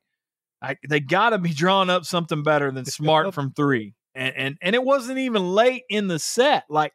I, 0.62 0.76
they 0.88 1.00
got 1.00 1.30
to 1.30 1.38
be 1.38 1.54
drawing 1.54 1.90
up 1.90 2.06
something 2.06 2.44
better 2.44 2.72
than 2.72 2.86
smart 2.86 3.34
from 3.34 3.54
three, 3.54 3.96
and 4.16 4.34
and 4.36 4.58
and 4.62 4.76
it 4.76 4.84
wasn't 4.84 5.20
even 5.20 5.54
late 5.54 5.84
in 5.90 6.08
the 6.08 6.20
set. 6.20 6.64
Like 6.70 6.94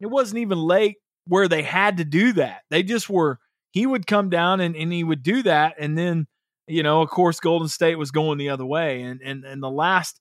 it 0.00 0.06
wasn't 0.06 0.40
even 0.40 0.58
late 0.58 0.96
where 1.26 1.48
they 1.48 1.62
had 1.62 1.98
to 1.98 2.04
do 2.04 2.32
that. 2.34 2.62
They 2.70 2.82
just 2.82 3.08
were. 3.08 3.38
He 3.72 3.86
would 3.86 4.06
come 4.06 4.30
down 4.30 4.60
and 4.60 4.74
and 4.74 4.92
he 4.92 5.04
would 5.04 5.22
do 5.22 5.42
that, 5.44 5.76
and 5.78 5.96
then 5.96 6.26
you 6.70 6.82
know, 6.82 7.02
of 7.02 7.10
course, 7.10 7.40
Golden 7.40 7.68
State 7.68 7.96
was 7.96 8.10
going 8.10 8.38
the 8.38 8.50
other 8.50 8.66
way, 8.66 9.02
and 9.02 9.20
and 9.22 9.44
and 9.44 9.62
the 9.62 9.70
last. 9.70 10.20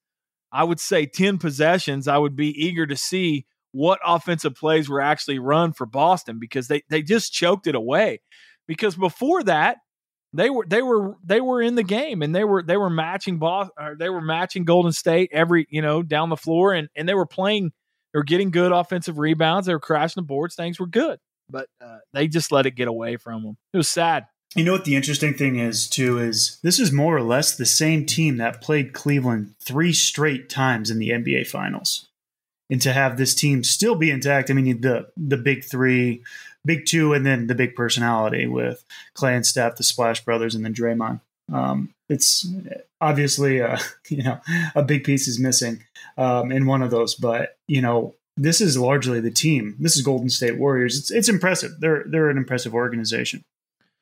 I 0.51 0.63
would 0.63 0.79
say 0.79 1.05
10 1.05 1.37
possessions, 1.37 2.07
I 2.07 2.17
would 2.17 2.35
be 2.35 2.49
eager 2.49 2.87
to 2.87 2.95
see 2.95 3.45
what 3.71 3.99
offensive 4.03 4.55
plays 4.55 4.89
were 4.89 4.99
actually 4.99 5.37
run 5.37 5.73
for 5.73 5.85
Boston 5.85 6.39
because 6.39 6.67
they 6.67 6.81
they 6.89 7.03
just 7.03 7.31
choked 7.31 7.67
it 7.67 7.75
away. 7.75 8.21
Because 8.67 8.95
before 8.95 9.43
that, 9.43 9.77
they 10.33 10.49
were 10.49 10.65
they 10.67 10.81
were 10.81 11.15
they 11.23 11.41
were 11.41 11.61
in 11.61 11.75
the 11.75 11.83
game 11.83 12.21
and 12.21 12.35
they 12.35 12.43
were 12.43 12.63
they 12.63 12.77
were 12.77 12.89
matching 12.89 13.39
Boston 13.39 13.73
or 13.79 13.95
they 13.97 14.09
were 14.09 14.21
matching 14.21 14.63
Golden 14.63 14.91
State 14.91 15.29
every, 15.33 15.67
you 15.69 15.81
know, 15.81 16.03
down 16.03 16.29
the 16.29 16.37
floor 16.37 16.73
and 16.73 16.89
and 16.95 17.07
they 17.07 17.13
were 17.13 17.25
playing 17.25 17.71
they 18.13 18.19
were 18.19 18.23
getting 18.23 18.51
good 18.51 18.71
offensive 18.71 19.17
rebounds, 19.19 19.67
they 19.67 19.73
were 19.73 19.79
crashing 19.79 20.21
the 20.21 20.25
boards, 20.25 20.55
things 20.55 20.79
were 20.79 20.87
good. 20.87 21.19
But 21.49 21.67
uh, 21.83 21.97
they 22.13 22.27
just 22.27 22.51
let 22.51 22.67
it 22.67 22.71
get 22.71 22.87
away 22.87 23.17
from 23.17 23.43
them. 23.43 23.57
It 23.73 23.77
was 23.77 23.89
sad. 23.89 24.25
You 24.55 24.63
know 24.63 24.71
what 24.71 24.85
the 24.85 24.95
interesting 24.95 25.35
thing 25.35 25.59
is 25.59 25.87
too 25.87 26.17
is 26.17 26.59
this 26.63 26.79
is 26.79 26.91
more 26.91 27.15
or 27.15 27.21
less 27.21 27.55
the 27.55 27.67
same 27.67 28.05
team 28.05 28.37
that 28.37 28.61
played 28.61 28.93
Cleveland 28.93 29.53
three 29.61 29.93
straight 29.93 30.49
times 30.49 30.89
in 30.89 30.97
the 30.97 31.09
NBA 31.09 31.47
Finals, 31.47 32.07
and 32.69 32.81
to 32.81 32.91
have 32.91 33.17
this 33.17 33.35
team 33.35 33.63
still 33.63 33.95
be 33.95 34.09
intact. 34.09 34.49
I 34.49 34.53
mean, 34.53 34.81
the 34.81 35.07
the 35.15 35.37
big 35.37 35.63
three, 35.63 36.23
big 36.65 36.87
two, 36.87 37.13
and 37.13 37.25
then 37.25 37.45
the 37.45 37.53
big 37.53 37.75
personality 37.75 38.47
with 38.47 38.83
Klay 39.15 39.35
and 39.35 39.45
Steph, 39.45 39.75
the 39.75 39.83
Splash 39.83 40.25
Brothers, 40.25 40.55
and 40.55 40.65
then 40.65 40.73
Draymond. 40.73 41.21
Um, 41.53 41.93
it's 42.09 42.47
obviously 42.99 43.61
uh, 43.61 43.77
you 44.09 44.23
know 44.23 44.39
a 44.73 44.81
big 44.81 45.03
piece 45.03 45.27
is 45.27 45.39
missing 45.39 45.83
um, 46.17 46.51
in 46.51 46.65
one 46.65 46.81
of 46.81 46.89
those, 46.89 47.13
but 47.13 47.57
you 47.67 47.83
know 47.83 48.15
this 48.35 48.61
is 48.61 48.79
largely 48.79 49.19
the 49.19 49.29
team. 49.29 49.75
This 49.79 49.95
is 49.95 50.01
Golden 50.01 50.29
State 50.29 50.57
Warriors. 50.57 50.97
It's 50.97 51.11
it's 51.11 51.29
impressive. 51.29 51.79
They're 51.79 52.05
they're 52.07 52.31
an 52.31 52.37
impressive 52.37 52.73
organization. 52.73 53.43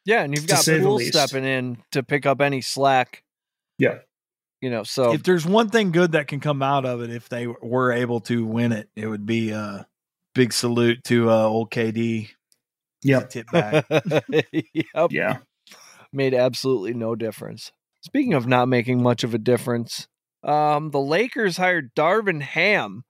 Yeah, 0.07 0.23
and 0.23 0.33
you've 0.33 0.47
got 0.47 0.59
say 0.59 0.79
Poole 0.79 0.99
stepping 1.01 1.43
in 1.43 1.83
to 1.91 2.01
pick 2.01 2.25
up 2.25 2.39
any 2.39 2.61
slack. 2.61 3.23
Yeah. 3.77 3.99
You 4.61 4.69
know, 4.69 4.83
so 4.83 5.11
If 5.11 5.23
there's 5.23 5.45
one 5.45 5.69
thing 5.69 5.91
good 5.91 6.13
that 6.13 6.27
can 6.27 6.39
come 6.39 6.63
out 6.63 6.85
of 6.85 7.01
it, 7.01 7.11
if 7.11 7.27
they 7.27 7.45
were 7.45 7.91
able 7.91 8.21
to 8.21 8.45
win 8.45 8.71
it, 8.71 8.89
it 8.95 9.05
would 9.05 9.25
be 9.25 9.51
a 9.51 9.85
big 10.33 10.53
salute 10.53 11.03
to 11.03 11.29
uh, 11.29 11.43
old 11.43 11.71
KD. 11.71 12.29
Yep. 13.03 13.29
Tip 13.29 13.47
back. 13.51 13.85
yep, 14.51 15.11
Yeah. 15.11 15.39
made 16.13 16.33
absolutely 16.33 16.93
no 16.93 17.13
difference. 17.13 17.73
Speaking 18.01 18.33
of 18.33 18.47
not 18.47 18.69
making 18.69 19.03
much 19.03 19.25
of 19.25 19.33
a 19.33 19.37
difference, 19.37 20.07
um, 20.41 20.91
the 20.91 21.01
Lakers 21.01 21.57
hired 21.57 21.93
Darvin 21.93 22.41
Ham. 22.41 23.03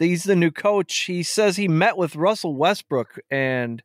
He's 0.00 0.24
the 0.24 0.34
new 0.34 0.50
coach. 0.50 0.94
He 1.02 1.22
says 1.22 1.56
he 1.56 1.68
met 1.68 1.96
with 1.96 2.16
Russell 2.16 2.56
Westbrook 2.56 3.20
and 3.30 3.82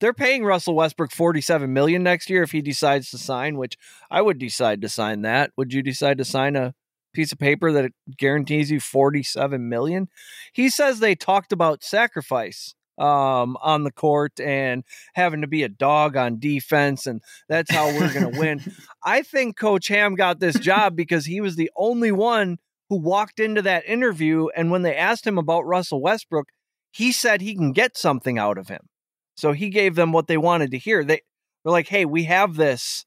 they're 0.00 0.12
paying 0.12 0.44
Russell 0.44 0.74
Westbrook 0.74 1.12
47 1.12 1.72
million 1.72 2.02
next 2.02 2.28
year 2.28 2.42
if 2.42 2.52
he 2.52 2.60
decides 2.60 3.10
to 3.10 3.18
sign, 3.18 3.56
which 3.56 3.76
I 4.10 4.22
would 4.22 4.38
decide 4.38 4.82
to 4.82 4.88
sign 4.88 5.22
that. 5.22 5.52
Would 5.56 5.72
you 5.72 5.82
decide 5.82 6.18
to 6.18 6.24
sign 6.24 6.56
a 6.56 6.74
piece 7.14 7.32
of 7.32 7.38
paper 7.38 7.72
that 7.72 7.92
guarantees 8.18 8.70
you 8.70 8.80
47 8.80 9.68
million? 9.68 10.08
He 10.52 10.68
says 10.68 10.98
they 10.98 11.14
talked 11.14 11.52
about 11.52 11.84
sacrifice 11.84 12.74
um 12.98 13.58
on 13.60 13.84
the 13.84 13.92
court 13.92 14.40
and 14.40 14.82
having 15.14 15.42
to 15.42 15.46
be 15.46 15.62
a 15.62 15.68
dog 15.68 16.16
on 16.16 16.38
defense 16.38 17.06
and 17.06 17.20
that's 17.46 17.70
how 17.70 17.86
we're 17.88 18.10
going 18.10 18.32
to 18.32 18.38
win. 18.38 18.62
I 19.04 19.20
think 19.20 19.58
coach 19.58 19.88
Ham 19.88 20.14
got 20.14 20.40
this 20.40 20.58
job 20.58 20.96
because 20.96 21.26
he 21.26 21.42
was 21.42 21.56
the 21.56 21.70
only 21.76 22.10
one 22.10 22.56
who 22.88 22.98
walked 22.98 23.38
into 23.38 23.60
that 23.60 23.86
interview 23.86 24.48
and 24.56 24.70
when 24.70 24.80
they 24.80 24.96
asked 24.96 25.26
him 25.26 25.36
about 25.36 25.66
Russell 25.66 26.00
Westbrook, 26.00 26.48
he 26.90 27.12
said 27.12 27.42
he 27.42 27.54
can 27.54 27.72
get 27.72 27.98
something 27.98 28.38
out 28.38 28.56
of 28.56 28.68
him. 28.68 28.88
So 29.36 29.52
he 29.52 29.68
gave 29.68 29.94
them 29.94 30.12
what 30.12 30.26
they 30.26 30.36
wanted 30.36 30.70
to 30.72 30.78
hear. 30.78 31.04
They 31.04 31.22
were 31.64 31.72
like, 31.72 31.88
"Hey, 31.88 32.04
we 32.04 32.24
have 32.24 32.56
this 32.56 33.04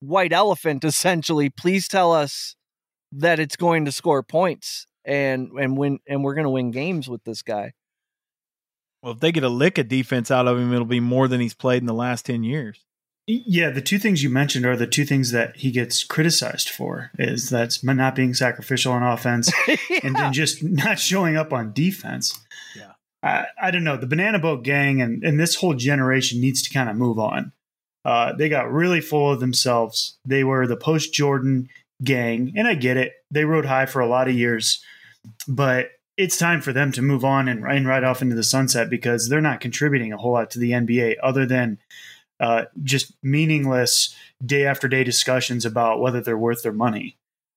white 0.00 0.32
elephant 0.32 0.84
essentially. 0.84 1.50
Please 1.50 1.88
tell 1.88 2.12
us 2.12 2.56
that 3.12 3.38
it's 3.38 3.56
going 3.56 3.84
to 3.84 3.92
score 3.92 4.22
points 4.22 4.86
and 5.04 5.50
and 5.58 5.76
win 5.76 5.98
and 6.08 6.24
we're 6.24 6.34
going 6.34 6.44
to 6.44 6.50
win 6.50 6.70
games 6.70 7.08
with 7.08 7.24
this 7.24 7.42
guy." 7.42 7.72
Well, 9.02 9.12
if 9.12 9.20
they 9.20 9.30
get 9.30 9.44
a 9.44 9.48
lick 9.48 9.78
of 9.78 9.88
defense 9.88 10.30
out 10.30 10.48
of 10.48 10.58
him, 10.58 10.72
it'll 10.72 10.84
be 10.84 11.00
more 11.00 11.28
than 11.28 11.40
he's 11.40 11.54
played 11.54 11.80
in 11.80 11.86
the 11.86 11.94
last 11.94 12.26
10 12.26 12.42
years. 12.42 12.84
Yeah, 13.28 13.70
the 13.70 13.80
two 13.80 13.98
things 13.98 14.22
you 14.22 14.30
mentioned 14.30 14.64
are 14.64 14.76
the 14.76 14.86
two 14.86 15.04
things 15.04 15.32
that 15.32 15.56
he 15.56 15.72
gets 15.72 16.04
criticized 16.04 16.68
for 16.68 17.10
is 17.18 17.50
that's 17.50 17.82
not 17.82 18.14
being 18.14 18.34
sacrificial 18.34 18.92
on 18.92 19.02
offense 19.02 19.52
and 20.02 20.14
then 20.14 20.32
just 20.32 20.62
not 20.62 21.00
showing 21.00 21.36
up 21.36 21.52
on 21.52 21.72
defense. 21.72 22.45
I, 23.22 23.46
I 23.60 23.70
don't 23.70 23.84
know. 23.84 23.96
The 23.96 24.06
Banana 24.06 24.38
Boat 24.38 24.62
gang 24.62 25.00
and, 25.00 25.22
and 25.24 25.38
this 25.38 25.56
whole 25.56 25.74
generation 25.74 26.40
needs 26.40 26.62
to 26.62 26.72
kind 26.72 26.88
of 26.88 26.96
move 26.96 27.18
on. 27.18 27.52
Uh, 28.04 28.32
they 28.32 28.48
got 28.48 28.70
really 28.70 29.00
full 29.00 29.32
of 29.32 29.40
themselves. 29.40 30.16
They 30.24 30.44
were 30.44 30.66
the 30.66 30.76
post 30.76 31.12
Jordan 31.12 31.68
gang, 32.04 32.52
and 32.56 32.68
I 32.68 32.74
get 32.74 32.96
it. 32.96 33.14
They 33.30 33.44
rode 33.44 33.66
high 33.66 33.86
for 33.86 34.00
a 34.00 34.06
lot 34.06 34.28
of 34.28 34.34
years, 34.34 34.82
but 35.48 35.90
it's 36.16 36.38
time 36.38 36.60
for 36.60 36.72
them 36.72 36.92
to 36.92 37.02
move 37.02 37.24
on 37.24 37.48
and, 37.48 37.64
and 37.64 37.86
ride 37.86 38.04
off 38.04 38.22
into 38.22 38.36
the 38.36 38.44
sunset 38.44 38.88
because 38.88 39.28
they're 39.28 39.40
not 39.40 39.60
contributing 39.60 40.12
a 40.12 40.16
whole 40.16 40.32
lot 40.32 40.50
to 40.52 40.58
the 40.58 40.70
NBA 40.70 41.16
other 41.22 41.46
than 41.46 41.78
uh, 42.40 42.64
just 42.82 43.12
meaningless 43.22 44.14
day 44.44 44.66
after 44.66 44.88
day 44.88 45.04
discussions 45.04 45.64
about 45.64 46.00
whether 46.00 46.20
they're 46.20 46.38
worth 46.38 46.62
their 46.62 46.72
money. 46.72 47.16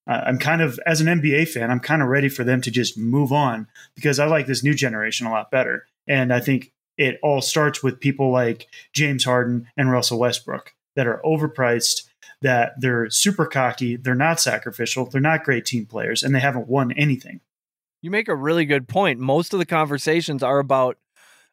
I'm 0.10 0.40
kind 0.40 0.62
of, 0.62 0.80
as 0.86 1.02
an 1.02 1.08
NBA 1.08 1.50
fan, 1.50 1.70
I'm 1.70 1.80
kind 1.80 2.02
of 2.02 2.08
ready 2.08 2.30
for 2.30 2.44
them 2.44 2.62
to 2.62 2.72
just 2.72 2.98
move 2.98 3.32
on 3.32 3.68
because 3.96 4.20
I 4.20 4.26
like 4.26 4.48
this 4.48 4.64
new 4.64 4.74
generation 4.74 5.28
a 5.28 5.32
lot 5.32 5.52
better. 5.52 5.86
And 6.08 6.34
I 6.34 6.40
think 6.40 6.72
it 6.98 7.20
all 7.22 7.42
starts 7.42 7.84
with 7.84 8.00
people 8.00 8.32
like 8.32 8.68
James 8.92 9.24
Harden 9.24 9.68
and 9.78 9.92
Russell 9.92 10.20
Westbrook 10.20 10.74
that 10.96 11.06
are 11.06 11.22
overpriced, 11.24 12.08
that 12.42 12.74
they're 12.80 13.10
super 13.10 13.46
cocky, 13.46 13.96
they're 13.96 14.16
not 14.16 14.40
sacrificial, 14.40 15.06
they're 15.06 15.22
not 15.22 15.44
great 15.44 15.66
team 15.66 15.86
players, 15.86 16.24
and 16.24 16.34
they 16.34 16.40
haven't 16.40 16.68
won 16.68 16.92
anything. 16.94 17.40
You 18.02 18.10
make 18.10 18.28
a 18.28 18.36
really 18.36 18.66
good 18.66 18.88
point. 18.88 19.20
Most 19.20 19.54
of 19.54 19.60
the 19.60 19.66
conversations 19.66 20.42
are 20.42 20.60
about 20.60 20.98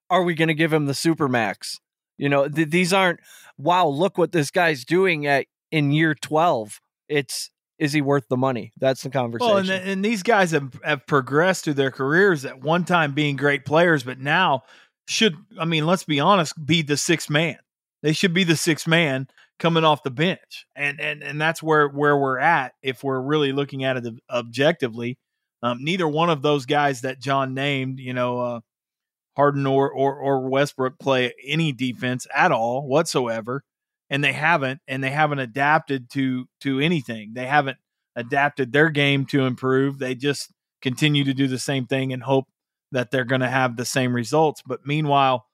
are 0.09 0.23
we 0.23 0.35
going 0.35 0.49
to 0.49 0.55
give 0.55 0.73
him 0.73 0.87
the 0.87 0.95
super 0.95 1.29
max? 1.29 1.81
You 2.17 2.29
know, 2.29 2.49
th- 2.49 2.71
these 2.71 2.93
aren't 2.93 3.21
wow, 3.59 3.87
look 3.87 4.19
what 4.19 4.33
this 4.33 4.51
guy's 4.51 4.85
doing 4.85 5.27
at 5.27 5.47
in 5.71 5.91
year 5.91 6.15
12. 6.15 6.81
It's 7.09 7.51
is 7.79 7.93
he 7.93 8.01
worth 8.01 8.29
the 8.29 8.37
money? 8.37 8.73
That's 8.79 9.03
the 9.03 9.11
conversation. 9.11 9.55
Well, 9.55 9.59
and, 9.59 9.71
and 9.71 10.05
these 10.05 10.23
guys 10.23 10.53
have, 10.53 10.79
have 10.83 11.07
progressed 11.07 11.65
through 11.65 11.75
their 11.75 11.91
careers 11.91 12.45
at 12.45 12.63
one 12.63 12.85
time 12.85 13.13
being 13.13 13.37
great 13.37 13.65
players, 13.65 14.03
but 14.03 14.19
now 14.19 14.63
should 15.07 15.37
I 15.59 15.65
mean, 15.65 15.87
let's 15.87 16.05
be 16.05 16.21
honest, 16.21 16.55
be 16.65 16.83
the 16.83 16.97
sixth 16.97 17.31
man. 17.31 17.59
They 18.03 18.13
should 18.13 18.35
be 18.35 18.45
the 18.45 18.57
sixth 18.57 18.87
man 18.87 19.29
coming 19.59 19.85
off 19.85 20.03
the 20.03 20.11
bench, 20.11 20.67
and 20.75 21.01
and 21.01 21.23
and 21.23 21.41
that's 21.41 21.63
where 21.63 21.89
where 21.89 22.17
we're 22.17 22.39
at 22.39 22.73
if 22.83 23.03
we're 23.03 23.21
really 23.21 23.53
looking 23.53 23.85
at 23.85 23.97
it 23.97 24.15
objectively. 24.31 25.19
Um, 25.63 25.83
neither 25.83 26.07
one 26.07 26.31
of 26.31 26.43
those 26.43 26.67
guys 26.67 27.01
that 27.01 27.21
John 27.21 27.55
named, 27.55 27.99
you 27.99 28.13
know, 28.13 28.39
uh, 28.41 28.61
Harden 29.37 29.67
or, 29.67 29.91
or 29.91 30.15
or 30.17 30.49
Westbrook 30.49 30.99
play 30.99 31.33
any 31.45 31.73
defense 31.73 32.27
at 32.35 32.53
all 32.53 32.87
whatsoever, 32.87 33.63
and 34.11 34.23
they 34.23 34.33
haven't, 34.33 34.81
and 34.87 35.03
they 35.03 35.11
haven't 35.11 35.39
adapted 35.39 36.11
to 36.11 36.47
to 36.63 36.81
anything. 36.81 37.33
They 37.35 37.47
haven't 37.47 37.79
adapted 38.15 38.73
their 38.73 38.91
game 38.91 39.27
to 39.27 39.45
improve. 39.45 39.99
They 39.99 40.15
just 40.15 40.53
continue 40.83 41.25
to 41.25 41.35
do 41.35 41.47
the 41.47 41.59
same 41.59 41.87
thing 41.87 42.13
and 42.13 42.23
hope 42.23 42.47
that 42.93 43.11
they're 43.11 43.25
going 43.25 43.41
to 43.41 43.49
have 43.49 43.77
the 43.77 43.85
same 43.85 44.15
results. 44.15 44.63
But 44.65 44.87
meanwhile, 44.87 45.47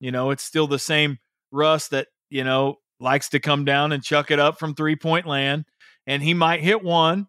you 0.00 0.10
know, 0.10 0.30
it's 0.30 0.44
still 0.44 0.66
the 0.66 0.78
same 0.78 1.18
Russ 1.52 1.88
that 1.88 2.08
you 2.30 2.44
know 2.44 2.76
likes 2.98 3.30
to 3.30 3.40
come 3.40 3.64
down 3.64 3.92
and 3.92 4.02
chuck 4.02 4.30
it 4.30 4.38
up 4.38 4.58
from 4.58 4.74
three 4.74 4.96
point 4.96 5.26
land, 5.26 5.64
and 6.06 6.22
he 6.22 6.34
might 6.34 6.60
hit 6.60 6.82
one 6.82 7.26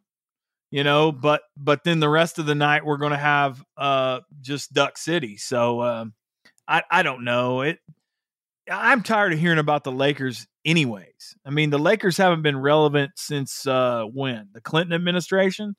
you 0.72 0.84
know 0.84 1.12
but 1.12 1.42
but 1.56 1.84
then 1.84 2.00
the 2.00 2.10
rest 2.10 2.40
of 2.40 2.46
the 2.46 2.56
night 2.56 2.86
we're 2.86 2.98
going 2.98 3.12
to 3.12 3.18
have 3.18 3.64
uh 3.78 4.22
just 4.42 4.74
duck 4.74 4.98
city 4.98 5.38
so 5.38 5.82
um 5.82 6.14
i 6.68 6.82
i 6.90 7.04
don't 7.04 7.24
know 7.24 7.62
it 7.62 7.78
i'm 8.70 9.04
tired 9.04 9.34
of 9.34 9.40
hearing 9.40 9.60
about 9.60 9.84
the 9.84 9.92
lakers 9.92 10.48
anyways 10.66 11.36
i 11.46 11.50
mean 11.50 11.70
the 11.70 11.80
lakers 11.80 12.18
haven't 12.18 12.42
been 12.42 12.58
relevant 12.58 13.12
since 13.16 13.66
uh 13.68 14.04
when 14.14 14.50
the 14.54 14.62
clinton 14.62 14.94
administration 14.94 15.76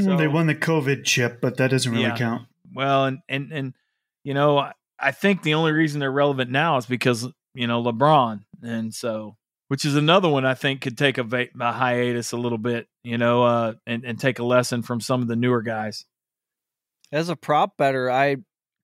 so, 0.00 0.16
they 0.16 0.28
won 0.28 0.46
the 0.46 0.54
covid 0.54 1.04
chip 1.04 1.40
but 1.40 1.58
that 1.58 1.70
doesn't 1.70 1.92
really 1.92 2.04
yeah. 2.04 2.16
count 2.16 2.42
well 2.72 3.04
and 3.04 3.18
and 3.28 3.52
and 3.52 3.74
you 4.22 4.32
know 4.32 4.58
I, 4.58 4.72
I 4.98 5.10
think 5.10 5.42
the 5.42 5.54
only 5.54 5.72
reason 5.72 6.00
they're 6.00 6.10
relevant 6.10 6.50
now 6.50 6.78
is 6.78 6.86
because 6.86 7.28
you 7.54 7.66
know 7.66 7.82
lebron 7.82 8.44
and 8.62 8.94
so 8.94 9.36
which 9.68 9.84
is 9.84 9.96
another 9.96 10.28
one 10.28 10.44
I 10.44 10.54
think 10.54 10.82
could 10.82 10.98
take 10.98 11.18
a, 11.18 11.22
va- 11.22 11.48
a 11.58 11.72
hiatus 11.72 12.32
a 12.32 12.36
little 12.36 12.58
bit, 12.58 12.86
you 13.02 13.18
know, 13.18 13.42
uh, 13.42 13.74
and, 13.86 14.04
and 14.04 14.20
take 14.20 14.38
a 14.38 14.44
lesson 14.44 14.82
from 14.82 15.00
some 15.00 15.22
of 15.22 15.28
the 15.28 15.36
newer 15.36 15.62
guys. 15.62 16.04
As 17.10 17.28
a 17.28 17.36
prop 17.36 17.76
better, 17.76 18.10
I 18.10 18.36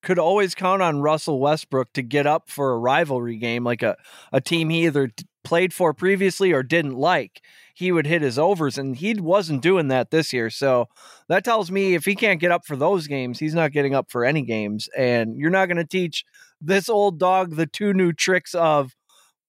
could 0.02 0.18
always 0.18 0.54
count 0.54 0.82
on 0.82 1.00
Russell 1.00 1.40
Westbrook 1.40 1.92
to 1.92 2.02
get 2.02 2.26
up 2.26 2.48
for 2.48 2.72
a 2.72 2.78
rivalry 2.78 3.36
game, 3.36 3.64
like 3.64 3.82
a, 3.82 3.96
a 4.32 4.40
team 4.40 4.70
he 4.70 4.86
either 4.86 5.10
played 5.44 5.72
for 5.72 5.92
previously 5.92 6.52
or 6.52 6.62
didn't 6.62 6.96
like. 6.96 7.42
He 7.74 7.92
would 7.92 8.06
hit 8.06 8.22
his 8.22 8.38
overs, 8.38 8.76
and 8.76 8.96
he 8.96 9.14
wasn't 9.14 9.62
doing 9.62 9.88
that 9.88 10.10
this 10.10 10.32
year. 10.32 10.50
So 10.50 10.88
that 11.28 11.44
tells 11.44 11.70
me 11.70 11.94
if 11.94 12.04
he 12.04 12.14
can't 12.14 12.40
get 12.40 12.50
up 12.50 12.66
for 12.66 12.76
those 12.76 13.06
games, 13.06 13.38
he's 13.38 13.54
not 13.54 13.72
getting 13.72 13.94
up 13.94 14.10
for 14.10 14.24
any 14.24 14.42
games. 14.42 14.88
And 14.96 15.36
you're 15.36 15.50
not 15.50 15.66
going 15.66 15.78
to 15.78 15.84
teach 15.84 16.24
this 16.60 16.88
old 16.88 17.18
dog 17.18 17.56
the 17.56 17.66
two 17.66 17.94
new 17.94 18.12
tricks 18.12 18.54
of 18.54 18.94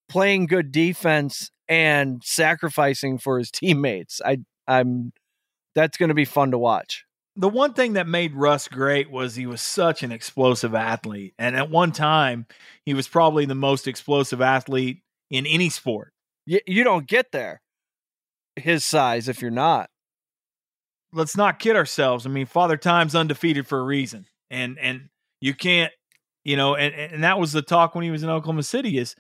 playing 0.08 0.46
good 0.46 0.72
defense 0.72 1.52
and 1.68 2.22
sacrificing 2.24 3.18
for 3.18 3.38
his 3.40 3.52
teammates. 3.52 4.22
I 4.24 4.40
I'm 4.68 5.12
that's 5.76 5.98
going 5.98 6.10
to 6.10 6.16
be 6.16 6.26
fun 6.26 6.52
to 6.52 6.58
watch. 6.58 7.06
The 7.38 7.50
one 7.50 7.74
thing 7.74 7.94
that 7.94 8.08
made 8.08 8.36
Russ 8.36 8.68
great 8.68 9.10
was 9.10 9.36
he 9.36 9.46
was 9.46 9.62
such 9.62 10.04
an 10.04 10.12
explosive 10.12 10.76
athlete. 10.76 11.34
And 11.40 11.56
at 11.56 11.70
one 11.70 11.92
time, 11.92 12.46
he 12.86 12.94
was 12.94 13.08
probably 13.08 13.46
the 13.46 13.56
most 13.56 13.88
explosive 13.88 14.42
athlete 14.42 15.02
in 15.30 15.46
any 15.46 15.70
sport. 15.70 16.14
You, 16.46 16.60
you 16.68 16.84
don't 16.84 17.08
get 17.08 17.32
there 17.32 17.62
his 18.58 18.84
size 18.84 19.30
if 19.30 19.42
you're 19.42 19.52
not. 19.52 19.90
Let's 21.14 21.38
not 21.38 21.60
kid 21.60 21.76
ourselves. 21.76 22.26
I 22.26 22.30
mean, 22.30 22.46
Father 22.46 22.78
Time's 22.78 23.16
undefeated 23.16 23.68
for 23.68 23.80
a 23.80 23.84
reason. 23.84 24.26
And 24.50 24.78
and 24.80 25.10
you 25.40 25.54
can't, 25.54 25.92
you 26.44 26.58
know, 26.58 26.76
and, 26.76 26.94
and 26.94 27.24
that 27.24 27.40
was 27.40 27.54
the 27.54 27.62
talk 27.62 27.96
when 27.96 28.04
he 28.04 28.12
was 28.12 28.24
in 28.24 28.30
Oklahoma 28.30 28.64
City 28.64 28.98
is 28.98 29.16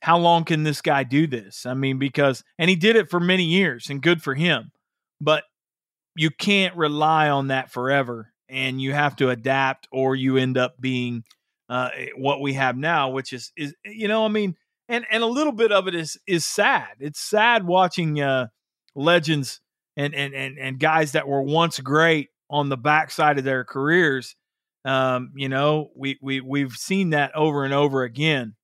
how 0.00 0.18
long 0.18 0.44
can 0.44 0.62
this 0.62 0.80
guy 0.80 1.02
do 1.02 1.26
this? 1.26 1.66
I 1.66 1.74
mean, 1.74 1.98
because, 1.98 2.44
and 2.58 2.70
he 2.70 2.76
did 2.76 2.96
it 2.96 3.10
for 3.10 3.18
many 3.18 3.44
years 3.44 3.90
and 3.90 4.02
good 4.02 4.22
for 4.22 4.34
him, 4.34 4.70
but 5.20 5.44
you 6.18 6.30
can't 6.30 6.76
rely 6.76 7.30
on 7.30 7.48
that 7.48 7.70
forever 7.70 8.32
and 8.48 8.80
you 8.80 8.92
have 8.92 9.16
to 9.16 9.30
adapt 9.30 9.88
or 9.92 10.16
you 10.16 10.36
end 10.36 10.58
up 10.58 10.80
being 10.80 11.22
uh, 11.68 11.90
eh, 11.94 12.08
what 12.16 12.40
we 12.40 12.54
have 12.54 12.76
now, 12.76 13.10
which 13.10 13.32
is, 13.32 13.52
is, 13.56 13.74
you 13.84 14.08
know, 14.08 14.24
I 14.24 14.28
mean, 14.28 14.54
and, 14.88 15.04
and 15.10 15.22
a 15.22 15.26
little 15.26 15.52
bit 15.52 15.70
of 15.70 15.86
it 15.86 15.94
is, 15.94 16.18
is 16.26 16.46
sad. 16.46 16.88
It's 16.98 17.20
sad 17.20 17.66
watching 17.66 18.20
uh, 18.20 18.48
legends 18.94 19.60
and, 19.96 20.14
and, 20.14 20.34
and, 20.34 20.58
and 20.58 20.78
guys 20.78 21.12
that 21.12 21.28
were 21.28 21.42
once 21.42 21.78
great 21.78 22.28
on 22.50 22.68
the 22.68 22.76
backside 22.76 23.38
of 23.38 23.44
their 23.44 23.64
careers. 23.64 24.34
Um, 24.84 25.32
you 25.36 25.48
know, 25.48 25.90
we, 25.94 26.18
we, 26.22 26.40
we've 26.40 26.72
seen 26.72 27.10
that 27.10 27.34
over 27.34 27.64
and 27.64 27.74
over 27.74 28.02
again 28.02 28.54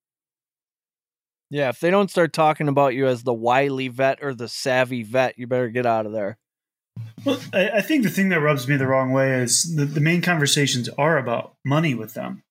yeah, 1.49 1.69
if 1.69 1.79
they 1.79 1.91
don't 1.91 2.09
start 2.09 2.33
talking 2.33 2.67
about 2.67 2.95
you 2.95 3.07
as 3.07 3.23
the 3.23 3.33
wily 3.33 3.87
vet 3.87 4.19
or 4.21 4.33
the 4.33 4.47
savvy 4.47 5.03
vet, 5.03 5.37
you 5.37 5.47
better 5.47 5.69
get 5.69 5.85
out 5.85 6.05
of 6.05 6.11
there. 6.11 6.37
Well, 7.25 7.39
I, 7.53 7.69
I 7.69 7.81
think 7.81 8.03
the 8.03 8.09
thing 8.09 8.29
that 8.29 8.39
rubs 8.39 8.67
me 8.67 8.77
the 8.77 8.87
wrong 8.87 9.11
way 9.11 9.41
is 9.41 9.75
the, 9.75 9.85
the 9.85 10.01
main 10.01 10.21
conversations 10.21 10.89
are 10.89 11.17
about 11.17 11.55
money 11.63 11.95
with 11.95 12.13
them. 12.13 12.43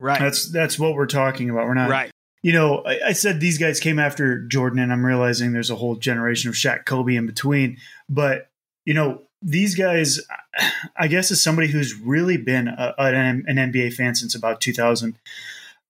Right. 0.00 0.20
That's 0.20 0.50
that's 0.50 0.78
what 0.78 0.94
we're 0.94 1.06
talking 1.06 1.50
about. 1.50 1.66
We're 1.66 1.74
not 1.74 1.90
right. 1.90 2.10
You 2.42 2.52
know, 2.52 2.82
I, 2.86 3.00
I 3.08 3.12
said 3.12 3.40
these 3.40 3.58
guys 3.58 3.80
came 3.80 3.98
after 3.98 4.46
Jordan, 4.46 4.78
and 4.78 4.92
I'm 4.92 5.04
realizing 5.04 5.52
there's 5.52 5.70
a 5.70 5.76
whole 5.76 5.96
generation 5.96 6.48
of 6.48 6.54
Shaq, 6.54 6.84
Kobe 6.84 7.16
in 7.16 7.26
between. 7.26 7.78
But 8.08 8.48
you 8.84 8.94
know, 8.94 9.22
these 9.42 9.74
guys, 9.74 10.20
I 10.96 11.08
guess, 11.08 11.30
as 11.30 11.42
somebody 11.42 11.68
who's 11.68 11.94
really 11.94 12.36
been 12.36 12.68
a, 12.68 12.94
an, 12.98 13.44
an 13.46 13.72
NBA 13.72 13.94
fan 13.94 14.14
since 14.14 14.34
about 14.34 14.60
2000, 14.60 15.18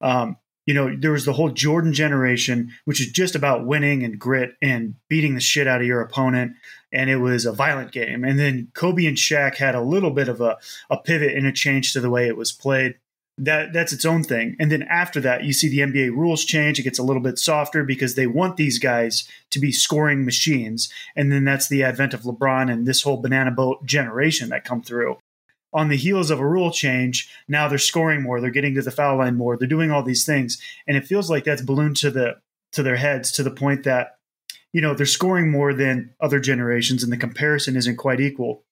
um, 0.00 0.36
you 0.66 0.74
know, 0.74 0.94
there 0.94 1.12
was 1.12 1.24
the 1.24 1.32
whole 1.32 1.50
Jordan 1.50 1.92
generation, 1.94 2.72
which 2.84 3.00
is 3.00 3.10
just 3.10 3.34
about 3.34 3.64
winning 3.64 4.04
and 4.04 4.18
grit 4.18 4.54
and 4.60 4.94
beating 5.08 5.34
the 5.34 5.40
shit 5.40 5.66
out 5.66 5.80
of 5.80 5.86
your 5.86 6.02
opponent. 6.02 6.52
And 6.92 7.10
it 7.10 7.16
was 7.16 7.44
a 7.44 7.52
violent 7.52 7.92
game. 7.92 8.24
And 8.24 8.38
then 8.38 8.68
Kobe 8.74 9.06
and 9.06 9.16
Shaq 9.16 9.56
had 9.56 9.74
a 9.74 9.82
little 9.82 10.10
bit 10.10 10.28
of 10.28 10.40
a, 10.40 10.56
a 10.88 10.96
pivot 10.96 11.34
and 11.34 11.46
a 11.46 11.52
change 11.52 11.92
to 11.92 12.00
the 12.00 12.10
way 12.10 12.26
it 12.26 12.36
was 12.36 12.52
played. 12.52 12.96
That 13.40 13.72
that's 13.72 13.92
its 13.92 14.04
own 14.04 14.24
thing. 14.24 14.56
And 14.58 14.72
then 14.72 14.82
after 14.82 15.20
that, 15.20 15.44
you 15.44 15.52
see 15.52 15.68
the 15.68 15.78
NBA 15.78 16.10
rules 16.10 16.44
change. 16.44 16.80
It 16.80 16.82
gets 16.82 16.98
a 16.98 17.04
little 17.04 17.22
bit 17.22 17.38
softer 17.38 17.84
because 17.84 18.14
they 18.16 18.26
want 18.26 18.56
these 18.56 18.80
guys 18.80 19.28
to 19.50 19.60
be 19.60 19.70
scoring 19.70 20.24
machines. 20.24 20.92
And 21.14 21.30
then 21.30 21.44
that's 21.44 21.68
the 21.68 21.84
advent 21.84 22.14
of 22.14 22.22
LeBron 22.22 22.72
and 22.72 22.84
this 22.84 23.02
whole 23.02 23.18
banana 23.18 23.52
boat 23.52 23.84
generation 23.84 24.48
that 24.48 24.64
come 24.64 24.82
through 24.82 25.18
on 25.72 25.88
the 25.88 25.96
heels 25.96 26.30
of 26.30 26.40
a 26.40 26.46
rule 26.46 26.70
change, 26.70 27.30
now 27.46 27.68
they're 27.68 27.78
scoring 27.78 28.22
more, 28.22 28.40
they're 28.40 28.50
getting 28.50 28.74
to 28.74 28.82
the 28.82 28.90
foul 28.90 29.18
line 29.18 29.36
more, 29.36 29.56
they're 29.56 29.68
doing 29.68 29.90
all 29.90 30.02
these 30.02 30.24
things, 30.24 30.60
and 30.86 30.96
it 30.96 31.06
feels 31.06 31.28
like 31.28 31.44
that's 31.44 31.62
ballooned 31.62 31.96
to 31.98 32.10
the 32.10 32.36
to 32.72 32.82
their 32.82 32.96
heads 32.96 33.32
to 33.32 33.42
the 33.42 33.50
point 33.50 33.84
that 33.84 34.17
you 34.72 34.80
know 34.80 34.94
they're 34.94 35.06
scoring 35.06 35.50
more 35.50 35.74
than 35.74 36.14
other 36.20 36.40
generations, 36.40 37.02
and 37.02 37.12
the 37.12 37.16
comparison 37.16 37.76
isn't 37.76 37.96
quite 37.96 38.20
equal. 38.20 38.64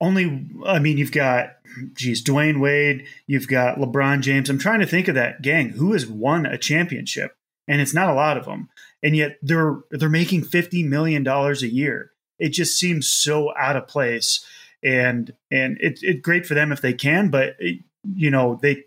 Only, 0.00 0.46
I 0.66 0.78
mean, 0.78 0.98
you've 0.98 1.12
got, 1.12 1.56
geez, 1.94 2.22
Dwyane 2.22 2.60
Wade, 2.60 3.06
you've 3.26 3.48
got 3.48 3.78
LeBron 3.78 4.20
James. 4.20 4.50
I'm 4.50 4.58
trying 4.58 4.80
to 4.80 4.86
think 4.86 5.08
of 5.08 5.14
that 5.14 5.40
gang 5.40 5.70
who 5.70 5.94
has 5.94 6.06
won 6.06 6.44
a 6.44 6.58
championship, 6.58 7.34
and 7.66 7.80
it's 7.80 7.94
not 7.94 8.10
a 8.10 8.14
lot 8.14 8.36
of 8.36 8.44
them, 8.44 8.68
and 9.02 9.16
yet 9.16 9.38
they're 9.42 9.78
they're 9.90 10.08
making 10.08 10.44
fifty 10.44 10.82
million 10.82 11.22
dollars 11.22 11.62
a 11.62 11.72
year. 11.72 12.12
It 12.38 12.50
just 12.50 12.78
seems 12.78 13.08
so 13.08 13.56
out 13.56 13.76
of 13.76 13.88
place 13.88 14.44
and 14.82 15.32
and 15.50 15.76
it's 15.80 16.02
it 16.02 16.22
great 16.22 16.46
for 16.46 16.54
them 16.54 16.72
if 16.72 16.80
they 16.80 16.92
can, 16.92 17.28
but 17.28 17.56
it, 17.58 17.80
you 18.14 18.30
know 18.30 18.58
they 18.62 18.84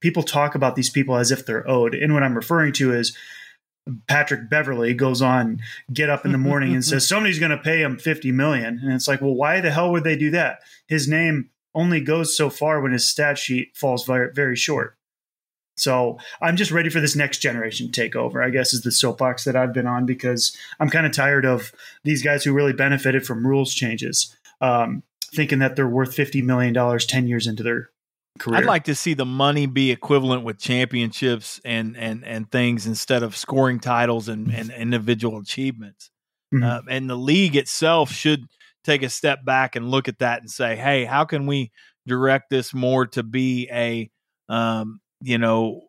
people 0.00 0.22
talk 0.22 0.54
about 0.54 0.76
these 0.76 0.90
people 0.90 1.16
as 1.16 1.30
if 1.30 1.44
they're 1.44 1.68
owed, 1.68 1.94
and 1.94 2.14
what 2.14 2.22
I'm 2.22 2.36
referring 2.36 2.72
to 2.74 2.92
is. 2.92 3.16
Patrick 4.06 4.48
Beverley 4.48 4.94
goes 4.94 5.20
on 5.20 5.60
get 5.92 6.08
up 6.08 6.24
in 6.24 6.32
the 6.32 6.38
morning 6.38 6.72
and 6.72 6.84
says 6.84 7.06
somebody's 7.08 7.40
going 7.40 7.50
to 7.50 7.58
pay 7.58 7.82
him 7.82 7.98
50 7.98 8.30
million. 8.32 8.78
And 8.82 8.92
it's 8.92 9.08
like 9.08 9.20
well 9.20 9.34
why 9.34 9.60
the 9.60 9.70
hell 9.70 9.90
would 9.92 10.04
they 10.04 10.16
do 10.16 10.30
that? 10.30 10.60
His 10.86 11.08
name 11.08 11.50
only 11.74 12.00
goes 12.00 12.36
so 12.36 12.50
far 12.50 12.80
when 12.80 12.92
his 12.92 13.08
stat 13.08 13.38
sheet 13.38 13.76
falls 13.76 14.04
very, 14.04 14.32
very 14.32 14.56
short. 14.56 14.96
So 15.76 16.18
I'm 16.40 16.56
just 16.56 16.70
ready 16.70 16.90
for 16.90 17.00
this 17.00 17.16
next 17.16 17.38
generation 17.38 17.88
takeover, 17.88 18.44
I 18.44 18.50
guess, 18.50 18.74
is 18.74 18.82
the 18.82 18.92
soapbox 18.92 19.44
that 19.44 19.56
I've 19.56 19.72
been 19.72 19.86
on 19.86 20.04
because 20.04 20.56
I'm 20.78 20.90
kind 20.90 21.06
of 21.06 21.12
tired 21.12 21.46
of 21.46 21.72
these 22.04 22.22
guys 22.22 22.44
who 22.44 22.52
really 22.52 22.74
benefited 22.74 23.26
from 23.26 23.46
rules 23.46 23.74
changes, 23.74 24.36
um, 24.60 25.02
thinking 25.34 25.60
that 25.60 25.76
they're 25.76 25.88
worth 25.88 26.14
$50 26.14 26.42
million 26.44 26.98
10 26.98 27.26
years 27.26 27.46
into 27.46 27.62
their 27.62 27.90
career. 28.38 28.58
I'd 28.58 28.66
like 28.66 28.84
to 28.84 28.94
see 28.94 29.14
the 29.14 29.24
money 29.24 29.66
be 29.66 29.90
equivalent 29.90 30.44
with 30.44 30.58
championships 30.58 31.60
and 31.64 31.96
and 31.96 32.24
and 32.24 32.50
things 32.50 32.86
instead 32.86 33.22
of 33.22 33.36
scoring 33.36 33.80
titles 33.80 34.28
and, 34.28 34.52
and 34.52 34.70
individual 34.70 35.38
achievements. 35.38 36.10
Mhm. 36.52 36.64
Uh, 36.64 36.82
and 36.88 37.08
the 37.08 37.16
league 37.16 37.56
itself 37.56 38.10
should 38.10 38.44
take 38.84 39.02
a 39.02 39.08
step 39.08 39.44
back 39.44 39.76
and 39.76 39.90
look 39.90 40.08
at 40.08 40.18
that 40.18 40.40
and 40.40 40.50
say, 40.50 40.76
hey, 40.76 41.04
how 41.04 41.24
can 41.24 41.46
we 41.46 41.70
direct 42.06 42.50
this 42.50 42.74
more 42.74 43.06
to 43.06 43.22
be 43.22 43.68
a 43.70 44.10
um, 44.48 45.00
you 45.20 45.38
know 45.38 45.82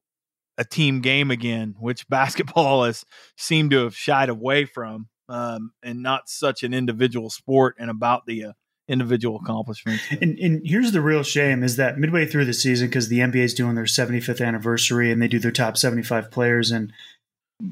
a 0.57 0.63
team 0.63 1.01
game 1.01 1.31
again, 1.31 1.75
which 1.79 2.07
basketball 2.09 2.83
has 2.83 3.03
seemed 3.37 3.71
to 3.71 3.83
have 3.83 3.95
shied 3.95 4.29
away 4.29 4.65
from, 4.65 5.07
um, 5.29 5.71
and 5.83 6.03
not 6.03 6.29
such 6.29 6.63
an 6.63 6.73
individual 6.73 7.29
sport 7.29 7.75
and 7.79 7.89
about 7.89 8.25
the 8.25 8.45
uh, 8.45 8.51
individual 8.87 9.39
accomplishments. 9.41 10.03
And, 10.21 10.37
and 10.39 10.61
here's 10.65 10.91
the 10.91 11.01
real 11.01 11.23
shame 11.23 11.63
is 11.63 11.77
that 11.77 11.97
midway 11.97 12.25
through 12.25 12.45
the 12.45 12.53
season, 12.53 12.87
because 12.87 13.07
the 13.07 13.19
NBA 13.19 13.37
is 13.37 13.53
doing 13.53 13.75
their 13.75 13.85
75th 13.85 14.45
anniversary 14.45 15.11
and 15.11 15.21
they 15.21 15.27
do 15.27 15.39
their 15.39 15.51
top 15.51 15.77
75 15.77 16.31
players, 16.31 16.71
and 16.71 16.91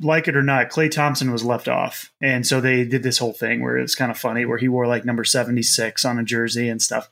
like 0.01 0.27
it 0.27 0.37
or 0.37 0.43
not, 0.43 0.69
Klay 0.69 0.89
Thompson 0.89 1.31
was 1.31 1.43
left 1.43 1.67
off. 1.67 2.11
And 2.21 2.47
so 2.47 2.61
they 2.61 2.85
did 2.85 3.03
this 3.03 3.17
whole 3.17 3.33
thing 3.33 3.61
where 3.61 3.77
it's 3.77 3.95
kind 3.95 4.11
of 4.11 4.17
funny, 4.17 4.45
where 4.45 4.57
he 4.57 4.69
wore 4.69 4.87
like 4.87 5.05
number 5.05 5.23
76 5.23 6.05
on 6.05 6.19
a 6.19 6.23
jersey 6.23 6.69
and 6.69 6.81
stuff. 6.81 7.09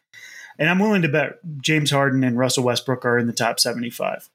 And 0.57 0.69
I'm 0.69 0.79
willing 0.79 1.01
to 1.01 1.09
bet 1.09 1.39
James 1.61 1.91
Harden 1.91 2.23
and 2.23 2.37
Russell 2.37 2.63
Westbrook 2.63 3.05
are 3.05 3.17
in 3.17 3.27
the 3.27 3.33
top 3.33 3.59
75. 3.59 4.29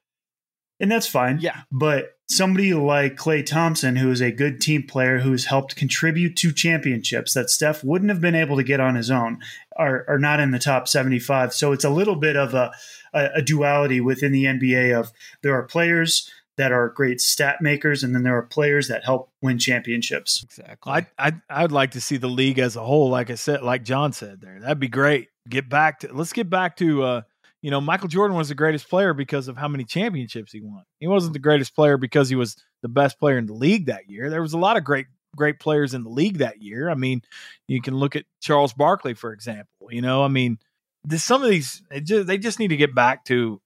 And 0.79 0.91
that's 0.91 1.07
fine. 1.07 1.39
Yeah. 1.39 1.61
But 1.71 2.14
somebody 2.27 2.73
like 2.73 3.15
Klay 3.15 3.45
Thompson, 3.45 3.95
who 3.95 4.11
is 4.11 4.21
a 4.21 4.31
good 4.31 4.59
team 4.59 4.83
player 4.83 5.19
who's 5.19 5.45
helped 5.45 5.75
contribute 5.75 6.35
to 6.37 6.51
championships 6.51 7.33
that 7.33 7.49
Steph 7.49 7.83
wouldn't 7.83 8.09
have 8.09 8.21
been 8.21 8.35
able 8.35 8.57
to 8.57 8.63
get 8.63 8.79
on 8.79 8.95
his 8.95 9.11
own, 9.11 9.39
are, 9.77 10.05
are 10.07 10.19
not 10.19 10.39
in 10.39 10.51
the 10.51 10.59
top 10.59 10.87
75. 10.87 11.53
So 11.53 11.71
it's 11.71 11.83
a 11.83 11.89
little 11.89 12.15
bit 12.15 12.35
of 12.35 12.53
a, 12.53 12.71
a, 13.13 13.29
a 13.35 13.41
duality 13.41 14.01
within 14.01 14.31
the 14.31 14.45
NBA 14.45 14.97
of 14.97 15.11
there 15.41 15.53
are 15.53 15.63
players 15.63 16.29
that 16.57 16.71
are 16.71 16.89
great 16.89 17.19
stat 17.19 17.61
makers, 17.61 18.03
and 18.03 18.15
then 18.15 18.23
there 18.23 18.37
are 18.37 18.43
players 18.43 18.87
that 18.87 19.03
help 19.03 19.29
win 19.41 19.59
championships. 19.59 20.43
Exactly. 20.43 20.93
I 20.93 21.07
I 21.17 21.33
I'd 21.49 21.71
like 21.71 21.91
to 21.91 22.01
see 22.01 22.17
the 22.17 22.29
league 22.29 22.59
as 22.59 22.75
a 22.75 22.81
whole, 22.81 23.09
like 23.09 23.29
I 23.29 23.35
said, 23.35 23.61
like 23.61 23.83
John 23.83 24.13
said 24.13 24.41
there. 24.41 24.59
That'd 24.59 24.79
be 24.79 24.87
great. 24.87 25.27
Get 25.49 25.69
back 25.69 25.99
to 25.99 26.13
let's 26.13 26.33
get 26.33 26.49
back 26.49 26.77
to 26.77 27.03
uh, 27.03 27.21
you 27.65 27.71
know, 27.71 27.81
Michael 27.81 28.09
Jordan 28.09 28.37
was 28.37 28.49
the 28.49 28.53
greatest 28.53 28.87
player 28.87 29.15
because 29.15 29.47
of 29.47 29.57
how 29.57 29.67
many 29.67 29.85
championships 29.85 30.51
he 30.51 30.61
won. 30.61 30.83
He 30.99 31.07
wasn't 31.07 31.33
the 31.33 31.39
greatest 31.39 31.73
player 31.73 31.97
because 31.97 32.29
he 32.29 32.35
was 32.35 32.55
the 32.83 32.87
best 32.87 33.17
player 33.17 33.39
in 33.39 33.47
the 33.47 33.55
league 33.55 33.87
that 33.87 34.07
year. 34.07 34.29
There 34.29 34.43
was 34.43 34.53
a 34.53 34.59
lot 34.59 34.77
of 34.77 34.83
great 34.83 35.07
great 35.35 35.59
players 35.59 35.95
in 35.95 36.03
the 36.03 36.09
league 36.11 36.37
that 36.37 36.61
year. 36.61 36.91
I 36.91 36.93
mean, 36.93 37.23
you 37.67 37.81
can 37.81 37.95
look 37.95 38.15
at 38.15 38.25
Charles 38.39 38.71
Barkley 38.73 39.15
for 39.15 39.33
example. 39.33 39.87
You 39.89 40.03
know, 40.03 40.23
I 40.23 40.27
mean, 40.27 40.59
this, 41.03 41.23
some 41.23 41.41
of 41.41 41.49
these 41.49 41.81
just, 42.03 42.27
they 42.27 42.37
just 42.37 42.59
need 42.59 42.67
to 42.67 42.77
get 42.77 42.93
back 42.93 43.25
to 43.25 43.59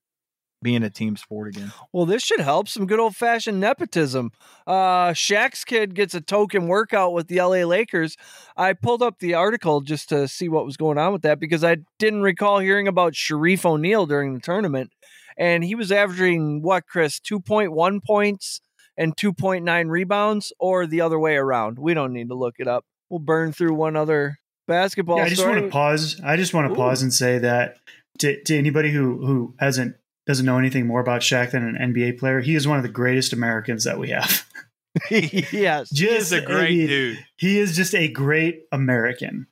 being 0.61 0.83
a 0.83 0.89
team 0.89 1.15
sport 1.15 1.49
again. 1.49 1.71
Well, 1.93 2.05
this 2.05 2.23
should 2.23 2.39
help 2.39 2.67
some 2.67 2.85
good 2.85 2.99
old 2.99 3.15
fashioned 3.15 3.59
nepotism. 3.59 4.31
Uh, 4.67 5.09
Shaq's 5.11 5.63
kid 5.63 5.95
gets 5.95 6.13
a 6.13 6.21
token 6.21 6.67
workout 6.67 7.13
with 7.13 7.27
the 7.27 7.37
LA 7.37 7.63
Lakers. 7.65 8.17
I 8.57 8.73
pulled 8.73 9.01
up 9.01 9.19
the 9.19 9.33
article 9.33 9.81
just 9.81 10.09
to 10.09 10.27
see 10.27 10.49
what 10.49 10.65
was 10.65 10.77
going 10.77 10.97
on 10.97 11.13
with 11.13 11.21
that 11.23 11.39
because 11.39 11.63
I 11.63 11.77
didn't 11.97 12.21
recall 12.23 12.59
hearing 12.59 12.87
about 12.87 13.13
Shareef 13.13 13.65
O'Neal 13.65 14.05
during 14.05 14.33
the 14.33 14.39
tournament. 14.41 14.91
And 15.37 15.63
he 15.63 15.75
was 15.75 15.91
averaging 15.91 16.61
what, 16.61 16.85
Chris? 16.85 17.19
2.1 17.19 18.03
points 18.03 18.59
and 18.97 19.15
2.9 19.15 19.89
rebounds, 19.89 20.51
or 20.59 20.85
the 20.85 20.99
other 20.99 21.17
way 21.17 21.37
around. 21.37 21.79
We 21.79 21.93
don't 21.93 22.11
need 22.11 22.27
to 22.27 22.35
look 22.35 22.55
it 22.59 22.67
up. 22.67 22.83
We'll 23.09 23.19
burn 23.19 23.53
through 23.53 23.73
one 23.73 23.95
other 23.95 24.39
basketball 24.67 25.17
Yeah, 25.17 25.23
I 25.23 25.29
just 25.29 25.39
story. 25.39 25.53
want 25.61 25.65
to 25.67 25.71
pause. 25.71 26.21
I 26.21 26.35
just 26.35 26.53
want 26.53 26.67
to 26.67 26.73
Ooh. 26.73 26.75
pause 26.75 27.01
and 27.01 27.13
say 27.13 27.37
that 27.39 27.77
to, 28.19 28.43
to 28.43 28.57
anybody 28.57 28.91
who 28.91 29.25
who 29.25 29.55
hasn't 29.59 29.95
doesn't 30.29 30.45
know 30.45 30.59
anything 30.59 30.85
more 30.85 30.99
about 30.99 31.21
Shaq 31.21 31.49
than 31.49 31.63
an 31.63 31.91
NBA 31.91 32.19
player, 32.19 32.39
he 32.39 32.53
is 32.53 32.67
one 32.67 32.77
of 32.77 32.83
the 32.83 32.89
greatest 32.89 33.33
Americans 33.33 33.83
that 33.85 33.97
we 33.97 34.09
have. 34.09 34.45
yes. 35.09 35.89
He 35.89 36.05
is 36.07 36.31
a 36.31 36.39
great 36.39 36.67
I 36.67 36.69
mean, 36.69 36.87
dude. 36.87 37.25
He 37.35 37.57
is 37.57 37.75
just 37.75 37.95
a 37.95 38.07
great 38.07 38.65
American. 38.71 39.47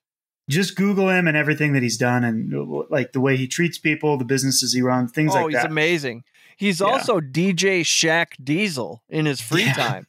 Just 0.47 0.75
Google 0.75 1.09
him 1.09 1.27
and 1.27 1.35
everything 1.35 1.73
that 1.73 1.81
he's 1.81 1.97
done, 1.97 2.23
and 2.23 2.53
like 2.91 3.11
the 3.11 3.19
way 3.19 3.35
he 3.35 3.47
treats 3.47 3.79
people, 3.79 4.17
the 4.19 4.23
businesses 4.23 4.71
he 4.71 4.83
runs, 4.83 5.11
things 5.11 5.31
oh, 5.33 5.45
like 5.45 5.53
that. 5.53 5.57
Oh, 5.57 5.61
he's 5.61 5.65
amazing. 5.71 6.23
He's 6.57 6.79
Yeah. 6.79 6.85
also 6.85 7.19
DJ 7.19 7.81
Shaq 7.81 8.27
Diesel 8.43 9.01
in 9.09 9.25
his 9.25 9.41
free 9.41 9.63
Yeah. 9.65 9.73
time. 9.73 10.07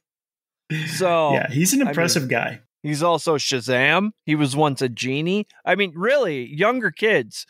So 0.96 1.32
yeah, 1.32 1.48
he's 1.50 1.72
an 1.72 1.80
I 1.80 1.84
mean, 1.84 1.88
impressive 1.88 2.28
guy. 2.28 2.60
he's 2.82 3.02
also 3.02 3.38
Shazam. 3.38 4.10
He 4.26 4.34
was 4.34 4.54
once 4.54 4.82
a 4.82 4.90
genie. 4.90 5.46
I 5.64 5.76
mean, 5.76 5.92
really, 5.96 6.44
younger 6.54 6.90
kids, 6.90 7.46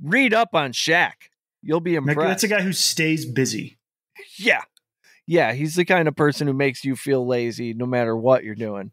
read 0.00 0.32
up 0.32 0.50
on 0.54 0.70
Shaq. 0.72 1.14
You'll 1.62 1.80
be 1.80 1.94
impressed. 1.94 2.20
that's 2.20 2.42
a 2.44 2.48
guy 2.48 2.62
who 2.62 2.72
stays 2.72 3.26
busy. 3.26 3.78
Yeah. 4.38 4.62
Yeah, 5.26 5.52
he's 5.52 5.74
the 5.76 5.84
kind 5.84 6.08
of 6.08 6.16
person 6.16 6.46
who 6.46 6.52
makes 6.54 6.84
you 6.84 6.96
feel 6.96 7.26
lazy 7.26 7.72
no 7.74 7.86
matter 7.86 8.16
what 8.16 8.42
you're 8.42 8.54
doing. 8.54 8.92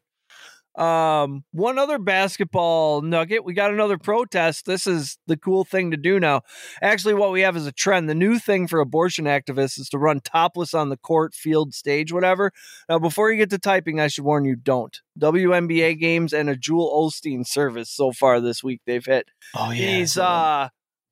Um, 0.78 1.44
one 1.54 1.80
other 1.80 1.98
basketball 1.98 3.02
nugget. 3.02 3.44
We 3.44 3.56
got 3.56 3.74
another 3.74 3.98
protest. 3.98 4.68
This 4.68 4.86
is 4.86 5.18
the 5.26 5.36
cool 5.36 5.66
thing 5.66 5.90
to 5.90 5.98
do 5.98 6.20
now. 6.20 6.42
Actually, 6.84 7.16
what 7.16 7.32
we 7.32 7.42
have 7.42 7.58
is 7.58 7.66
a 7.66 7.72
trend. 7.72 8.08
The 8.08 8.14
new 8.14 8.38
thing 8.38 8.68
for 8.68 8.80
abortion 8.80 9.26
activists 9.26 9.80
is 9.80 9.90
to 9.90 9.98
run 9.98 10.20
topless 10.20 10.76
on 10.76 10.90
the 10.90 10.98
court, 10.98 11.34
field, 11.34 11.74
stage, 11.74 12.14
whatever. 12.14 12.52
Now, 12.88 13.00
before 13.00 13.32
you 13.32 13.38
get 13.38 13.50
to 13.50 13.58
typing, 13.58 14.00
I 14.00 14.08
should 14.08 14.24
warn 14.24 14.46
you 14.46 14.56
don't. 14.56 14.96
WNBA 15.20 16.00
games 16.00 16.32
and 16.32 16.48
a 16.48 16.56
Jewel 16.56 16.92
Osteen 16.94 17.48
service 17.48 17.90
so 17.90 18.12
far 18.12 18.40
this 18.40 18.64
week 18.64 18.82
they've 18.86 19.04
hit. 19.04 19.30
Oh 19.56 19.72
yeah. 19.72 19.98
He's 19.98 20.16
uh 20.16 20.70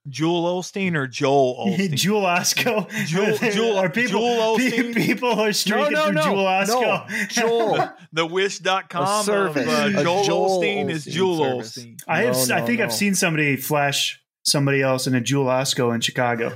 Joel 0.08 0.62
Osteen 0.62 0.96
or 0.96 1.08
Joel 1.08 1.56
Osteen? 1.68 1.94
Jewel 1.96 2.22
Osco. 2.22 2.90
Jewel- 3.06 3.38
Jewel- 3.52 3.78
are 3.78 3.90
people, 3.90 4.20
Joel 4.20 4.58
Osteen? 4.58 4.96
people 4.96 5.30
are 5.30 5.46
no, 5.48 5.52
streaking 5.52 5.92
no, 5.94 6.06
for 6.08 6.14
no, 6.14 6.22
Jewel 6.24 6.66
no, 6.68 7.06
Joel. 7.30 7.90
the 8.14 8.26
wish.com 8.26 9.04
A 9.04 9.24
service. 9.24 9.64
of 9.64 9.96
uh, 9.96 10.00
A 10.00 10.04
Joel, 10.04 10.24
Joel 10.24 10.62
Osteen 10.62 10.90
is 10.90 11.06
Osteen 11.06 11.12
Jewel 11.12 11.38
service. 11.64 11.78
Osteen. 11.78 12.00
I 12.08 12.22
have. 12.22 12.48
No, 12.48 12.56
I 12.56 12.62
think 12.62 12.80
no. 12.80 12.86
I've 12.86 12.94
seen 12.94 13.16
somebody 13.16 13.56
flash 13.56 14.22
somebody 14.44 14.82
else 14.82 15.08
in 15.08 15.16
a 15.16 15.22
Jewel 15.22 15.46
Osco 15.48 15.94
in 15.96 16.02
Chicago 16.02 16.54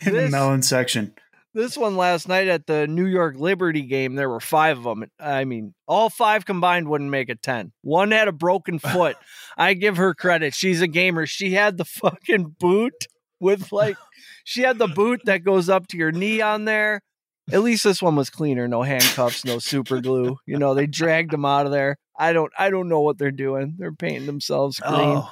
in 0.00 0.14
the 0.14 0.28
melon 0.28 0.62
section. 0.62 1.14
This 1.58 1.76
one 1.76 1.96
last 1.96 2.28
night 2.28 2.46
at 2.46 2.66
the 2.68 2.86
New 2.86 3.06
York 3.06 3.34
Liberty 3.36 3.82
game, 3.82 4.14
there 4.14 4.30
were 4.30 4.38
five 4.38 4.78
of 4.78 4.84
them. 4.84 5.10
I 5.18 5.44
mean, 5.44 5.74
all 5.88 6.08
five 6.08 6.46
combined 6.46 6.88
wouldn't 6.88 7.10
make 7.10 7.28
a 7.28 7.34
10. 7.34 7.72
One 7.82 8.12
had 8.12 8.28
a 8.28 8.32
broken 8.32 8.78
foot. 8.78 9.16
I 9.56 9.74
give 9.74 9.96
her 9.96 10.14
credit. 10.14 10.54
She's 10.54 10.80
a 10.82 10.86
gamer. 10.86 11.26
She 11.26 11.54
had 11.54 11.76
the 11.76 11.84
fucking 11.84 12.54
boot 12.60 13.08
with 13.40 13.72
like, 13.72 13.96
she 14.44 14.62
had 14.62 14.78
the 14.78 14.86
boot 14.86 15.22
that 15.24 15.42
goes 15.42 15.68
up 15.68 15.88
to 15.88 15.96
your 15.96 16.12
knee 16.12 16.40
on 16.40 16.64
there. 16.64 17.02
At 17.50 17.62
least 17.64 17.82
this 17.82 18.00
one 18.00 18.14
was 18.14 18.30
cleaner. 18.30 18.68
No 18.68 18.82
handcuffs, 18.82 19.44
no 19.44 19.58
super 19.58 20.00
glue. 20.00 20.36
You 20.46 20.58
know, 20.58 20.74
they 20.74 20.86
dragged 20.86 21.32
them 21.32 21.44
out 21.44 21.66
of 21.66 21.72
there. 21.72 21.96
I 22.16 22.32
don't, 22.32 22.52
I 22.56 22.70
don't 22.70 22.88
know 22.88 23.00
what 23.00 23.18
they're 23.18 23.32
doing. 23.32 23.74
They're 23.78 23.92
painting 23.92 24.26
themselves 24.26 24.80
oh, 24.84 24.94
green. 24.94 25.08
Oh, 25.08 25.30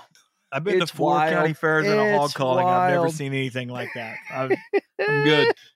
I've 0.51 0.65
been 0.65 0.83
It's 0.83 0.91
to 0.91 0.97
four 0.97 1.11
wild. 1.11 1.33
county 1.33 1.53
fairs 1.53 1.87
and 1.87 2.01
a 2.01 2.19
hog 2.19 2.35
calling. 2.35 2.67
I've 2.67 2.95
never 2.95 3.11
seen 3.11 3.33
anything 3.33 3.69
like 3.69 3.91
that. 3.95 4.17
I've, 4.29 4.53
I'm 5.07 5.25
good. 5.25 5.55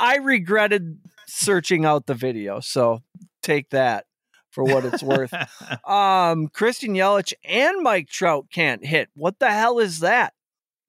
I 0.00 0.16
regretted 0.16 0.98
searching 1.26 1.84
out 1.84 2.06
the 2.06 2.14
video, 2.14 2.60
so 2.60 3.02
take 3.42 3.70
that 3.70 4.06
for 4.50 4.64
what 4.64 4.84
it's 4.84 5.02
worth. 5.02 5.32
um, 5.88 6.48
Christian 6.48 6.94
Yelich 6.94 7.34
and 7.44 7.82
Mike 7.82 8.08
Trout 8.08 8.46
can't 8.52 8.84
hit. 8.84 9.10
What 9.14 9.38
the 9.38 9.50
hell 9.50 9.78
is 9.78 10.00
that? 10.00 10.32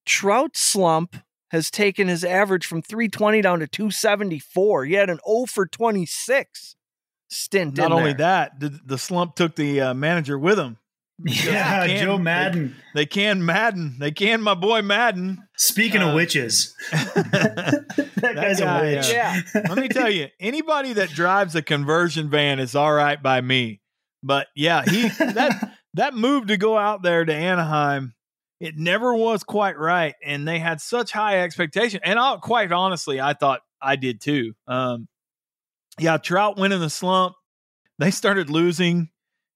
Trout 0.06 0.56
slump 0.56 1.18
has 1.52 1.70
taken 1.70 2.08
his 2.08 2.24
average 2.24 2.66
from 2.66 2.82
320 2.82 3.42
down 3.42 3.60
to 3.60 3.68
274. 3.68 4.86
He 4.86 4.94
had 4.94 5.10
an 5.10 5.20
0 5.28 5.46
for 5.46 5.68
26 5.68 6.76
stint. 7.30 7.78
Not 7.78 7.92
only 7.92 8.14
there. 8.14 8.18
that, 8.20 8.60
the, 8.60 8.80
the 8.86 8.98
slump 8.98 9.36
took 9.36 9.56
the 9.56 9.82
uh, 9.82 9.94
manager 9.94 10.40
with 10.40 10.58
him. 10.58 10.78
Yeah, 11.26 11.88
can- 11.88 12.04
Joe 12.04 12.18
Maddon. 12.18 12.76
They 12.96 13.06
can 13.06 13.46
Maddon. 13.46 13.98
They 14.00 14.12
can 14.12 14.42
my 14.42 14.54
boy 14.54 14.82
Maddon. 14.82 15.38
Speaking 15.58 16.02
Uh, 16.02 16.10
of 16.10 16.16
witches, 16.16 16.76
that 16.92 17.86
that 18.18 18.36
guy's 18.36 18.60
a 18.62 18.80
witch. 18.82 19.10
uh, 19.10 19.14
Yeah. 19.14 19.42
Let 19.54 19.78
me 19.78 19.88
tell 19.88 20.10
you, 20.10 20.28
anybody 20.40 20.94
that 20.94 21.10
drives 21.10 21.56
a 21.56 21.62
conversion 21.62 22.30
van 22.30 22.60
is 22.60 22.76
all 22.76 22.92
right 22.94 23.22
by 23.22 23.42
me. 23.42 23.82
But 24.24 24.48
yeah, 24.56 24.84
he 24.84 25.08
that 25.20 25.78
that 25.94 26.14
move 26.16 26.48
to 26.48 26.58
go 26.58 26.78
out 26.78 27.04
there 27.04 27.24
to 27.24 27.34
Anaheim, 27.34 28.14
it 28.60 28.78
never 28.78 29.14
was 29.16 29.44
quite 29.44 29.78
right, 29.78 30.16
and 30.26 30.48
they 30.48 30.60
had 30.60 30.82
such 30.82 31.12
high 31.12 31.42
expectation. 31.44 32.00
And 32.04 32.18
I, 32.18 32.38
quite 32.38 32.72
honestly, 32.72 33.22
I 33.22 33.34
thought 33.34 33.62
I 33.82 33.96
did 33.96 34.22
too. 34.22 34.54
Um, 34.68 35.08
yeah, 36.00 36.18
Trout 36.18 36.58
went 36.58 36.74
in 36.74 36.80
the 36.80 36.90
slump. 36.90 37.36
They 38.00 38.10
started 38.10 38.50
losing, 38.50 39.10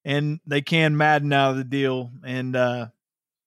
and 0.06 0.40
they 0.46 0.62
can 0.62 0.96
Maddon 0.96 1.34
out 1.34 1.52
of 1.52 1.58
the 1.58 1.64
deal. 1.64 2.12
And 2.24 2.56
uh, 2.56 2.88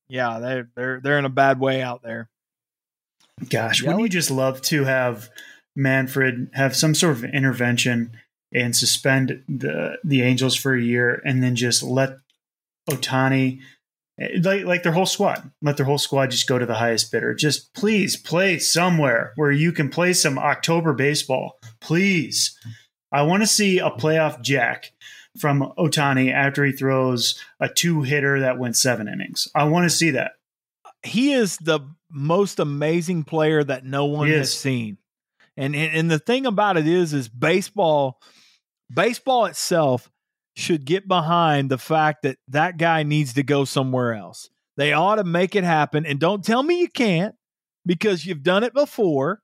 yeah, 0.08 0.40
they're 0.40 0.68
they're 0.74 1.00
they're 1.00 1.18
in 1.18 1.24
a 1.24 1.30
bad 1.30 1.60
way 1.60 1.80
out 1.80 2.02
there. 2.02 2.28
Gosh, 3.48 3.82
wouldn't 3.82 4.02
you 4.02 4.08
just 4.08 4.32
love 4.32 4.60
to 4.62 4.84
have 4.84 5.30
Manfred 5.76 6.50
have 6.54 6.74
some 6.74 6.94
sort 6.94 7.16
of 7.16 7.24
intervention 7.24 8.10
and 8.52 8.74
suspend 8.74 9.44
the 9.48 9.98
the 10.02 10.22
Angels 10.22 10.56
for 10.56 10.74
a 10.74 10.82
year, 10.82 11.22
and 11.24 11.42
then 11.42 11.54
just 11.54 11.84
let 11.84 12.18
Ohtani, 12.90 13.60
like 14.42 14.64
like 14.64 14.82
their 14.82 14.92
whole 14.92 15.06
squad, 15.06 15.52
let 15.62 15.76
their 15.76 15.86
whole 15.86 15.98
squad 15.98 16.32
just 16.32 16.48
go 16.48 16.58
to 16.58 16.66
the 16.66 16.74
highest 16.74 17.12
bidder. 17.12 17.32
Just 17.32 17.72
please 17.74 18.16
play 18.16 18.58
somewhere 18.58 19.32
where 19.36 19.52
you 19.52 19.70
can 19.70 19.88
play 19.88 20.12
some 20.12 20.36
October 20.36 20.92
baseball. 20.92 21.60
Please, 21.80 22.58
I 23.12 23.22
want 23.22 23.44
to 23.44 23.46
see 23.46 23.78
a 23.78 23.90
playoff 23.90 24.42
jack 24.42 24.92
from 25.38 25.72
Ohtani 25.78 26.32
after 26.32 26.64
he 26.64 26.72
throws 26.72 27.42
a 27.60 27.68
two 27.68 28.02
hitter 28.02 28.40
that 28.40 28.58
went 28.58 28.76
seven 28.76 29.08
innings. 29.08 29.48
I 29.54 29.64
want 29.64 29.84
to 29.84 29.96
see 29.96 30.10
that. 30.10 30.32
He 31.02 31.32
is 31.32 31.56
the 31.58 31.80
most 32.10 32.58
amazing 32.58 33.24
player 33.24 33.62
that 33.62 33.84
no 33.84 34.06
one 34.06 34.28
has 34.28 34.52
seen. 34.52 34.98
And, 35.56 35.74
and 35.74 35.94
and 35.94 36.10
the 36.10 36.18
thing 36.18 36.46
about 36.46 36.76
it 36.76 36.86
is 36.86 37.12
is 37.12 37.28
baseball 37.28 38.20
baseball 38.92 39.46
itself 39.46 40.10
should 40.56 40.84
get 40.84 41.06
behind 41.06 41.70
the 41.70 41.78
fact 41.78 42.22
that 42.22 42.38
that 42.48 42.78
guy 42.78 43.02
needs 43.02 43.34
to 43.34 43.42
go 43.42 43.64
somewhere 43.64 44.14
else. 44.14 44.50
They 44.76 44.92
ought 44.92 45.16
to 45.16 45.24
make 45.24 45.54
it 45.54 45.64
happen 45.64 46.06
and 46.06 46.18
don't 46.18 46.44
tell 46.44 46.62
me 46.62 46.80
you 46.80 46.88
can't 46.88 47.34
because 47.86 48.24
you've 48.24 48.42
done 48.42 48.64
it 48.64 48.74
before. 48.74 49.40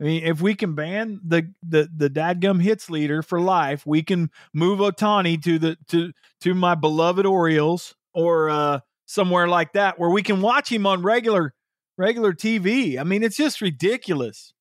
I 0.00 0.04
mean, 0.04 0.24
if 0.24 0.40
we 0.40 0.54
can 0.54 0.74
ban 0.74 1.20
the 1.24 1.52
the 1.62 1.88
the 1.94 2.10
dadgum 2.10 2.60
hits 2.60 2.90
leader 2.90 3.22
for 3.22 3.40
life, 3.40 3.86
we 3.86 4.02
can 4.02 4.30
move 4.52 4.80
Ohtani 4.80 5.42
to 5.44 5.58
the 5.58 5.76
to 5.88 6.12
to 6.40 6.54
my 6.54 6.74
beloved 6.74 7.26
Orioles 7.26 7.94
or 8.12 8.50
uh 8.50 8.80
somewhere 9.06 9.46
like 9.48 9.72
that 9.74 9.98
where 9.98 10.10
we 10.10 10.22
can 10.22 10.40
watch 10.40 10.70
him 10.70 10.86
on 10.86 11.02
regular 11.02 11.54
regular 11.96 12.32
TV. 12.32 12.98
I 12.98 13.04
mean, 13.04 13.22
it's 13.22 13.36
just 13.36 13.60
ridiculous. 13.60 14.52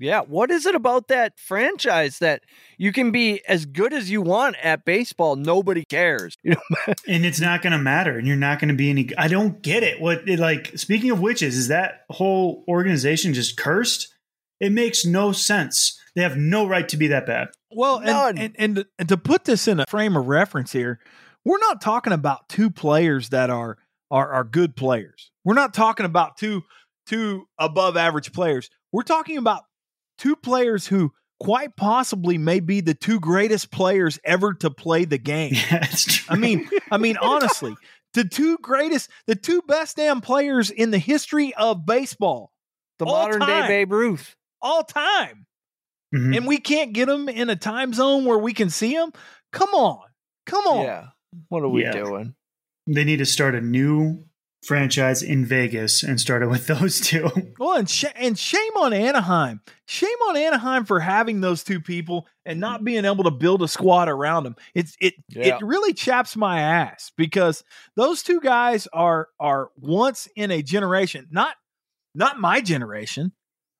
Yeah, 0.00 0.20
what 0.20 0.52
is 0.52 0.64
it 0.64 0.76
about 0.76 1.08
that 1.08 1.32
franchise 1.36 2.20
that 2.20 2.42
you 2.76 2.92
can 2.92 3.10
be 3.10 3.42
as 3.48 3.66
good 3.66 3.92
as 3.92 4.08
you 4.08 4.22
want 4.22 4.54
at 4.62 4.84
baseball? 4.84 5.34
Nobody 5.34 5.84
cares. 5.84 6.36
You 6.44 6.52
know, 6.52 6.94
and 7.08 7.26
it's 7.26 7.40
not 7.40 7.62
going 7.62 7.72
to 7.72 7.78
matter 7.78 8.16
and 8.16 8.24
you're 8.24 8.36
not 8.36 8.60
going 8.60 8.68
to 8.68 8.74
be 8.74 8.90
any 8.90 9.10
i 9.18 9.26
don't 9.26 9.60
get 9.60 9.82
it 9.82 10.00
what 10.00 10.28
it, 10.28 10.38
like 10.38 10.78
speaking 10.78 11.10
of 11.10 11.20
witches 11.20 11.56
is 11.56 11.68
that 11.68 12.04
whole 12.10 12.64
organization 12.68 13.34
just 13.34 13.56
cursed 13.56 14.14
it 14.60 14.72
makes 14.72 15.04
no 15.04 15.32
sense 15.32 16.00
they 16.14 16.22
have 16.22 16.36
no 16.36 16.66
right 16.66 16.88
to 16.88 16.96
be 16.96 17.08
that 17.08 17.26
bad 17.26 17.48
Well, 17.70 17.98
and, 17.98 18.38
and, 18.38 18.54
and, 18.58 18.84
and 18.98 19.08
to 19.08 19.16
put 19.16 19.44
this 19.44 19.68
in 19.68 19.80
a 19.80 19.86
frame 19.86 20.16
of 20.16 20.26
reference 20.26 20.72
here, 20.72 21.00
we're 21.44 21.58
not 21.58 21.80
talking 21.80 22.12
about 22.12 22.48
two 22.48 22.70
players 22.70 23.30
that 23.30 23.50
are 23.50 23.78
are 24.10 24.30
are 24.32 24.44
good 24.44 24.74
players. 24.76 25.30
We're 25.44 25.54
not 25.54 25.74
talking 25.74 26.06
about 26.06 26.36
two 26.36 26.64
two 27.06 27.46
above 27.58 27.96
average 27.96 28.32
players. 28.32 28.70
We're 28.92 29.02
talking 29.02 29.38
about 29.38 29.64
two 30.18 30.36
players 30.36 30.86
who 30.86 31.12
quite 31.40 31.76
possibly 31.76 32.36
may 32.36 32.60
be 32.60 32.80
the 32.80 32.94
two 32.94 33.20
greatest 33.20 33.70
players 33.70 34.18
ever 34.24 34.54
to 34.54 34.70
play 34.70 35.04
the 35.04 35.18
game. 35.18 35.54
I 36.28 36.36
mean, 36.36 36.68
I 36.90 36.98
mean 36.98 37.16
honestly, 37.22 37.74
the 38.14 38.24
two 38.24 38.58
greatest, 38.58 39.08
the 39.26 39.36
two 39.36 39.62
best 39.62 39.96
damn 39.96 40.20
players 40.20 40.70
in 40.70 40.90
the 40.90 40.98
history 40.98 41.54
of 41.54 41.86
baseball. 41.86 42.52
the 42.98 43.06
All 43.06 43.12
modern 43.12 43.40
day. 43.40 43.68
Babe 43.68 43.92
Ruth. 43.92 44.34
All 44.62 44.82
time. 44.84 45.46
Mhm. 46.14 46.36
And 46.36 46.46
we 46.46 46.58
can't 46.58 46.92
get 46.92 47.06
them 47.06 47.28
in 47.28 47.50
a 47.50 47.56
time 47.56 47.92
zone 47.92 48.24
where 48.24 48.38
we 48.38 48.54
can 48.54 48.70
see 48.70 48.94
them. 48.94 49.12
Come 49.52 49.70
on. 49.74 50.06
Come 50.46 50.66
on. 50.66 50.84
Yeah. 50.84 51.08
What 51.48 51.62
are 51.62 51.68
we 51.68 51.82
Yeah. 51.82 51.92
doing? 51.92 52.34
they 52.90 53.04
need 53.04 53.18
to 53.18 53.26
start 53.26 53.54
a 53.54 53.60
new 53.60 54.24
franchise 54.64 55.22
in 55.22 55.44
vegas 55.44 56.02
and 56.02 56.18
start 56.18 56.42
it 56.42 56.46
with 56.46 56.66
those 56.66 57.00
two 57.00 57.28
Well, 57.58 57.76
and, 57.76 57.88
sh- 57.88 58.06
and 58.14 58.38
shame 58.38 58.72
on 58.78 58.94
Anaheim. 58.94 59.60
Shame 59.86 60.16
on 60.28 60.38
Anaheim 60.38 60.86
for 60.86 60.98
having 60.98 61.42
those 61.42 61.62
two 61.62 61.80
people 61.82 62.26
and 62.46 62.58
not 62.58 62.84
being 62.84 63.04
able 63.04 63.24
to 63.24 63.30
build 63.30 63.60
a 63.62 63.68
squad 63.68 64.08
around 64.08 64.44
them. 64.44 64.56
It's 64.74 64.96
it 65.02 65.14
Yeah. 65.28 65.56
it 65.58 65.62
really 65.62 65.92
chaps 65.92 66.34
my 66.34 66.60
ass 66.62 67.12
because 67.16 67.62
those 67.94 68.22
two 68.22 68.40
guys 68.40 68.88
are 68.94 69.28
are 69.38 69.68
once 69.76 70.26
in 70.34 70.50
a 70.50 70.62
generation, 70.62 71.28
not 71.30 71.56
not 72.14 72.40
my 72.40 72.62
generation, 72.62 73.32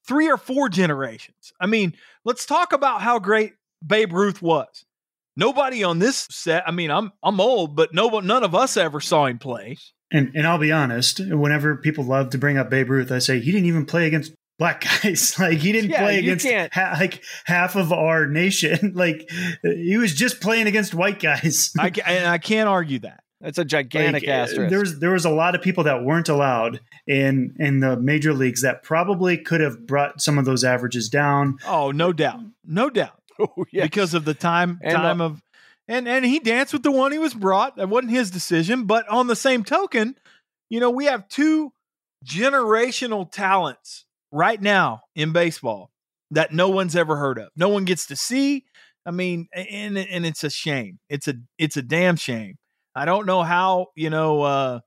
three 0.09 0.29
or 0.29 0.37
four 0.37 0.69
generations. 0.69 1.53
I 1.61 1.67
mean, 1.67 1.95
let's 2.25 2.45
talk 2.47 2.73
about 2.73 3.01
how 3.03 3.21
great 3.21 3.53
Babe 3.87 4.13
Ruth 4.13 4.43
was. 4.43 4.85
Nobody 5.37 5.85
on 5.85 6.01
this 6.01 6.27
set. 6.33 6.65
I 6.67 6.73
mean, 6.73 6.91
I'm 6.91 7.13
I'm 7.23 7.41
old, 7.41 7.77
but 7.77 7.95
no 7.95 8.09
none 8.19 8.43
of 8.43 8.57
us 8.57 8.77
ever 8.77 9.01
saw 9.01 9.27
him 9.27 9.39
play. 9.39 9.77
and 10.11 10.33
and 10.35 10.47
i'll 10.47 10.59
be 10.59 10.73
honest 10.73 11.21
whenever 11.21 11.77
people 11.77 12.03
love 12.03 12.31
to 12.31 12.39
bring 12.39 12.57
up 12.57 12.71
babe 12.71 12.89
ruth 12.89 13.13
i 13.13 13.19
say 13.19 13.39
he 13.41 13.53
didn't 13.53 13.67
even 13.67 13.85
play 13.85 14.07
against 14.07 14.33
black 14.59 14.81
guys 15.03 15.39
like 15.39 15.59
he 15.59 15.71
didn't 15.71 15.91
Yeah, 15.91 16.01
play 16.03 16.19
against 16.19 16.47
ha- 16.73 16.97
like 16.99 17.23
half 17.45 17.77
of 17.77 17.93
our 17.93 18.27
nation 18.27 18.93
like 18.97 19.29
he 19.63 19.99
was 19.99 20.15
just 20.15 20.41
playing 20.41 20.67
against 20.67 20.95
white 20.95 21.21
guys 21.21 21.71
I 21.79 21.93
I 22.35 22.39
can't 22.39 22.69
argue 22.71 23.01
that. 23.01 23.21
That's 23.41 23.59
a 23.59 23.65
gigantic 23.65 24.25
Like, 24.25 24.29
uh, 24.29 24.33
asterisk. 24.33 24.71
There 24.71 24.81
was 24.81 24.99
there 24.99 25.13
was 25.13 25.25
a 25.25 25.31
lot 25.31 25.55
of 25.55 25.63
people 25.63 25.85
that 25.85 26.03
weren't 26.03 26.29
allowed 26.29 26.81
in 27.07 27.55
in 27.59 27.81
the 27.81 27.97
major 27.97 28.35
leagues 28.35 28.63
that 28.63 28.83
probably 28.83 29.39
could 29.39 29.61
have 29.61 29.87
brought 29.87 30.21
some 30.21 30.39
of 30.39 30.45
those 30.45 30.65
averages 30.65 31.09
down. 31.09 31.59
Oh, 31.67 31.91
no 31.91 32.13
doubt, 32.13 32.41
no 32.65 32.91
doubt. 32.91 33.13
Oh, 33.41 33.67
yes. 33.71 33.85
because 33.85 34.15
of 34.15 34.25
the 34.25 34.35
time 34.35 34.81
And, 34.83 34.97
uh, 34.97 35.01
time 35.01 35.21
of 35.21 35.41
and 35.87 36.09
and 36.09 36.25
he 36.25 36.41
danced 36.41 36.73
with 36.73 36.83
the 36.83 36.91
one 36.91 37.13
he 37.13 37.19
was 37.19 37.35
brought. 37.35 37.77
That 37.77 37.89
wasn't 37.89 38.11
his 38.11 38.33
decision, 38.33 38.87
but 38.87 39.09
on 39.09 39.29
the 39.29 39.37
same 39.37 39.63
token, 39.63 40.17
you 40.69 40.81
know, 40.81 40.91
we 40.91 41.05
have 41.05 41.29
two 41.29 41.73
generational 42.27 43.31
talents 43.31 44.07
right 44.33 44.61
now 44.61 45.03
in 45.15 45.31
baseball 45.33 45.93
that 46.33 46.53
no 46.53 46.69
one's 46.69 46.97
ever 46.97 47.17
heard 47.17 47.39
of. 47.39 47.51
No 47.57 47.69
one 47.69 47.85
gets 47.85 48.07
to 48.07 48.17
see. 48.17 48.65
I 49.07 49.13
mean, 49.13 49.47
and 49.55 49.97
and 49.97 50.27
it's 50.27 50.43
a 50.45 50.51
shame. 50.51 50.99
It's 51.09 51.29
a 51.29 51.35
it's 51.57 51.77
a 51.77 51.83
damn 51.83 52.17
shame. 52.17 52.59
I 52.99 53.05
don't 53.05 53.27
know 53.27 53.43
how, 53.43 53.89
you 53.95 54.11
know, 54.11 54.43
uh 54.43 54.81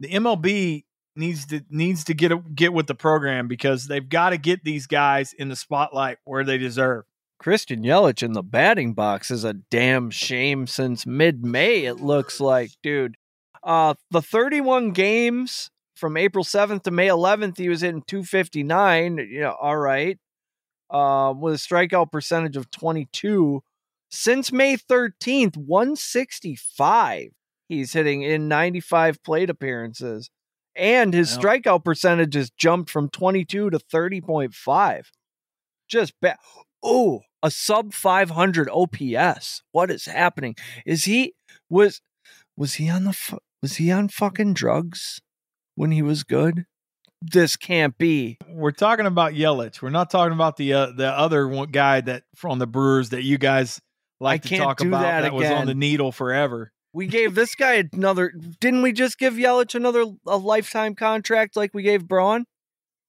the 0.00 0.08
MLB 0.08 0.84
needs 1.16 1.46
to 1.46 1.62
needs 1.70 2.04
to 2.04 2.14
get 2.14 2.32
a, 2.32 2.36
get 2.54 2.72
with 2.72 2.86
the 2.86 2.94
program 2.94 3.48
because 3.48 3.86
they've 3.86 4.08
got 4.08 4.30
to 4.30 4.38
get 4.38 4.62
these 4.64 4.86
guys 4.86 5.32
in 5.32 5.48
the 5.48 5.56
spotlight 5.56 6.18
where 6.24 6.44
they 6.44 6.58
deserve. 6.58 7.04
Christian 7.38 7.82
Yelich 7.82 8.22
in 8.22 8.32
the 8.32 8.42
batting 8.42 8.94
box 8.94 9.30
is 9.30 9.44
a 9.44 9.54
damn 9.54 10.10
shame 10.10 10.66
since 10.66 11.06
mid 11.06 11.44
May, 11.44 11.84
it 11.84 12.00
looks 12.00 12.40
like, 12.40 12.70
dude. 12.82 13.16
Uh, 13.62 13.94
the 14.10 14.22
31 14.22 14.92
games 14.92 15.70
from 15.96 16.16
April 16.16 16.44
7th 16.44 16.84
to 16.84 16.90
May 16.90 17.08
11th, 17.08 17.58
he 17.58 17.68
was 17.68 17.80
hitting 17.80 18.02
259. 18.06 19.18
You 19.18 19.40
know, 19.40 19.56
all 19.60 19.76
right. 19.76 20.18
Uh, 20.88 21.34
with 21.36 21.54
a 21.54 21.56
strikeout 21.56 22.12
percentage 22.12 22.56
of 22.56 22.70
22. 22.70 23.62
Since 24.08 24.52
May 24.52 24.76
13th, 24.76 25.56
165. 25.56 27.32
He's 27.68 27.92
hitting 27.92 28.22
in 28.22 28.48
95 28.48 29.22
plate 29.22 29.50
appearances. 29.50 30.30
And 30.76 31.14
his 31.14 31.36
strikeout 31.36 31.84
percentage 31.84 32.34
has 32.34 32.50
jumped 32.50 32.90
from 32.90 33.08
22 33.08 33.70
to 33.70 33.78
30.5. 33.78 35.06
Just 35.88 36.12
bad. 36.20 36.36
Oh, 36.82 37.22
a 37.42 37.50
sub 37.50 37.94
500 37.94 38.68
OPS. 38.70 39.62
What 39.72 39.90
is 39.90 40.04
happening? 40.04 40.54
Is 40.84 41.04
he 41.04 41.34
was 41.70 42.02
was 42.56 42.74
he 42.74 42.90
on 42.90 43.04
the 43.04 43.38
was 43.62 43.76
he 43.76 43.90
on 43.90 44.08
fucking 44.08 44.54
drugs 44.54 45.20
when 45.74 45.92
he 45.92 46.02
was 46.02 46.24
good? 46.24 46.66
This 47.22 47.56
can't 47.56 47.96
be. 47.96 48.36
We're 48.48 48.72
talking 48.72 49.06
about 49.06 49.32
Yelich. 49.32 49.80
We're 49.80 49.90
not 49.90 50.10
talking 50.10 50.34
about 50.34 50.56
the 50.56 50.74
uh, 50.74 50.86
the 50.92 51.08
other 51.08 51.48
one 51.48 51.70
guy 51.70 52.00
that 52.02 52.24
from 52.34 52.58
the 52.58 52.66
Brewers 52.66 53.10
that 53.10 53.22
you 53.22 53.38
guys 53.38 53.80
like 54.20 54.44
I 54.44 54.48
to 54.48 54.56
talk 54.58 54.80
about 54.82 55.02
that 55.02 55.22
that, 55.22 55.32
was 55.32 55.50
on 55.50 55.66
the 55.66 55.74
needle 55.74 56.12
forever. 56.12 56.72
We 56.96 57.06
gave 57.06 57.34
this 57.34 57.54
guy 57.54 57.86
another. 57.92 58.32
Didn't 58.58 58.80
we 58.80 58.92
just 58.92 59.18
give 59.18 59.34
Yelich 59.34 59.74
another 59.74 60.06
a 60.26 60.36
lifetime 60.38 60.94
contract 60.94 61.54
like 61.54 61.74
we 61.74 61.82
gave 61.82 62.08
Braun? 62.08 62.46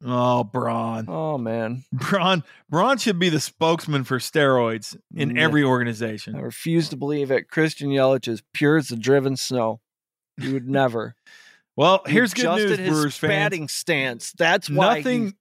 Oh, 0.05 0.43
Braun. 0.43 1.05
Oh 1.07 1.37
man, 1.37 1.83
Braun 1.93 2.43
Braun 2.69 2.97
should 2.97 3.17
be 3.17 3.29
the 3.29 3.39
spokesman 3.39 4.03
for 4.03 4.19
steroids 4.19 4.95
in 5.15 5.35
Yeah. 5.37 5.43
every 5.43 5.63
organization. 5.63 6.35
I 6.35 6.39
refuse 6.41 6.89
to 6.89 6.97
believe 6.97 7.31
it. 7.31 7.49
Christian 7.49 7.89
Yelich 7.89 8.27
is 8.27 8.43
pure 8.53 8.75
as 8.77 8.89
the 8.89 8.97
driven 8.97 9.37
snow. 9.37 9.79
You 10.37 10.53
would 10.53 10.67
never. 10.69 11.15
Well, 11.77 12.01
He 12.05 12.11
here's 12.11 12.33
good 12.33 12.57
news, 12.57 12.77
his 12.77 12.89
Brewers 12.89 13.17
fans. 13.17 13.29
batting 13.31 13.67
stance. 13.69 14.33
That's 14.37 14.69
why 14.69 14.97
Nothing 14.97 15.33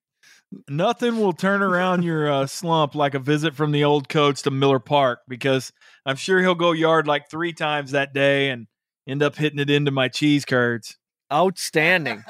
nothing 0.68 1.18
will 1.18 1.32
turn 1.32 1.62
around 1.62 2.02
your 2.02 2.30
uh, 2.30 2.46
slump 2.46 2.94
like 2.94 3.14
a 3.14 3.18
visit 3.18 3.54
from 3.54 3.72
the 3.72 3.84
old 3.84 4.08
coach 4.08 4.42
to 4.42 4.50
Miller 4.50 4.78
Park 4.78 5.20
because 5.28 5.72
I'm 6.04 6.16
sure 6.16 6.40
he'll 6.40 6.54
go 6.54 6.72
yard 6.72 7.06
like 7.06 7.30
3 7.30 7.52
times 7.52 7.92
that 7.92 8.12
day 8.12 8.50
and 8.50 8.66
end 9.08 9.22
up 9.22 9.36
hitting 9.36 9.58
it 9.58 9.70
into 9.70 9.90
my 9.90 10.08
cheese 10.08 10.44
curds. 10.44 10.96
outstanding. 11.32 12.24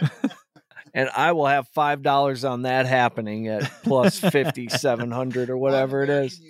and 0.94 1.10
I 1.14 1.32
will 1.32 1.46
have 1.46 1.68
five 1.68 2.02
dollars 2.02 2.44
on 2.44 2.62
that 2.62 2.86
happening 2.86 3.48
at 3.48 3.62
plus 3.82 4.18
fifty 4.18 4.68
seven 4.68 5.10
hundred 5.10 5.50
or 5.50 5.58
whatever 5.58 6.02
it 6.02 6.10
is. 6.10 6.40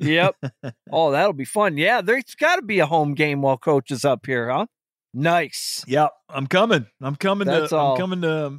Yep. 0.00 0.36
Oh, 0.92 1.10
that'll 1.10 1.32
be 1.32 1.44
fun. 1.44 1.76
Yeah, 1.76 2.00
there's 2.00 2.34
got 2.38 2.56
to 2.56 2.62
be 2.62 2.78
a 2.78 2.86
home 2.86 3.14
game 3.14 3.42
while 3.42 3.58
coach 3.58 3.90
is 3.90 4.04
up 4.04 4.24
here, 4.24 4.48
huh? 4.50 4.66
Nice. 5.12 5.84
Yep, 5.86 6.10
I'm 6.28 6.46
coming. 6.46 6.86
I'm 7.00 7.16
coming 7.16 7.46
That's 7.46 7.70
to 7.70 7.76
all. 7.76 7.92
I'm 7.92 7.98
coming 8.00 8.22
to 8.22 8.58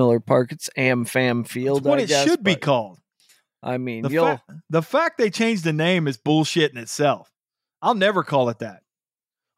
Miller 0.00 0.18
Park. 0.18 0.50
It's 0.50 0.70
Am 0.78 1.04
Fam 1.04 1.44
Field. 1.44 1.78
That's 1.78 1.84
Field. 1.84 1.90
what 1.90 1.98
I 1.98 2.02
it 2.04 2.08
guess, 2.08 2.24
should 2.26 2.42
be 2.42 2.56
called. 2.56 2.98
I 3.62 3.76
mean, 3.76 4.04
The, 4.04 4.08
you'll 4.10 4.36
fa- 4.38 4.42
the 4.70 4.80
fact 4.80 5.18
they 5.18 5.28
changed 5.28 5.62
the 5.62 5.74
name 5.74 6.08
is 6.08 6.16
bullshit 6.16 6.72
in 6.72 6.78
itself. 6.78 7.30
I'll 7.82 7.94
never 7.94 8.22
call 8.22 8.48
it 8.48 8.60
that. 8.60 8.80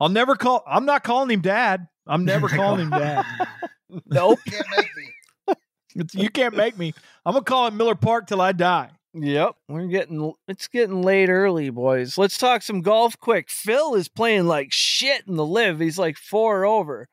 I'll 0.01 0.09
never 0.09 0.35
call. 0.35 0.65
I'm 0.67 0.85
not 0.85 1.05
calling 1.05 1.31
him 1.31 1.43
dad. 1.43 1.87
I'm 2.09 2.25
never 2.25 2.49
calling 2.49 2.81
him 2.81 2.91
dad. 2.91 3.25
nope. 4.07 4.41
You 4.45 4.53
Can't 4.53 4.67
make 4.77 4.97
me. 4.97 5.55
It's- 5.95 6.15
you 6.21 6.29
can't 6.31 6.57
make 6.57 6.77
me. 6.77 6.93
I'm 7.25 7.35
gonna 7.35 7.45
call 7.45 7.69
it 7.69 7.75
Miller 7.75 7.95
Park 7.95 8.27
till 8.27 8.41
I 8.41 8.51
die. 8.51 8.91
Yep, 9.15 9.55
we're 9.69 9.87
getting 9.87 10.33
it's 10.49 10.67
getting 10.67 11.03
late 11.03 11.29
early, 11.29 11.71
boys. 11.71 12.19
Let's 12.19 12.37
talk 12.39 12.63
some 12.63 12.81
golf 12.81 13.17
quick. 13.21 13.49
Phil 13.49 13.95
is 13.95 14.09
playing 14.09 14.47
like 14.49 14.73
shit 14.73 15.23
in 15.29 15.37
the 15.37 15.47
LIV. 15.47 15.79
He's 15.79 15.99
like 15.99 16.17
four 16.17 16.65
over. 16.67 17.07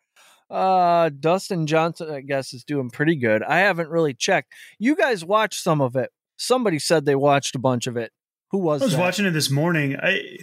Uh 0.50 1.10
Dustin 1.10 1.68
Johnson, 1.68 2.10
I 2.10 2.22
guess, 2.22 2.54
is 2.54 2.64
doing 2.64 2.90
pretty 2.90 3.16
good. 3.16 3.44
I 3.44 3.60
haven't 3.60 3.90
really 3.90 4.14
checked. 4.14 4.54
You 4.80 4.96
guys 4.96 5.24
watched 5.24 5.62
some 5.62 5.82
of 5.82 5.96
it. 5.96 6.12
Somebody 6.38 6.80
said 6.80 7.06
they 7.06 7.16
watched 7.16 7.56
a 7.56 7.60
bunch 7.60 7.86
of 7.88 7.98
it. 7.98 8.12
Who 8.52 8.58
was 8.60 8.82
I 8.82 8.86
was 8.86 8.94
that? 8.96 9.00
watching 9.00 9.26
it 9.26 9.32
this 9.32 9.52
morning. 9.52 9.96
I, 10.02 10.40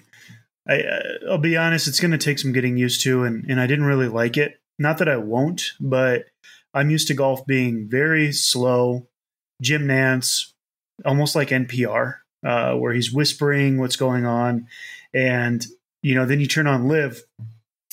I, 0.68 0.80
uh, 0.80 1.00
I'll 1.30 1.38
be 1.38 1.56
honest, 1.56 1.88
it's 1.88 2.00
going 2.00 2.12
to 2.12 2.18
take 2.18 2.38
some 2.38 2.52
getting 2.52 2.76
used 2.76 3.02
to, 3.02 3.24
and 3.24 3.44
and 3.48 3.60
I 3.60 3.66
didn't 3.66 3.86
really 3.86 4.08
like 4.08 4.36
it. 4.36 4.60
Not 4.78 4.98
that 4.98 5.08
I 5.08 5.16
won't, 5.16 5.62
but 5.80 6.24
I'm 6.74 6.90
used 6.90 7.08
to 7.08 7.14
golf 7.14 7.46
being 7.46 7.88
very 7.88 8.30
slow. 8.32 9.08
Jim 9.62 9.86
Nantz, 9.86 10.52
almost 11.04 11.34
like 11.34 11.48
NPR, 11.48 12.16
uh, 12.46 12.74
where 12.74 12.92
he's 12.92 13.12
whispering 13.12 13.78
what's 13.78 13.96
going 13.96 14.26
on, 14.26 14.66
and 15.14 15.66
you 16.02 16.14
know, 16.14 16.26
then 16.26 16.40
you 16.40 16.46
turn 16.46 16.66
on 16.66 16.86
LIV, 16.88 17.22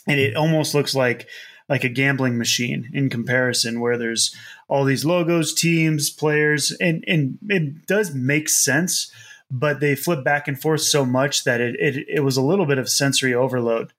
and 0.08 0.20
it 0.20 0.36
almost 0.36 0.76
looks 0.76 0.94
like 0.94 1.28
like 1.74 1.84
a 1.84 1.90
gambling 1.90 2.38
machine 2.38 2.92
in 2.94 3.10
comparison, 3.10 3.80
where 3.80 3.98
there's 3.98 4.36
all 4.68 4.84
these 4.86 5.06
logos, 5.06 5.56
teams, 5.56 6.12
players, 6.12 6.72
and 6.80 7.04
and 7.08 7.40
it 7.50 7.88
does 7.88 8.14
make 8.14 8.48
sense 8.48 9.12
but 9.56 9.80
they 9.80 9.96
flip 9.96 10.24
back 10.24 10.48
and 10.48 10.60
forth 10.60 10.82
so 10.82 11.06
much 11.06 11.44
that 11.44 11.62
it 11.62 11.76
it, 11.80 12.06
it 12.08 12.20
was 12.22 12.38
a 12.38 12.42
little 12.42 12.66
bit 12.66 12.80
of 12.80 12.90
sensory 12.90 13.34
overload. 13.34 13.94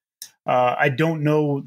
Uh, 0.47 0.75
I 0.79 0.89
don't 0.89 1.23
know 1.23 1.65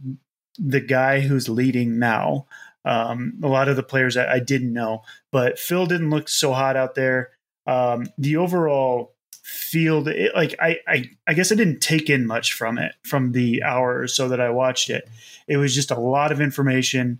the 0.60 0.82
guy 0.82 1.22
who's 1.22 1.50
leading 1.50 2.00
now. 2.00 2.48
Um, 2.84 3.40
a 3.44 3.48
lot 3.48 3.70
of 3.70 3.76
the 3.76 3.84
players 3.84 4.18
I, 4.18 4.36
I 4.36 4.40
didn't 4.40 4.74
know, 4.74 5.04
but 5.32 5.60
Phil 5.60 5.86
didn't 5.86 6.10
look 6.10 6.30
so 6.30 6.54
hot 6.54 6.76
out 6.78 6.96
there. 6.96 7.32
Um, 7.66 8.08
the 8.18 8.38
overall 8.38 9.14
field, 9.48 10.10
it, 10.10 10.36
like 10.36 10.54
I, 10.60 10.78
I, 10.88 11.10
I 11.26 11.34
guess 11.34 11.52
I 11.52 11.56
didn't 11.56 11.80
take 11.80 12.10
in 12.10 12.28
much 12.28 12.54
from 12.54 12.78
it 12.78 12.94
from 13.04 13.32
the 13.32 13.64
hour 13.64 13.98
or 14.02 14.08
so 14.08 14.28
that 14.28 14.42
I 14.42 14.50
watched 14.50 14.90
it. 14.90 15.10
It 15.48 15.56
was 15.56 15.74
just 15.74 15.90
a 15.90 16.00
lot 16.00 16.34
of 16.34 16.42
information. 16.42 17.20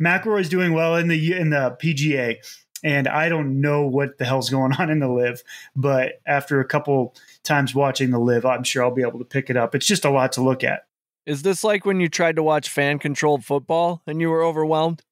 McIlroy's 0.00 0.48
doing 0.48 0.72
well 0.72 0.96
in 0.96 1.08
the 1.08 1.32
in 1.34 1.50
the 1.50 1.76
PGA 1.82 2.38
and 2.82 3.06
I 3.06 3.28
don't 3.28 3.60
know 3.60 3.86
what 3.86 4.16
the 4.16 4.24
hell's 4.24 4.48
going 4.48 4.72
on 4.78 4.88
in 4.88 5.00
the 5.00 5.08
LIV, 5.08 5.42
but 5.74 6.20
after 6.26 6.60
a 6.60 6.64
couple 6.64 7.14
times 7.44 7.74
watching 7.74 8.10
the 8.10 8.18
LIV, 8.18 8.46
I'm 8.46 8.64
sure 8.64 8.82
I'll 8.82 8.94
be 8.94 9.02
able 9.02 9.18
to 9.18 9.24
pick 9.24 9.50
it 9.50 9.56
up. 9.56 9.74
It's 9.74 9.86
just 9.86 10.04
a 10.04 10.10
lot 10.10 10.32
to 10.32 10.42
look 10.42 10.64
at. 10.64 10.86
Is 11.26 11.42
this 11.42 11.64
like 11.64 11.84
when 11.84 12.00
you 12.00 12.08
tried 12.08 12.36
to 12.36 12.42
watch 12.42 12.70
fan 12.70 12.98
controlled 12.98 13.44
football 13.44 14.00
and 14.06 14.20
you 14.20 14.30
were 14.30 14.42
overwhelmed? 14.42 15.02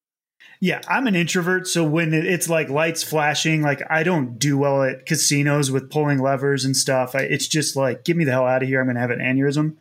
Yeah, 0.65 0.81
I'm 0.89 1.07
an 1.07 1.15
introvert, 1.15 1.69
so 1.69 1.85
when 1.85 2.15
it's 2.15 2.49
like 2.49 2.71
lights 2.71 3.03
flashing, 3.03 3.61
like 3.61 3.83
I 3.91 4.03
don't 4.03 4.39
do 4.39 4.57
well 4.57 4.83
at 4.83 5.05
casinos 5.05 5.71
with 5.71 5.91
pulling 5.91 6.21
levers 6.21 6.65
and 6.65 6.75
stuff. 6.75 7.15
I, 7.15 7.19
it's 7.19 7.47
just 7.47 7.77
like, 7.77 8.03
get 8.03 8.17
me 8.17 8.25
the 8.25 8.31
hell 8.31 8.47
out 8.47 8.63
of 8.63 8.69
here. 8.71 8.81
I'm 8.81 8.87
going 8.87 8.95
to 8.95 9.01
have 9.03 9.11
an 9.11 9.19
aneurysm. 9.19 9.77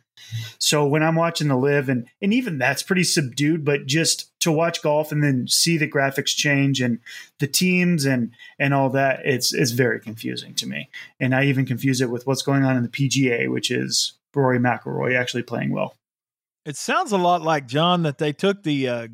So 0.58 0.86
when 0.86 1.02
I'm 1.02 1.14
watching 1.14 1.48
the 1.48 1.56
LIV, 1.56 1.88
and 1.88 2.06
and 2.20 2.34
even 2.34 2.58
that's 2.58 2.82
pretty 2.82 3.02
subdued, 3.02 3.64
but 3.64 3.86
just 3.86 4.38
to 4.40 4.52
watch 4.52 4.82
golf 4.82 5.10
and 5.10 5.24
then 5.24 5.48
see 5.48 5.78
the 5.78 5.88
graphics 5.88 6.36
change 6.36 6.82
and 6.82 6.98
the 7.38 7.46
teams 7.46 8.04
and 8.04 8.32
and 8.58 8.74
all 8.74 8.90
that, 8.90 9.20
it's 9.24 9.54
it's 9.54 9.70
very 9.70 10.00
confusing 10.00 10.54
to 10.56 10.66
me. 10.66 10.90
And 11.18 11.34
I 11.34 11.46
even 11.46 11.64
confuse 11.64 12.02
it 12.02 12.10
with 12.10 12.26
what's 12.26 12.42
going 12.42 12.62
on 12.62 12.76
in 12.76 12.82
the 12.82 12.90
PGA, 12.90 13.50
which 13.50 13.70
is 13.70 14.18
Rory 14.34 14.58
McIlroy 14.58 15.18
actually 15.18 15.44
playing 15.44 15.70
well. 15.70 15.96
It 16.66 16.76
sounds 16.76 17.10
a 17.10 17.16
lot 17.16 17.40
like 17.40 17.66
John 17.66 18.02
that 18.02 18.18
they 18.18 18.34
took 18.34 18.64
the 18.64 18.86
uh, 18.86 19.08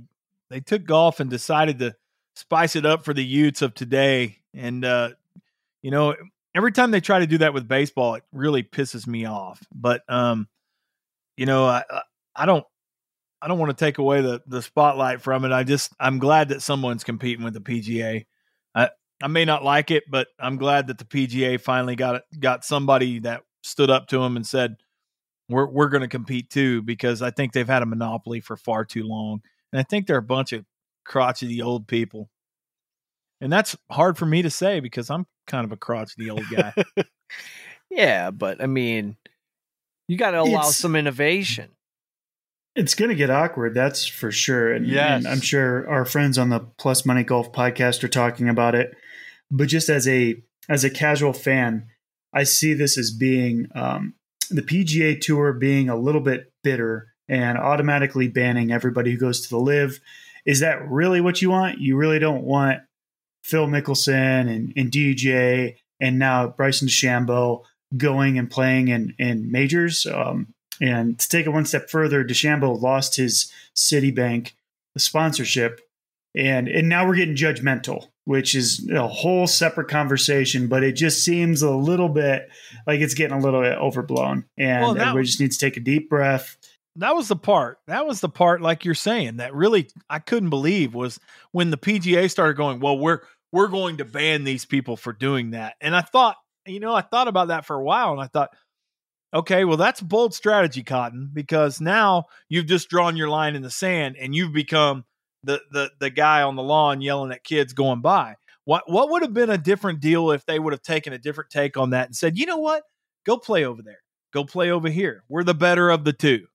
they 0.51 0.61
took 0.61 0.84
golf 0.84 1.20
and 1.20 1.30
decided 1.30 1.78
to 1.78 1.94
spice 2.34 2.76
it 2.76 2.84
up 2.84 3.05
for 3.05 3.14
the 3.14 3.24
youths 3.24 3.62
of 3.62 3.74
today. 3.74 4.38
And 4.55 4.84
uh, 4.84 5.11
you 5.82 5.90
know, 5.90 6.14
every 6.55 6.72
time 6.72 6.90
they 6.90 7.01
try 7.01 7.20
to 7.20 7.26
do 7.26 7.38
that 7.38 7.55
with 7.55 7.68
baseball, 7.68 8.14
it 8.14 8.24
really 8.32 8.62
pisses 8.62 9.07
me 9.07 9.24
off. 9.24 9.62
But 9.74 10.03
um, 10.09 10.48
you 11.36 11.46
know, 11.46 11.66
I 11.66 11.84
I 12.34 12.46
don't 12.46 12.64
I 13.40 13.48
don't 13.48 13.59
want 13.59 13.76
to 13.76 13.84
take 13.84 13.98
away 13.98 14.20
the 14.20 14.42
the 14.46 14.62
spotlight 14.62 15.22
from 15.22 15.44
it. 15.44 15.53
I 15.53 15.64
just 15.64 15.92
I'm 15.98 16.18
glad 16.18 16.48
that 16.51 16.62
someone's 16.62 17.05
competing 17.05 17.44
with 17.44 17.55
the 17.55 17.61
PGA. 17.61 18.26
I 18.74 18.90
I 19.22 19.28
may 19.28 19.44
not 19.44 19.64
like 19.64 19.90
it, 19.90 20.05
but 20.11 20.28
I'm 20.38 20.57
glad 20.57 20.88
that 20.88 20.98
the 20.98 21.05
PGA 21.05 21.61
finally 21.61 21.96
got 21.96 22.22
got 22.38 22.64
somebody 22.64 23.20
that 23.20 23.42
stood 23.62 23.90
up 23.90 24.09
to 24.09 24.18
them 24.18 24.36
and 24.36 24.46
said 24.46 24.76
we're 25.48 25.66
we're 25.66 25.88
going 25.88 26.03
to 26.03 26.09
compete 26.09 26.51
too 26.51 26.82
because 26.82 27.22
I 27.22 27.30
think 27.30 27.53
they've 27.53 27.66
had 27.66 27.82
a 27.82 27.86
monopoly 27.86 28.40
for 28.40 28.57
far 28.57 28.84
too 28.84 29.05
long, 29.05 29.42
and 29.73 29.81
I 29.81 29.83
think 29.83 30.07
they're 30.07 30.16
a 30.16 30.23
bunch 30.23 30.53
of 30.53 30.64
crotchety 31.05 31.61
old 31.62 31.87
people, 31.87 32.29
and 33.41 33.53
that's 33.53 33.77
hard 33.91 34.16
for 34.18 34.27
me 34.27 34.43
to 34.43 34.51
say 34.51 34.81
because 34.81 35.11
I'm 35.11 35.27
kind 35.47 35.64
of 35.64 35.73
a 35.73 35.77
crotchety 35.77 36.31
old 36.31 36.45
guy. 36.51 36.73
Yeah, 37.91 38.31
but 38.31 38.62
I 38.62 38.66
mean, 38.66 39.16
you 40.07 40.16
got 40.16 40.31
to 40.33 40.41
allow 40.41 40.61
It's- 40.61 40.77
some 40.77 40.95
innovation. 40.95 41.71
It's 42.77 42.95
going 42.95 43.09
to 43.09 43.16
get 43.16 43.31
awkward, 43.31 43.75
that's 43.75 44.07
for 44.07 44.31
sure. 44.31 44.73
And, 44.73 44.87
Yes. 44.87 45.25
and 45.25 45.27
I'm 45.27 45.41
sure 45.41 45.89
our 45.91 46.05
friends 46.05 46.39
on 46.39 46.51
the 46.51 46.61
Plus 46.79 47.05
Money 47.05 47.25
Golf 47.25 47.51
podcast 47.51 48.05
are 48.05 48.09
talking 48.09 48.49
about 48.49 48.77
it. 48.77 48.93
But 49.51 49.66
just 49.66 49.89
as 49.89 50.07
a 50.07 50.41
as 50.68 50.85
a 50.85 50.91
casual 50.91 51.33
fan, 51.33 51.89
I 52.33 52.45
see 52.45 52.75
this 52.75 52.97
as 52.97 53.11
being 53.11 53.66
um, 53.75 54.14
the 54.51 54.62
PGA 54.62 55.21
Tour 55.21 55.53
being 55.53 55.89
a 55.89 55.97
little 55.97 56.21
bit 56.21 56.53
bitter 56.62 57.09
and 57.31 57.57
automatically 57.57 58.28
banning 58.28 58.72
everybody 58.72 59.12
who 59.12 59.16
goes 59.16 59.41
to 59.41 59.49
the 59.49 59.59
LIV. 59.59 60.01
Is 60.45 60.61
that 60.61 60.87
really 60.91 61.20
what 61.20 61.41
you 61.41 61.51
want? 61.51 61.78
You 61.78 61.97
really 61.97 62.18
don't 62.18 62.43
want 62.43 62.81
Phil 63.43 63.68
Mickelson 63.68 64.49
and, 64.55 64.72
and 64.76 64.91
DJ 64.91 65.76
and 66.01 66.18
now 66.18 66.49
Bryson 66.49 66.89
DeChambeau 66.89 67.62
going 67.97 68.39
and 68.39 68.51
playing 68.51 68.89
in 68.89 69.14
in 69.18 69.51
majors. 69.51 70.07
Um, 70.07 70.55
and 70.81 71.18
to 71.18 71.28
take 71.28 71.47
it 71.47 71.51
one 71.51 71.66
step 71.66 71.89
further, 71.91 72.24
DeChambeau 72.24 72.81
lost 72.81 73.16
his 73.16 73.53
Citibank 73.76 74.53
sponsorship, 74.97 75.81
and 76.35 76.68
and 76.68 76.89
now 76.89 77.07
we're 77.07 77.16
getting 77.16 77.37
judgmental, 77.37 78.09
which 78.24 78.55
is 78.55 78.89
a 78.91 79.07
whole 79.07 79.47
separate 79.47 79.89
conversation. 79.89 80.66
But 80.66 80.83
it 80.83 80.93
just 80.93 81.22
seems 81.22 81.62
a 81.62 81.70
little 81.70 82.09
bit 82.09 82.49
like 82.87 83.01
it's 83.01 83.14
getting 83.14 83.37
a 83.37 83.41
little 83.41 83.61
bit 83.61 83.78
overblown, 83.78 84.47
and 84.57 84.83
Well, 84.83 84.99
everybody 84.99 85.26
just 85.26 85.41
needs 85.41 85.57
to 85.59 85.66
take 85.66 85.76
a 85.76 85.81
deep 85.81 86.09
breath. 86.09 86.57
That 87.01 87.16
was 87.16 87.28
the 87.28 87.36
part. 87.36 87.78
That 87.86 88.07
was 88.07 88.20
the 88.20 88.28
part, 88.28 88.61
like 88.61 88.84
you're 88.84 88.94
saying, 88.94 89.38
that 89.38 89.55
really 89.55 89.88
I 90.09 90.18
couldn't 90.18 90.51
believe 90.51 90.94
was 90.94 91.18
when 91.53 91.70
the 91.70 91.78
PGA 91.78 92.30
started 92.30 92.57
going. 92.57 92.80
Well, 92.80 92.98
we're 92.98 93.20
we're 93.53 93.68
going 93.68 93.96
to 93.96 94.05
ban 94.05 94.44
these 94.44 94.64
people 94.64 94.96
for 94.96 95.12
doing 95.12 95.51
that, 95.53 95.74
and 95.80 95.96
I 95.96 96.03
thought, 96.03 96.36
you 96.66 96.78
know, 96.78 96.94
I 96.94 97.01
thought 97.01 97.28
about 97.28 97.48
that 97.48 97.64
for 97.64 97.76
a 97.76 97.82
while, 97.82 98.12
and 98.12 98.20
I 98.20 98.26
thought, 98.26 98.51
okay, 99.34 99.64
well, 99.64 99.78
that's 99.78 100.01
bold 100.01 100.34
strategy, 100.34 100.82
Cotton, 100.82 101.30
because 101.32 101.80
now 101.80 102.26
you've 102.48 102.66
just 102.66 102.90
drawn 102.90 103.16
your 103.16 103.28
line 103.28 103.57
in 103.57 103.62
the 103.62 103.70
sand, 103.70 104.16
and 104.20 104.34
you've 104.34 104.53
become 104.53 105.05
the 105.42 105.61
the 105.72 105.90
the 106.01 106.11
guy 106.11 106.42
on 106.42 106.55
the 106.55 106.62
lawn 106.62 107.01
yelling 107.01 107.32
at 107.32 107.44
kids 107.44 107.72
going 107.72 108.03
by. 108.03 108.36
What 108.66 108.84
what 108.86 109.11
would 109.11 109.22
have 109.22 109.34
been 109.34 109.51
a 109.51 109.59
different 109.59 110.01
deal 110.01 110.32
if 110.32 110.44
they 110.44 110.59
would 110.59 110.74
have 110.74 110.82
taken 110.82 111.14
a 111.14 111.18
different 111.18 111.51
take 111.51 111.78
on 111.78 111.90
that 111.90 112.07
and 112.07 112.14
said, 112.14 112.36
you 112.36 112.44
know 112.44 112.59
what, 112.59 112.82
go 113.24 113.38
play 113.38 113.64
over 113.64 113.80
there, 113.80 114.01
go 114.34 114.44
play 114.44 114.70
over 114.70 114.90
here. 114.90 115.24
We're 115.30 115.44
the 115.44 115.55
better 115.55 115.88
of 115.88 116.05
the 116.05 116.12
two 116.12 116.46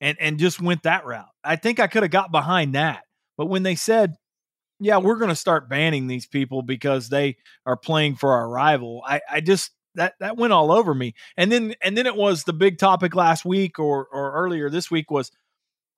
and 0.00 0.16
and 0.20 0.38
just 0.38 0.60
went 0.60 0.82
that 0.82 1.06
route. 1.06 1.28
I 1.42 1.56
think 1.56 1.80
I 1.80 1.86
could 1.86 2.02
have 2.02 2.12
got 2.12 2.30
behind 2.30 2.74
that. 2.74 3.02
But 3.36 3.46
when 3.46 3.62
they 3.62 3.74
said, 3.74 4.14
"Yeah, 4.80 4.98
we're 4.98 5.16
going 5.16 5.30
to 5.30 5.36
start 5.36 5.68
banning 5.68 6.06
these 6.06 6.26
people 6.26 6.62
because 6.62 7.08
they 7.08 7.36
are 7.64 7.76
playing 7.76 8.16
for 8.16 8.32
our 8.32 8.48
rival," 8.48 9.02
I 9.06 9.20
I 9.30 9.40
just 9.40 9.72
that 9.96 10.14
that 10.20 10.36
went 10.36 10.52
all 10.52 10.70
over 10.70 10.94
me. 10.94 11.14
And 11.36 11.50
then 11.50 11.74
and 11.82 11.96
then 11.96 12.06
it 12.06 12.16
was 12.16 12.44
the 12.44 12.52
big 12.52 12.78
topic 12.78 13.14
last 13.14 13.44
week 13.44 13.78
or 13.78 14.06
or 14.12 14.32
earlier 14.32 14.70
this 14.70 14.90
week 14.90 15.10
was, 15.10 15.32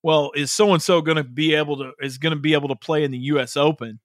well, 0.03 0.33
is 0.35 0.53
so 0.53 0.73
and 0.73 0.83
so 0.83 1.03
going 1.03 1.17
to 1.17 1.25
be 1.25 1.55
able 1.55 1.77
to 1.79 1.93
is 2.01 2.19
going 2.19 2.35
to 2.35 2.41
be 2.41 2.55
able 2.55 2.69
to 2.69 2.77
play 2.77 3.05
in 3.05 3.11
the 3.11 3.19
U.S. 3.19 3.57
Open? 3.57 4.01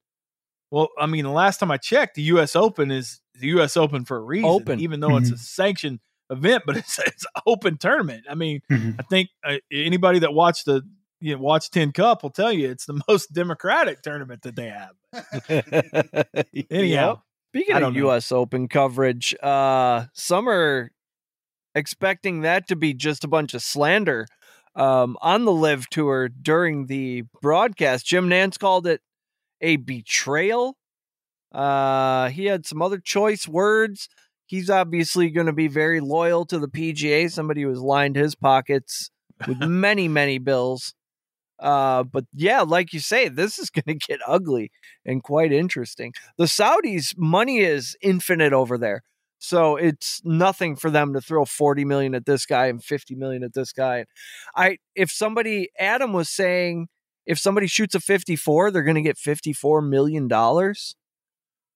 Well, 0.71 0.89
I 0.99 1.05
mean, 1.05 1.23
the 1.23 1.31
last 1.31 1.59
time 1.59 1.69
I 1.69 1.77
checked, 1.77 2.15
the 2.15 2.23
U.S. 2.23 2.55
Open 2.55 2.91
is 2.91 3.21
the 3.35 3.47
U.S. 3.47 3.77
Open 3.77 4.05
for 4.05 4.17
a 4.17 4.21
reason, 4.21 4.49
Open. 4.49 4.79
even 4.79 4.99
though 4.99 5.17
it's 5.17 5.29
a 5.29 5.33
mm-hmm. 5.33 5.39
sanctioned 5.39 5.99
event, 6.33 6.63
but 6.65 6.75
it's 6.81 6.99
it's 6.99 7.25
an 7.35 7.41
open 7.45 7.77
tournament. 7.77 8.25
I 8.29 8.35
mean, 8.35 8.61
Mhm. 8.69 8.99
I 8.99 9.03
think 9.03 9.29
uh, 9.43 9.57
anybody 9.71 10.19
that 10.19 10.33
watched 10.33 10.65
the 10.65 10.81
you 11.21 11.35
know, 11.35 11.41
watch 11.41 11.69
Tin 11.69 11.93
Cup 11.93 12.21
will 12.21 12.29
tell 12.31 12.51
you 12.51 12.69
it's 12.69 12.85
the 12.85 12.99
most 13.07 13.31
democratic 13.33 14.01
tournament 14.01 14.41
that 14.41 14.55
they 14.57 14.69
have. 14.69 14.91
Anyhow, 16.69 17.07
Yep. 17.09 17.17
Speaking 17.53 17.75
of 17.75 17.93
know. 17.93 17.99
U.S. 18.07 18.31
Open 18.31 18.67
coverage, 18.67 19.35
uh, 19.43 20.05
some 20.13 20.49
are 20.49 20.91
expecting 21.75 22.41
that 22.41 22.67
to 22.67 22.75
be 22.75 22.93
just 22.95 23.23
a 23.23 23.27
bunch 23.27 23.53
of 23.53 23.61
slander 23.61 24.25
um, 24.75 25.17
on 25.21 25.45
the 25.45 25.51
LIV 25.51 25.87
Tour 25.89 26.29
during 26.29 26.87
the 26.87 27.23
broadcast. 27.41 28.05
Jim 28.07 28.27
Nantz 28.27 28.57
called 28.57 28.87
it 28.87 29.01
a 29.61 29.75
betrayal. 29.77 30.77
Uh, 31.51 32.29
he 32.29 32.45
had 32.45 32.65
some 32.65 32.81
other 32.81 32.97
choice 32.97 33.47
words. 33.47 34.09
He's 34.53 34.69
obviously 34.69 35.31
going 35.31 35.47
to 35.47 35.51
be 35.51 35.67
very 35.67 35.99
loyal 35.99 36.45
to 36.45 36.59
the 36.59 36.67
PGA. 36.67 37.31
Somebody 37.31 37.63
who 37.63 37.69
has 37.69 37.79
lined 37.79 38.15
his 38.15 38.35
pockets 38.35 39.09
with 39.47 39.57
many, 39.67 40.07
many 40.07 40.37
bills. 40.37 40.93
Uh, 41.57 42.03
but 42.03 42.25
yeah, 42.35 42.61
like 42.61 42.93
you 42.93 42.99
say, 42.99 43.29
this 43.29 43.57
is 43.57 43.69
going 43.71 43.97
to 43.97 44.05
get 44.07 44.19
ugly 44.27 44.69
and 45.07 45.23
quite 45.23 45.51
interesting. 45.51 46.13
The 46.37 46.43
Saudis' 46.43 47.17
money 47.17 47.61
is 47.61 47.97
infinite 47.99 48.53
over 48.53 48.77
there. 48.77 49.01
So 49.39 49.75
it's 49.75 50.21
nothing 50.23 50.75
for 50.75 50.91
them 50.91 51.15
to 51.15 51.19
throw 51.19 51.45
40 51.45 51.83
million 51.83 52.13
at 52.13 52.27
this 52.27 52.45
guy 52.45 52.67
and 52.67 52.83
50 52.83 53.15
million 53.15 53.43
at 53.43 53.55
this 53.55 53.73
guy. 53.73 54.05
I 54.55 54.77
if 54.93 55.09
somebody 55.09 55.69
Adam 55.79 56.13
was 56.13 56.29
saying 56.29 56.89
if 57.25 57.39
somebody 57.39 57.65
shoots 57.65 57.95
a 57.95 57.99
54, 57.99 58.69
they're 58.69 58.83
going 58.83 58.93
to 58.93 59.01
get 59.01 59.17
54 59.17 59.81
million 59.81 60.27
dollars. 60.27 60.95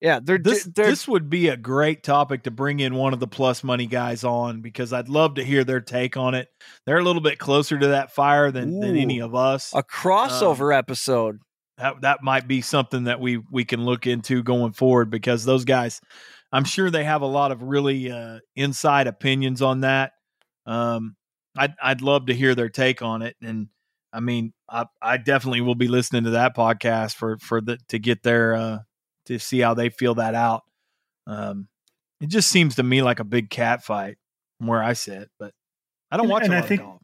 Yeah, 0.02 0.20
they're 0.24 0.38
This 0.38 0.64
they're, 0.64 0.88
this 0.88 1.08
would 1.08 1.30
be 1.30 1.48
a 1.48 1.58
great 1.58 2.04
topic 2.04 2.44
to 2.44 2.52
bring 2.52 2.80
in 2.80 2.94
one 2.94 3.14
of 3.14 3.20
the 3.20 3.28
plus 3.28 3.64
money 3.64 3.88
guys 3.88 4.24
on 4.24 4.62
because 4.62 4.94
I'd 4.94 5.10
love 5.10 5.36
to 5.36 5.44
hear 5.44 5.64
their 5.64 5.82
take 5.82 6.18
on 6.18 6.36
it. 6.36 6.50
They're 6.86 7.00
a 7.00 7.04
little 7.04 7.22
bit 7.22 7.40
closer 7.40 7.80
to 7.80 7.88
that 7.88 8.14
fire 8.14 8.52
than, 8.52 8.80
than 8.80 8.96
any 8.96 9.22
of 9.22 9.34
us. 9.34 9.74
a 9.74 9.84
crossover 9.84 10.76
episode. 10.76 11.40
that 11.80 12.02
that 12.02 12.22
might 12.22 12.48
be 12.48 12.62
something 12.62 13.06
that 13.06 13.20
we 13.20 13.42
we 13.52 13.66
can 13.66 13.86
look 13.86 14.06
into 14.06 14.44
going 14.44 14.74
forward 14.74 15.10
because 15.10 15.46
those 15.46 15.66
guys 15.66 16.00
I'm 16.52 16.64
sure 16.64 16.90
they 16.90 17.04
have 17.04 17.22
a 17.22 17.28
lot 17.28 17.52
of 17.52 17.62
really 17.62 18.12
uh, 18.12 18.40
inside 18.56 19.08
opinions 19.08 19.62
on 19.62 19.82
that. 19.82 20.14
Um, 20.66 21.16
I'd 21.58 21.74
I'd 21.82 22.02
love 22.02 22.28
to 22.28 22.34
hear 22.34 22.56
their 22.56 22.70
take 22.70 23.02
on 23.02 23.22
it, 23.22 23.36
and 23.42 23.68
I 24.14 24.20
mean, 24.20 24.54
I 24.70 24.86
I 25.02 25.18
definitely 25.18 25.62
will 25.62 25.76
be 25.76 25.88
listening 25.88 26.24
to 26.26 26.32
that 26.32 26.56
podcast 26.56 27.16
for 27.16 27.38
for 27.40 27.62
the 27.62 27.78
to 27.90 28.00
get 28.00 28.24
their 28.24 28.56
uh, 28.56 28.80
to 29.28 29.40
see 29.40 29.60
how 29.60 29.74
they 29.74 29.90
feel 29.90 30.16
that 30.16 30.36
out. 30.36 30.64
Um, 31.26 31.68
it 32.20 32.30
just 32.30 32.50
seems 32.50 32.76
to 32.76 32.84
me 32.84 33.02
like 33.02 33.20
a 33.20 33.24
big 33.24 33.50
cat 33.50 33.84
fight 33.84 34.18
from 34.58 34.68
where 34.68 34.82
I 34.84 34.94
sit, 34.94 35.30
but 35.40 35.54
I 36.12 36.18
don't 36.18 36.26
And- 36.26 36.32
watch 36.32 36.44
and 36.44 36.54
a 36.54 36.58
I 36.58 36.60
lot 36.62 36.68
think- 36.70 36.82
of 36.82 36.88
golf. 36.88 37.02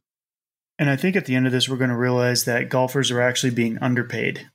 And 0.79 0.89
I 0.89 0.95
think 0.95 1.15
at 1.15 1.25
the 1.25 1.35
end 1.35 1.45
of 1.45 1.51
this, 1.51 1.69
we're 1.69 1.77
going 1.77 1.91
to 1.91 1.95
realize 1.97 2.45
that 2.45 2.67
golfers 2.67 3.11
are 3.11 3.21
actually 3.21 3.53
being 3.53 3.77
underpaid 3.77 4.49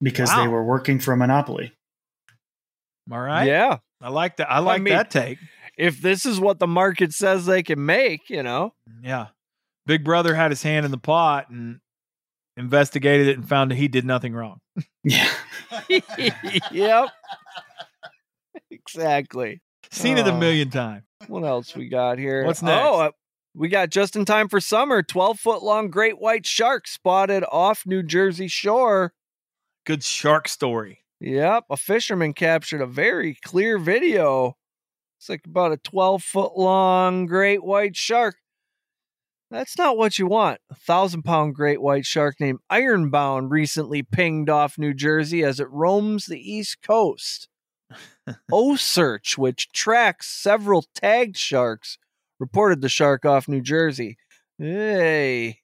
because 0.00 0.34
they 0.36 0.46
were 0.46 0.62
working 0.64 1.00
for 1.00 1.12
a 1.12 1.16
monopoly. 1.16 1.72
All 3.10 3.18
right, 3.20 3.46
Yeah. 3.46 3.78
I 4.00 4.10
like 4.10 4.36
that. 4.36 4.50
I 4.50 4.60
like 4.60 4.82
mean- 4.82 4.94
that 4.94 5.10
take. 5.10 5.38
If 5.76 6.00
this 6.00 6.24
is 6.26 6.38
what 6.38 6.58
the 6.60 6.66
market 6.68 7.12
says 7.12 7.46
they 7.46 7.62
can 7.62 7.84
make, 7.84 8.30
you 8.30 8.42
know. 8.42 8.74
Yeah. 9.02 9.28
Big 9.86 10.04
Brother 10.04 10.34
had 10.34 10.50
his 10.50 10.62
hand 10.62 10.84
in 10.84 10.90
the 10.92 10.98
pot 10.98 11.50
and 11.50 11.80
investigated 12.58 13.28
it 13.28 13.36
and 13.38 13.48
found 13.48 13.70
that 13.70 13.76
he 13.76 13.88
did 13.88 14.04
nothing 14.04 14.34
wrong. 14.34 14.60
Yeah. 15.04 15.30
yep. 16.72 17.08
exactly. 18.70 19.62
Seen 19.90 20.18
it 20.18 20.26
a 20.26 20.32
Oh. 20.32 20.38
million 20.38 20.70
times. 20.70 21.04
What 21.28 21.44
else 21.44 21.74
we 21.74 21.88
got 21.88 22.18
here? 22.18 22.44
What's 22.44 22.62
next? 22.62 22.84
Oh, 22.86 23.00
uh, 23.00 23.10
we 23.54 23.68
got 23.68 23.90
just 23.90 24.14
in 24.16 24.24
time 24.24 24.48
for 24.48 24.60
summer. 24.60 25.02
Twelve 25.02 25.40
foot 25.40 25.62
long 25.62 25.88
great 25.88 26.18
white 26.20 26.46
shark 26.46 26.86
spotted 26.86 27.44
off 27.50 27.84
New 27.86 28.02
Jersey 28.02 28.48
shore. 28.48 29.12
Good 29.86 30.04
shark 30.04 30.46
story. 30.48 31.00
Yep, 31.20 31.64
a 31.70 31.76
fisherman 31.76 32.34
captured 32.34 32.80
a 32.82 32.86
very 32.86 33.38
clear 33.44 33.78
video. 33.78 34.56
It's 35.18 35.28
like 35.28 35.44
about 35.46 35.72
a 35.72 35.78
12 35.78 36.22
foot 36.22 36.56
long 36.56 37.26
great 37.26 37.64
white 37.64 37.96
shark. 37.96 38.36
That's 39.50 39.78
not 39.78 39.96
what 39.96 40.18
you 40.18 40.26
want. 40.26 40.60
A 40.70 40.74
thousand 40.74 41.22
pound 41.22 41.54
great 41.54 41.80
white 41.80 42.04
shark 42.04 42.36
named 42.38 42.58
Ironbound 42.68 43.50
recently 43.50 44.02
pinged 44.02 44.50
off 44.50 44.76
New 44.76 44.92
Jersey 44.92 45.42
as 45.42 45.58
it 45.58 45.70
roams 45.70 46.26
the 46.26 46.38
East 46.38 46.82
Coast. 46.82 47.48
OCEARCH, 48.52 49.38
which 49.38 49.72
tracks 49.72 50.28
several 50.28 50.84
tagged 50.94 51.36
sharks, 51.36 51.96
reported 52.38 52.82
the 52.82 52.90
shark 52.90 53.24
off 53.24 53.48
New 53.48 53.62
Jersey. 53.62 54.18
Hey. 54.58 55.60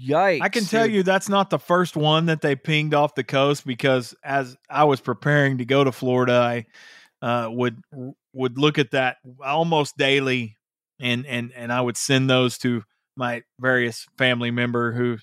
Yikes. 0.00 0.40
I 0.40 0.48
can 0.48 0.64
tell 0.64 0.86
dude. 0.86 0.94
you 0.94 1.02
that's 1.02 1.28
not 1.28 1.50
the 1.50 1.58
first 1.58 1.96
one 1.96 2.26
that 2.26 2.40
they 2.40 2.56
pinged 2.56 2.94
off 2.94 3.14
the 3.14 3.24
coast 3.24 3.66
because 3.66 4.14
as 4.24 4.56
I 4.70 4.84
was 4.84 5.00
preparing 5.00 5.58
to 5.58 5.64
go 5.64 5.84
to 5.84 5.92
Florida, 5.92 6.32
I 6.32 6.66
uh, 7.26 7.50
would 7.50 7.82
would 8.32 8.58
look 8.58 8.78
at 8.78 8.92
that 8.92 9.18
almost 9.44 9.96
daily, 9.96 10.56
and 11.00 11.26
and 11.26 11.52
and 11.54 11.72
I 11.72 11.80
would 11.80 11.96
send 11.96 12.28
those 12.28 12.58
to 12.58 12.82
my 13.16 13.42
various 13.60 14.06
family 14.18 14.50
member 14.50 14.92
who 14.92 15.18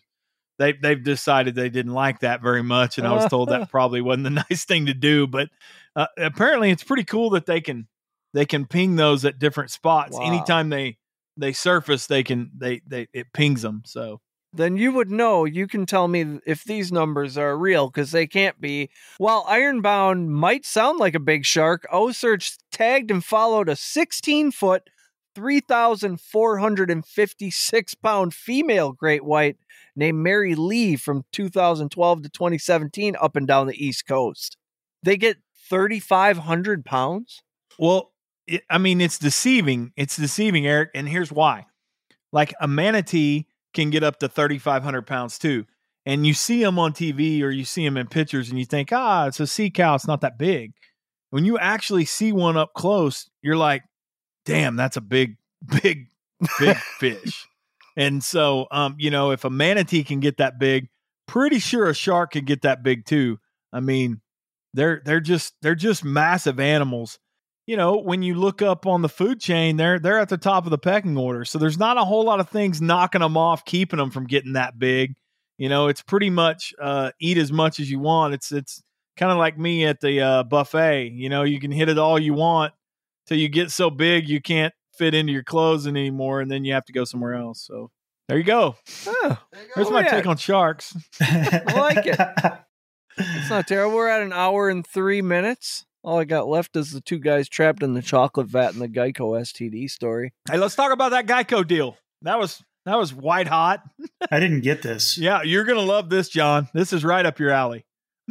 they 0.60 0.74
they've 0.74 1.04
decided 1.04 1.56
they 1.56 1.70
didn't 1.70 1.94
like 1.94 2.20
that 2.20 2.42
very 2.42 2.64
much, 2.64 2.98
and 2.98 3.08
I 3.08 3.14
was 3.14 3.26
told 3.26 3.50
that 3.50 3.70
probably 3.72 4.02
wasn't 4.02 4.24
the 4.26 4.46
nice 4.50 4.66
thing 4.66 4.86
to 4.86 4.94
do, 4.94 5.28
but 5.28 5.50
uh, 5.96 6.08
apparently 6.18 6.70
it's 6.70 6.84
pretty 6.84 7.04
cool 7.04 7.32
that 7.32 7.46
they 7.46 7.62
can 7.62 7.88
they 8.34 8.46
can 8.46 8.66
ping 8.66 8.96
those 8.96 9.26
at 9.26 9.40
different 9.40 9.72
spots 9.72 10.18
Wow. 10.18 10.26
anytime 10.26 10.70
they 10.70 10.98
they 11.38 11.54
surface 11.54 12.08
they 12.08 12.24
can 12.24 12.52
they 12.58 12.82
they 12.86 13.08
it 13.14 13.28
pings 13.34 13.62
them 13.62 13.84
so 13.86 14.22
then 14.54 14.76
you 14.76 14.92
would 14.92 15.10
know. 15.10 15.46
You 15.46 15.66
can 15.66 15.86
tell 15.86 16.10
me 16.10 16.40
if 16.46 16.66
these 16.66 16.92
numbers 16.92 17.38
are 17.38 17.58
real 17.58 17.88
because 17.88 18.12
they 18.12 18.28
can't 18.28 18.60
be. 18.60 18.90
While 19.18 19.46
Ironbound 19.48 20.30
might 20.30 20.66
sound 20.66 21.00
like 21.00 21.16
a 21.16 21.20
big 21.22 21.46
shark, 21.46 21.86
OCEARCH 21.90 22.58
tagged 22.70 23.12
and 23.12 23.24
followed 23.24 23.70
a 23.70 23.78
16 23.78 24.52
foot, 24.52 24.90
3,456 25.36 27.96
pound 27.96 28.34
female 28.34 28.92
great 28.92 29.24
white 29.24 29.58
named 29.96 30.20
Mary 30.20 30.56
Lee 30.56 30.96
from 30.96 31.24
2012 31.32 32.24
to 32.24 32.30
2017 32.30 33.16
up 33.20 33.36
and 33.36 33.48
down 33.48 33.68
the 33.68 33.86
East 33.86 34.08
Coast. 34.08 34.58
They 35.04 35.18
get 35.18 35.38
3,500 35.70 36.86
pounds? 36.86 37.44
Well, 37.80 38.12
it, 38.46 38.64
I 38.70 38.78
mean, 38.78 39.02
it's 39.02 39.18
deceiving. 39.18 39.94
It's 39.96 40.18
deceiving, 40.18 40.68
Eric. 40.68 40.92
And 40.94 41.08
here's 41.08 41.32
why. 41.32 41.66
Like 42.34 42.54
a 42.60 42.68
manatee 42.68 43.48
can 43.74 43.90
get 43.90 44.04
up 44.04 44.20
to 44.20 44.28
3,500 44.28 45.08
pounds 45.08 45.40
too. 45.40 45.66
And 46.06 46.26
you 46.26 46.34
see 46.34 46.64
them 46.64 46.80
on 46.80 46.94
TV 46.94 47.42
or 47.42 47.50
you 47.50 47.64
see 47.64 47.86
them 47.86 47.96
in 47.96 48.08
pictures 48.08 48.50
and 48.50 48.60
you 48.60 48.66
think, 48.66 48.92
ah, 48.92 49.28
it's 49.28 49.40
a 49.40 49.48
sea 49.48 49.70
cow. 49.70 49.96
It's 49.96 50.08
not 50.08 50.22
that 50.22 50.38
big. 50.38 50.74
When 51.30 51.46
you 51.46 51.58
actually 51.58 52.06
see 52.06 52.34
one 52.34 52.58
up 52.58 52.74
close, 52.74 53.30
you're 53.42 53.56
like, 53.56 53.84
damn, 54.46 54.76
that's 54.76 54.98
a 54.98 55.02
big, 55.02 55.38
big, 55.82 56.08
big 56.60 56.78
fish. 57.00 57.48
And 57.98 58.24
so, 58.24 58.68
um, 58.72 58.96
you 58.98 59.12
know, 59.12 59.32
if 59.32 59.44
a 59.44 59.50
manatee 59.50 60.04
can 60.04 60.20
get 60.20 60.38
that 60.38 60.60
big, 60.60 60.90
pretty 61.28 61.60
sure 61.60 61.88
a 61.88 61.94
shark 61.94 62.32
can 62.32 62.46
get 62.46 62.62
that 62.62 62.84
big 62.84 63.06
too. 63.06 63.40
I 63.74 63.80
mean, 63.80 64.22
they're 64.74 65.02
they're 65.06 65.20
just 65.20 65.54
they're 65.62 65.76
just 65.76 66.04
massive 66.04 66.60
animals 66.60 67.20
you 67.68 67.78
know, 67.78 67.98
when 67.98 68.24
you 68.24 68.36
look 68.36 68.62
up 68.62 68.86
on 68.86 69.02
the 69.02 69.10
food 69.10 69.40
chain, 69.40 69.78
they're 69.78 70.00
they're 70.00 70.20
at 70.20 70.30
the 70.30 70.38
top 70.38 70.66
of 70.66 70.72
the 70.72 70.78
pecking 70.78 71.18
order. 71.18 71.46
So 71.46 71.60
there's 71.60 71.78
not 71.78 71.98
a 71.98 72.04
whole 72.04 72.26
lot 72.26 72.40
of 72.40 72.50
things 72.50 72.82
knocking 72.82 73.22
them 73.22 73.38
off, 73.38 73.66
keeping 73.66 73.98
them 73.98 74.12
from 74.12 74.28
getting 74.28 74.54
that 74.54 74.80
big. 74.80 75.16
You 75.58 75.70
know, 75.70 75.88
it's 75.88 76.02
pretty 76.02 76.30
much 76.30 76.74
uh, 76.82 77.12
eat 77.22 77.38
as 77.38 77.52
much 77.52 77.80
as 77.80 77.90
you 77.90 78.00
want. 78.00 78.34
It's 78.34 78.52
it's 78.52 78.82
kind 79.16 79.32
of 79.32 79.38
like 79.38 79.58
me 79.58 79.86
at 79.86 80.02
the 80.02 80.22
uh, 80.22 80.44
buffet. 80.44 81.12
You 81.14 81.30
know, 81.30 81.44
you 81.44 81.60
can 81.60 81.72
hit 81.72 81.88
it 81.88 81.98
all 81.98 82.20
you 82.20 82.34
want 82.34 82.74
till 83.28 83.38
you 83.38 83.50
get 83.50 83.72
so 83.72 83.90
big 83.90 84.28
you 84.30 84.42
can't 84.42 84.74
fit 84.94 85.14
into 85.14 85.34
your 85.34 85.44
clothes 85.44 85.88
anymore, 85.88 86.42
and 86.42 86.52
then 86.52 86.66
you 86.66 86.74
have 86.74 86.86
to 86.86 86.94
go 86.94 87.04
somewhere 87.06 87.34
else. 87.36 87.62
So 87.66 87.92
there 88.28 88.38
you 88.38 88.44
go. 88.44 88.76
Oh, 89.08 89.16
huh. 89.24 89.36
There's 89.76 89.88
Oh, 89.88 89.92
my 89.92 90.02
yeah. 90.02 90.12
take 90.12 90.28
on 90.28 90.38
sharks. 90.38 90.96
I 91.22 91.62
like 91.76 92.06
it. 92.06 92.20
It's 93.18 93.50
not 93.50 93.68
terrible. 93.68 93.96
We're 93.96 94.08
at 94.08 94.22
an 94.22 94.34
hour 94.34 94.70
and 94.70 94.86
three 94.86 95.22
minutes. 95.22 95.86
All 96.04 96.18
I 96.20 96.24
got 96.26 96.48
left 96.48 96.76
is 96.76 96.92
the 96.92 97.02
two 97.02 97.20
guys 97.20 97.48
trapped 97.48 97.84
in 97.84 97.94
the 97.94 98.02
chocolate 98.02 98.48
vat 98.48 98.74
in 98.74 98.80
the 98.80 98.88
Geico 98.88 99.40
STD 99.40 99.90
story. 99.90 100.34
Hey, 100.50 100.58
let's 100.58 100.76
talk 100.76 100.92
about 100.92 101.10
that 101.10 101.28
Geico 101.28 101.66
deal. 101.68 101.96
That 102.24 102.40
was 102.40 102.64
that 102.86 102.98
was 102.98 103.14
white 103.14 103.48
hot. 103.48 103.84
I 104.32 104.40
didn't 104.40 104.62
get 104.62 104.82
this. 104.82 105.16
Yeah, 105.18 105.44
you're 105.44 105.64
gonna 105.66 105.82
love 105.82 106.10
this, 106.10 106.30
John. 106.30 106.70
This 106.74 106.92
is 106.94 107.04
right 107.04 107.26
up 107.26 107.38
your 107.40 107.52
alley. 107.52 107.86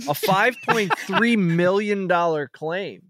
A 0.08 0.14
$5.3 0.14 1.38
million 1.38 2.08
claim. 2.52 3.02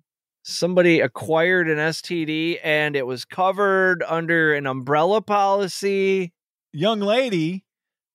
Somebody 0.43 1.01
acquired 1.01 1.69
an 1.69 1.79
STD 1.79 2.59
and 2.63 2.97
it 2.97 3.07
was 3.07 3.25
covered 3.25 4.03
under 4.07 4.55
an 4.55 4.67
umbrella 4.67 5.21
policy. 5.21 6.33
young 6.73 7.01
lady 7.01 7.65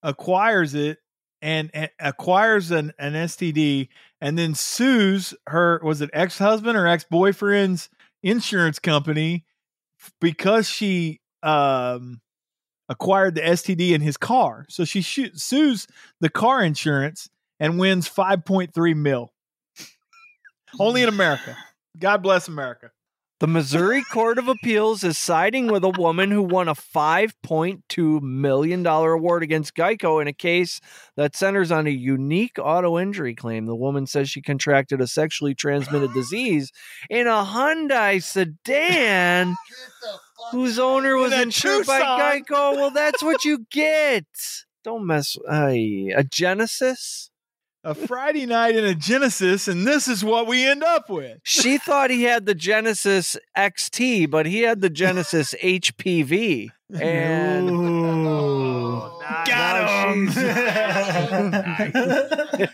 acquires 0.01 0.73
it 0.73 0.99
and, 1.41 1.69
and 1.73 1.89
acquires 1.99 2.71
an, 2.71 2.93
an 2.97 3.13
STD 3.13 3.89
and 4.21 4.37
then 4.37 4.55
sues 4.55 5.33
her 5.47 5.79
was 5.83 6.01
it 6.01 6.09
ex-husband 6.13 6.77
or 6.77 6.87
ex-boyfriend's 6.87 7.89
insurance 8.23 8.79
company 8.79 9.45
because 10.19 10.67
she 10.67 11.19
um 11.43 12.21
acquired 12.89 13.35
the 13.35 13.41
STD 13.41 13.91
in 13.91 14.01
his 14.01 14.17
car. 14.17 14.65
So 14.69 14.85
she 14.85 15.01
sh- 15.01 15.31
sues 15.33 15.87
the 16.21 16.29
car 16.29 16.63
insurance 16.63 17.29
and 17.59 17.79
wins 17.79 18.09
5.3 18.09 18.95
mil. 18.95 19.33
Only 20.79 21.03
in 21.03 21.09
America. 21.09 21.55
God 21.97 22.21
bless 22.21 22.47
America. 22.47 22.91
The 23.41 23.47
Missouri 23.47 24.01
Court 24.11 24.37
of 24.37 24.47
Appeals 24.47 25.03
is 25.03 25.17
siding 25.17 25.67
with 25.67 25.83
a 25.83 25.89
woman 25.89 26.31
who 26.31 26.41
won 26.41 26.69
a 26.69 26.73
$5.2 26.73 28.21
million 28.21 28.85
award 28.85 29.43
against 29.43 29.75
Geico 29.75 30.21
in 30.21 30.27
a 30.27 30.33
case 30.33 30.79
that 31.17 31.35
centers 31.35 31.69
on 31.69 31.85
a 31.85 31.91
unique 31.91 32.57
auto 32.57 32.97
injury 32.97 33.35
claim. 33.35 33.65
The 33.65 33.75
woman 33.75 34.07
says 34.07 34.29
she 34.29 34.41
contracted 34.41 35.01
a 35.01 35.07
sexually 35.07 35.53
transmitted 35.53 36.13
disease 36.13 36.71
in 37.09 37.27
a 37.27 37.43
Hyundai 37.43 38.23
sedan 38.23 39.55
whose 40.51 40.79
owner 40.79 41.17
was 41.17 41.33
In 41.33 41.41
insured 41.41 41.85
by. 41.85 42.01
Geico. 42.01 42.75
Well, 42.75 42.91
that's 42.91 43.21
what 43.21 43.43
you 43.43 43.65
get. 43.69 44.25
Don't 44.85 45.05
mess. 45.05 45.35
Ay, 45.49 46.11
a 46.15 46.23
Genesis? 46.23 47.31
A 47.85 47.93
Friday 47.93 48.47
night 48.47 48.75
in 48.75 48.83
a 48.83 48.95
Genesis, 48.95 49.67
and 49.67 49.85
this 49.85 50.07
is 50.07 50.25
what 50.25 50.47
we 50.47 50.65
end 50.65 50.83
up 50.83 51.07
with. 51.07 51.37
She 51.43 51.77
thought 51.77 52.09
he 52.09 52.23
had 52.23 52.47
the 52.47 52.55
Genesis 52.55 53.37
XT, 53.55 54.27
but 54.31 54.47
he 54.47 54.61
had 54.61 54.81
the 54.81 54.89
Genesis 54.89 55.53
HPV. 55.61 56.69
And 57.01 57.67
Ooh. 57.71 59.11
nice. 59.19 59.47
Got 59.47 60.13
him. 60.13 60.27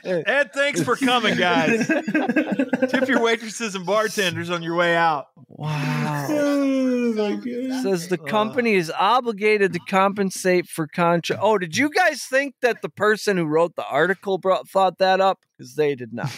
Ed, 0.03 0.53
thanks 0.53 0.81
for 0.83 0.95
coming, 0.95 1.35
guys. 1.37 1.87
Tip 2.89 3.07
your 3.07 3.21
waitresses 3.21 3.75
and 3.75 3.85
bartenders 3.85 4.49
on 4.49 4.61
your 4.63 4.75
way 4.75 4.95
out. 4.95 5.27
wow. 5.47 6.27
oh 6.29 7.13
my 7.13 7.35
god. 7.35 7.83
Says 7.83 8.07
the 8.07 8.17
company 8.17 8.73
is 8.75 8.91
obligated 8.91 9.73
to 9.73 9.79
compensate 9.79 10.67
for 10.67 10.87
contra. 10.87 11.37
Oh, 11.41 11.57
did 11.57 11.77
you 11.77 11.89
guys 11.89 12.23
think 12.23 12.55
that 12.61 12.81
the 12.81 12.89
person 12.89 13.37
who 13.37 13.45
wrote 13.45 13.75
the 13.75 13.85
article 13.85 14.37
brought, 14.37 14.67
thought 14.69 14.97
that 14.99 15.19
up? 15.21 15.39
Because 15.57 15.75
they 15.75 15.95
did 15.95 16.13
not. 16.13 16.31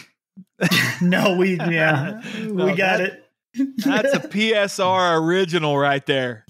No, 1.01 1.35
we 1.35 1.57
yeah, 1.59 2.21
No, 2.41 2.65
we 2.65 2.75
got 2.75 2.97
that- 2.99 3.01
it. 3.55 3.77
That's 3.77 4.13
a 4.15 4.19
PSR 4.19 5.21
original 5.21 5.77
right 5.77 6.03
there. 6.07 6.45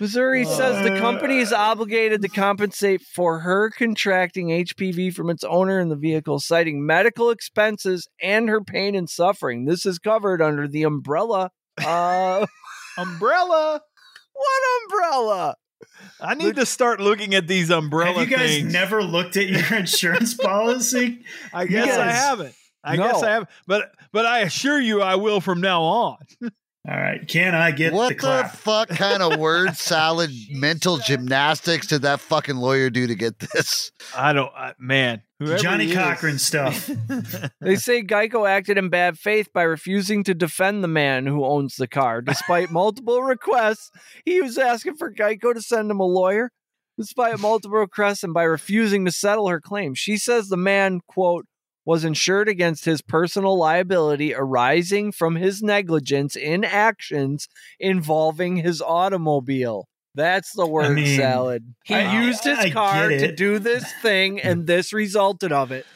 Missouri 0.00 0.44
says 0.44 0.82
the 0.82 0.98
company 0.98 1.38
is 1.38 1.52
obligated 1.52 2.22
to 2.22 2.28
compensate 2.28 3.00
for 3.02 3.40
her 3.40 3.70
contracting 3.70 4.48
HPV 4.48 5.14
from 5.14 5.30
its 5.30 5.44
owner 5.44 5.78
in 5.80 5.88
the 5.88 5.96
vehicle, 5.96 6.40
citing 6.40 6.84
medical 6.84 7.30
expenses 7.30 8.08
and 8.20 8.48
her 8.48 8.60
pain 8.60 8.94
and 8.94 9.08
suffering. 9.08 9.64
This 9.66 9.86
is 9.86 9.98
covered 9.98 10.42
under 10.42 10.66
the 10.66 10.82
umbrella. 10.82 11.50
Uh, 11.84 12.46
Umbrella. 12.98 13.80
what 14.32 14.62
umbrella? 14.84 15.56
I 16.20 16.34
need 16.34 16.56
to 16.56 16.66
start 16.66 17.00
looking 17.00 17.34
at 17.34 17.46
these 17.48 17.70
umbrella 17.70 18.20
Have 18.20 18.30
you 18.30 18.36
guys 18.36 18.50
things. 18.56 18.72
never 18.72 19.02
looked 19.02 19.36
at 19.36 19.46
your 19.48 19.74
insurance 19.78 20.34
policy? 20.34 21.24
I 21.52 21.66
guess 21.66 21.96
I 21.96 22.10
haven't. 22.10 22.54
I 22.82 22.96
No. 22.96 23.10
guess 23.10 23.22
I 23.22 23.30
haven't. 23.30 23.48
But 23.66 23.92
but 24.12 24.26
I 24.26 24.40
assure 24.40 24.80
you 24.80 25.02
I 25.02 25.14
will 25.16 25.40
from 25.40 25.60
now 25.60 25.82
on. 25.82 26.16
All 26.86 26.98
right, 26.98 27.26
can 27.26 27.54
I 27.54 27.70
get 27.70 27.94
what 27.94 28.18
the 28.20 28.42
the, 28.42 28.50
fuck 28.58 28.90
kind 28.90 29.22
of 29.22 29.38
word 29.38 29.74
salad 29.76 30.30
mental 30.50 30.98
gymnastics 30.98 31.86
did 31.86 32.02
that 32.02 32.20
fucking 32.20 32.56
lawyer 32.56 32.90
do 32.90 33.06
to 33.06 33.14
get 33.14 33.38
this? 33.38 33.90
I 34.14 34.34
don't 34.34 34.52
I, 34.54 34.74
man. 34.78 35.22
whoever 35.38 35.56
Johnnie 35.56 35.90
Cochran 35.90 36.38
stuff. 36.38 36.90
They 37.62 37.76
say 37.76 38.02
Geico 38.02 38.46
acted 38.46 38.76
in 38.76 38.90
bad 38.90 39.18
faith 39.18 39.50
by 39.54 39.62
refusing 39.62 40.24
to 40.24 40.34
defend 40.34 40.84
the 40.84 40.88
man 40.88 41.24
who 41.24 41.46
owns 41.46 41.76
the 41.76 41.88
car. 41.88 42.20
Despite 42.20 42.70
multiple 42.70 43.22
requests, 43.22 43.90
he 44.26 44.42
was 44.42 44.58
asking 44.58 44.96
for 44.96 45.10
Geico 45.10 45.54
to 45.54 45.62
send 45.62 45.90
him 45.90 46.00
a 46.00 46.04
lawyer. 46.04 46.50
Despite 46.98 47.40
multiple 47.40 47.78
requests 47.78 48.22
and 48.22 48.34
by 48.34 48.42
refusing 48.42 49.06
to 49.06 49.10
settle 49.10 49.48
her 49.48 49.60
claim, 49.60 49.94
she 49.94 50.18
says 50.18 50.48
the 50.48 50.58
man, 50.58 51.00
quote, 51.08 51.46
was 51.84 52.04
insured 52.04 52.48
against 52.48 52.84
his 52.84 53.02
personal 53.02 53.56
liability 53.58 54.34
arising 54.34 55.12
from 55.12 55.36
his 55.36 55.62
negligence 55.62 56.36
in 56.36 56.64
actions 56.64 57.48
involving 57.78 58.56
his 58.56 58.80
automobile. 58.80 59.86
That's 60.14 60.52
the 60.52 60.66
word 60.66 60.94
mean, 60.94 61.16
salad. 61.18 61.74
He 61.84 61.94
I- 61.94 62.22
used 62.22 62.44
his 62.44 62.58
I 62.58 62.70
car 62.70 63.08
to 63.08 63.34
do 63.34 63.58
this 63.58 63.84
thing, 64.00 64.40
and 64.40 64.66
this 64.66 64.92
resulted 64.92 65.52
of 65.52 65.72
it. 65.72 65.86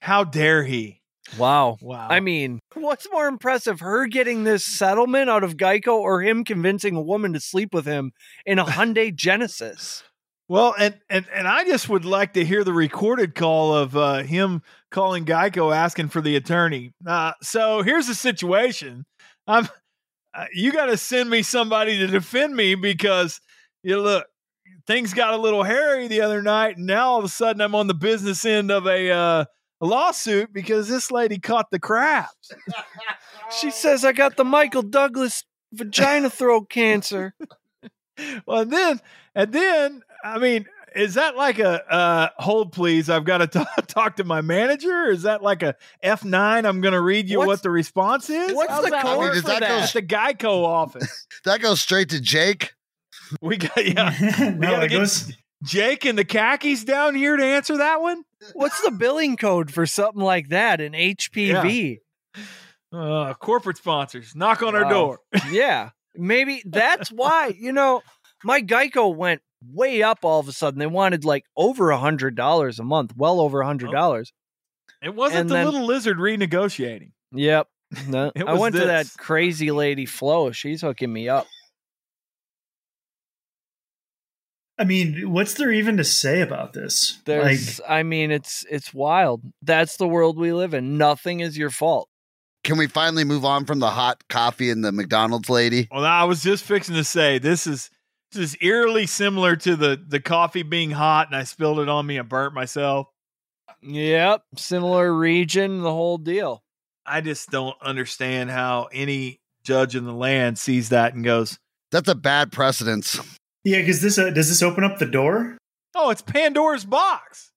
How 0.00 0.24
dare 0.24 0.64
he? 0.64 1.00
Wow. 1.38 1.78
Wow. 1.80 2.08
I 2.10 2.20
mean, 2.20 2.58
what's 2.74 3.06
more 3.10 3.26
impressive, 3.26 3.80
her 3.80 4.06
getting 4.06 4.44
this 4.44 4.64
settlement 4.66 5.30
out 5.30 5.44
of 5.44 5.56
Geico 5.56 5.94
or 5.94 6.20
him 6.20 6.44
convincing 6.44 6.96
a 6.96 7.00
woman 7.00 7.32
to 7.32 7.40
sleep 7.40 7.72
with 7.72 7.86
him 7.86 8.12
in 8.44 8.58
a 8.58 8.64
Hyundai 8.64 9.14
Genesis? 9.14 10.02
Well, 10.52 10.74
and, 10.78 10.98
and 11.08 11.24
and 11.34 11.48
I 11.48 11.64
just 11.64 11.88
would 11.88 12.04
like 12.04 12.34
to 12.34 12.44
hear 12.44 12.62
the 12.62 12.74
recorded 12.74 13.34
call 13.34 13.74
of 13.74 13.96
uh, 13.96 14.22
him 14.22 14.60
calling 14.90 15.24
Geico 15.24 15.74
asking 15.74 16.08
for 16.08 16.20
the 16.20 16.36
attorney. 16.36 16.92
Uh, 17.06 17.32
so 17.40 17.80
here's 17.80 18.06
the 18.06 18.14
situation. 18.14 19.06
I'm 19.46 19.66
uh, 20.34 20.44
you 20.52 20.70
got 20.70 20.86
to 20.86 20.98
send 20.98 21.30
me 21.30 21.40
somebody 21.40 21.96
to 21.96 22.06
defend 22.06 22.54
me 22.54 22.74
because 22.74 23.40
you 23.82 23.98
look 23.98 24.26
things 24.86 25.14
got 25.14 25.32
a 25.32 25.38
little 25.38 25.62
hairy 25.62 26.06
the 26.06 26.20
other 26.20 26.42
night, 26.42 26.76
and 26.76 26.86
now 26.86 27.12
all 27.12 27.18
of 27.18 27.24
a 27.24 27.30
sudden 27.30 27.62
I'm 27.62 27.74
on 27.74 27.86
the 27.86 27.94
business 27.94 28.44
end 28.44 28.70
of 28.70 28.86
a, 28.86 29.10
uh, 29.10 29.44
a 29.80 29.86
lawsuit 29.86 30.52
because 30.52 30.86
this 30.86 31.10
lady 31.10 31.38
caught 31.38 31.70
the 31.70 31.80
crabs. 31.80 32.52
She 33.58 33.70
says, 33.70 34.04
I 34.04 34.12
got 34.12 34.36
the 34.36 34.44
Michael 34.44 34.82
Douglas 34.82 35.44
vagina 35.72 36.28
throat 36.28 36.68
cancer. 36.68 37.32
well, 38.46 38.60
and 38.60 38.70
then 38.70 39.00
and 39.34 39.50
then 39.50 40.02
I 40.24 40.38
mean, 40.38 40.66
is 40.94 41.14
that 41.14 41.36
like 41.36 41.58
a 41.58 41.92
uh, 41.92 42.28
hold 42.38 42.72
please? 42.72 43.08
I've 43.10 43.24
got 43.24 43.38
to 43.38 43.46
talk, 43.46 43.86
talk 43.86 44.16
to 44.16 44.24
my 44.24 44.40
manager. 44.40 45.10
Is 45.10 45.22
that 45.22 45.42
like 45.42 45.62
a 45.62 45.74
F 46.02 46.24
nine? 46.24 46.64
I'm 46.66 46.80
going 46.80 46.92
to 46.92 47.00
read 47.00 47.28
you 47.28 47.38
What's- 47.38 47.46
what 47.48 47.62
the 47.62 47.70
response 47.70 48.28
is. 48.30 48.52
what's 48.54 48.70
How's 48.70 48.84
the 48.84 48.90
code 48.90 49.18
work 49.18 49.32
does 49.34 49.42
for 49.42 49.48
that 49.48 49.60
go 49.60 49.66
At 49.66 49.92
the 49.92 50.02
Geico 50.02 50.64
office. 50.66 51.26
That 51.44 51.60
goes 51.60 51.80
straight 51.80 52.10
to 52.10 52.20
Jake. 52.20 52.72
We 53.40 53.56
got 53.56 53.84
yeah, 53.84 54.14
no, 54.56 54.70
gotta 54.70 54.84
it 54.84 54.88
get- 54.90 54.98
goes. 54.98 55.32
Jake 55.64 56.04
and 56.04 56.18
the 56.18 56.24
khakis 56.24 56.82
down 56.84 57.14
here 57.14 57.36
to 57.36 57.44
answer 57.44 57.76
that 57.78 58.00
one. 58.00 58.24
What's 58.54 58.80
the 58.82 58.90
billing 58.90 59.36
code 59.36 59.70
for 59.72 59.86
something 59.86 60.20
like 60.20 60.48
that 60.48 60.80
in 60.80 60.92
HPV? 60.92 61.98
Uh, 62.92 63.32
corporate 63.34 63.76
sponsors 63.78 64.34
knock 64.34 64.62
on 64.62 64.74
our 64.74 64.82
Wow. 64.84 64.90
door. 64.90 65.18
Yeah. 65.50 65.90
Maybe 66.16 66.62
that's 66.66 67.10
why, 67.10 67.54
you 67.58 67.72
know, 67.72 68.02
my 68.44 68.60
Geico 68.60 69.14
went 69.14 69.40
way 69.70 70.02
up 70.02 70.24
all 70.24 70.40
of 70.40 70.48
a 70.48 70.52
sudden. 70.52 70.78
They 70.78 70.86
wanted 70.86 71.24
like 71.24 71.44
over 71.56 71.90
a 71.90 71.98
hundred 71.98 72.34
dollars 72.34 72.78
a 72.78 72.84
month, 72.84 73.14
well 73.16 73.40
over 73.40 73.60
a 73.60 73.66
hundred 73.66 73.90
oh. 73.90 73.92
dollars. 73.92 74.32
It 75.02 75.14
wasn't 75.14 75.42
And 75.42 75.50
the 75.50 75.54
then- 75.54 75.64
little 75.66 75.86
lizard 75.86 76.18
renegotiating. 76.18 77.12
Yep. 77.32 77.68
No, 78.08 78.32
I 78.34 78.52
was 78.52 78.60
went 78.60 78.74
to 78.76 78.86
that 78.86 79.06
crazy 79.18 79.70
lady 79.70 80.06
Flo. 80.06 80.50
She's 80.50 80.80
hooking 80.80 81.12
me 81.12 81.28
up. 81.28 81.46
I 84.78 84.84
mean, 84.84 85.30
what's 85.30 85.54
there 85.54 85.70
even 85.70 85.98
to 85.98 86.04
say 86.04 86.40
about 86.40 86.72
this? 86.72 87.20
There's, 87.26 87.80
I 87.86 88.02
mean, 88.02 88.30
it's 88.30 88.64
it's 88.70 88.94
wild. 88.94 89.42
That's 89.60 89.96
the 89.96 90.08
world 90.08 90.38
we 90.38 90.52
live 90.52 90.72
in. 90.72 90.96
Nothing 90.96 91.40
is 91.40 91.58
your 91.58 91.70
fault. 91.70 92.08
Can 92.64 92.78
we 92.78 92.86
finally 92.86 93.24
move 93.24 93.44
on 93.44 93.64
from 93.64 93.80
the 93.80 93.90
hot 93.90 94.22
coffee 94.28 94.70
and 94.70 94.84
the 94.84 94.92
McDonald's 94.92 95.50
lady? 95.50 95.88
Well, 95.90 96.04
I 96.04 96.24
was 96.24 96.42
just 96.42 96.64
fixing 96.64 96.94
to 96.94 97.04
say 97.04 97.38
this 97.38 97.66
is 97.66 97.90
this 98.32 98.52
is 98.52 98.56
eerily 98.60 99.06
similar 99.06 99.56
to 99.56 99.76
the 99.76 100.02
the 100.06 100.20
coffee 100.20 100.62
being 100.62 100.90
hot 100.90 101.28
and 101.28 101.36
I 101.36 101.44
spilled 101.44 101.78
it 101.80 101.88
on 101.88 102.06
me 102.06 102.18
and 102.18 102.28
burnt 102.28 102.54
myself. 102.54 103.08
Yep, 103.82 104.42
similar 104.56 105.12
region, 105.12 105.82
the 105.82 105.90
whole 105.90 106.18
deal. 106.18 106.62
I 107.04 107.20
just 107.20 107.50
don't 107.50 107.76
understand 107.82 108.50
how 108.50 108.88
any 108.92 109.40
judge 109.64 109.96
in 109.96 110.04
the 110.04 110.12
land 110.14 110.58
sees 110.58 110.90
that 110.90 111.14
and 111.14 111.24
goes, 111.24 111.58
That's 111.90 112.08
a 112.08 112.14
bad 112.14 112.52
precedence. 112.52 113.18
yeah, 113.64 113.78
because 113.80 114.00
this 114.00 114.18
uh, 114.18 114.30
does 114.30 114.48
this 114.48 114.62
open 114.62 114.84
up 114.84 114.98
the 114.98 115.06
door? 115.06 115.58
"Oh, 115.94 116.10
it's 116.10 116.22
Pandora's 116.22 116.84
box." 116.84 117.50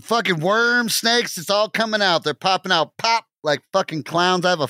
Fucking 0.00 0.40
worms, 0.40 0.94
snakes, 0.94 1.36
it's 1.36 1.50
all 1.50 1.68
coming 1.68 2.00
out. 2.00 2.22
They're 2.22 2.32
popping 2.32 2.72
out 2.72 2.96
pop 2.96 3.24
like 3.42 3.60
fucking 3.72 4.04
clowns. 4.04 4.44
I 4.46 4.50
have 4.50 4.60
a 4.60 4.68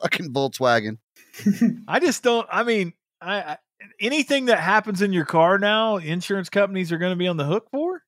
fucking 0.00 0.32
Volkswagen. 0.32 0.98
I 1.88 2.00
just 2.00 2.22
don't. 2.22 2.46
I 2.50 2.62
mean, 2.62 2.94
I, 3.20 3.36
I 3.42 3.58
anything 4.00 4.46
that 4.46 4.60
happens 4.60 5.02
in 5.02 5.12
your 5.12 5.24
car 5.24 5.58
now, 5.58 5.96
insurance 5.96 6.48
companies 6.48 6.92
are 6.92 6.98
going 6.98 7.12
to 7.12 7.16
be 7.16 7.28
on 7.28 7.36
the 7.36 7.44
hook 7.44 7.68
for. 7.70 8.02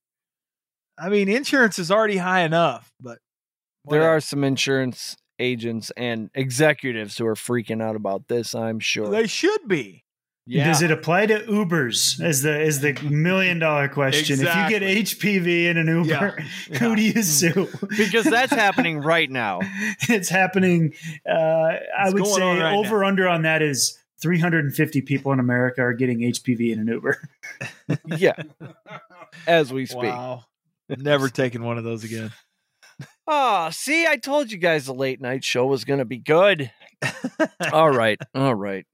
I 0.99 1.09
mean, 1.09 1.29
insurance 1.29 1.79
is 1.79 1.91
already 1.91 2.17
high 2.19 2.43
enough, 2.43 2.93
but 3.01 3.19
There 3.89 4.09
are 4.09 4.21
some 4.21 4.45
insurance 4.45 5.17
agents 5.41 5.91
and 5.97 6.31
executives 6.35 7.19
who 7.19 7.27
are 7.27 7.35
freaking 7.35 7.83
out 7.83 7.97
about 7.97 8.29
this. 8.29 8.55
I'm 8.55 8.79
sure. 8.79 9.09
they 9.09 9.27
should 9.27 9.67
be. 9.67 10.05
yeah. 10.47 10.67
Does 10.69 10.83
it 10.83 10.93
apply 10.93 11.27
to 11.27 11.41
Ubers? 11.41 12.23
Is 12.25 12.43
the 12.43 12.61
is 12.61 12.81
the 12.81 12.93
million 13.03 13.59
dollar 13.59 13.89
question? 13.89 14.35
If 14.35 14.43
you 14.43 14.69
get 14.79 14.83
HPV 14.83 15.65
in 15.71 15.77
an 15.79 15.89
Uber, 15.89 16.07
Yeah. 16.71 16.79
who 16.79 16.95
do 16.95 17.03
you 17.03 17.23
sue? 17.25 17.69
because 17.97 18.27
that's 18.27 18.53
happening 18.65 18.99
right 19.01 19.29
now. 19.31 19.59
it's 20.09 20.29
happening. 20.29 20.95
Uh, 21.29 21.33
I 21.99 22.11
would 22.11 22.27
say 22.27 22.61
right 22.61 22.77
over 22.77 23.03
under 23.03 23.27
on 23.27 23.43
that 23.43 23.63
is 23.63 23.99
350 24.21 25.01
people 25.03 25.33
in 25.33 25.41
America 25.41 25.83
are 25.83 25.93
getting 25.93 26.21
HPV 26.21 26.73
in 26.73 26.81
an 26.81 26.89
Uber. 26.89 27.19
Yeah. 28.07 28.35
As 29.47 29.73
we 29.73 29.85
speak. 29.87 30.05
Wow, 30.05 30.45
never 30.89 31.29
taking 31.29 31.63
one 31.63 31.77
of 31.77 31.85
those 31.85 32.03
again. 32.05 32.33
Oh, 33.27 33.69
see, 33.73 34.07
I 34.07 34.17
told 34.17 34.51
you 34.51 34.59
guys 34.59 34.87
the 34.87 34.95
late 34.95 35.21
night 35.21 35.45
show 35.45 35.67
was 35.67 35.85
going 35.85 35.99
to 35.99 36.05
be 36.05 36.19
good. 36.19 36.71
all 37.73 37.91
right. 37.91 38.19
All 38.35 38.55
right. 38.55 38.87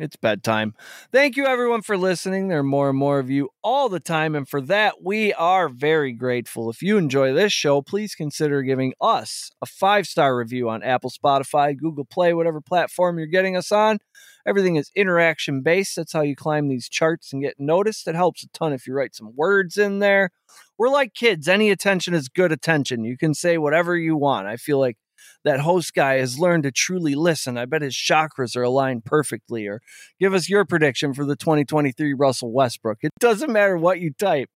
It's 0.00 0.16
bedtime. 0.16 0.74
Thank 1.12 1.36
you, 1.36 1.44
everyone, 1.44 1.82
for 1.82 1.98
listening. 1.98 2.48
There 2.48 2.60
are 2.60 2.62
more 2.62 2.88
and 2.88 2.98
more 2.98 3.18
of 3.18 3.28
you 3.28 3.50
all 3.62 3.90
the 3.90 4.00
time. 4.00 4.34
And 4.34 4.48
for 4.48 4.62
that, 4.62 5.04
we 5.04 5.34
are 5.34 5.68
very 5.68 6.14
grateful. 6.14 6.70
If 6.70 6.80
you 6.80 6.96
enjoy 6.96 7.34
this 7.34 7.52
show, 7.52 7.82
please 7.82 8.14
consider 8.14 8.62
giving 8.62 8.94
us 8.98 9.50
a 9.60 9.66
five 9.66 10.06
star 10.06 10.34
review 10.38 10.70
on 10.70 10.82
Apple, 10.82 11.10
Spotify, 11.10 11.76
Google 11.76 12.06
Play, 12.06 12.32
whatever 12.32 12.62
platform 12.62 13.18
you're 13.18 13.26
getting 13.26 13.58
us 13.58 13.70
on. 13.70 13.98
Everything 14.46 14.76
is 14.76 14.90
interaction 14.96 15.60
based. 15.60 15.96
That's 15.96 16.14
how 16.14 16.22
you 16.22 16.34
climb 16.34 16.68
these 16.68 16.88
charts 16.88 17.30
and 17.34 17.42
get 17.42 17.56
noticed. 17.58 18.08
It 18.08 18.14
helps 18.14 18.42
a 18.42 18.48
ton 18.48 18.72
if 18.72 18.86
you 18.86 18.94
write 18.94 19.14
some 19.14 19.36
words 19.36 19.76
in 19.76 19.98
there. 19.98 20.30
We're 20.78 20.88
like 20.88 21.12
kids. 21.12 21.46
Any 21.46 21.70
attention 21.70 22.14
is 22.14 22.30
good 22.30 22.52
attention. 22.52 23.04
You 23.04 23.18
can 23.18 23.34
say 23.34 23.58
whatever 23.58 23.98
you 23.98 24.16
want. 24.16 24.46
I 24.46 24.56
feel 24.56 24.78
like 24.80 24.96
that 25.44 25.60
host 25.60 25.94
guy 25.94 26.16
has 26.16 26.38
learned 26.38 26.64
to 26.64 26.72
truly 26.72 27.14
listen. 27.14 27.58
I 27.58 27.66
bet 27.66 27.82
his 27.82 27.94
chakras 27.94 28.56
are 28.56 28.62
aligned 28.62 29.04
perfectly. 29.04 29.66
Or 29.66 29.80
give 30.18 30.34
us 30.34 30.48
your 30.48 30.64
prediction 30.64 31.14
for 31.14 31.24
the 31.24 31.36
2023 31.36 32.14
Russell 32.14 32.52
Westbrook. 32.52 32.98
It 33.02 33.12
doesn't 33.20 33.52
matter 33.52 33.76
what 33.76 34.00
you 34.00 34.12
type. 34.12 34.48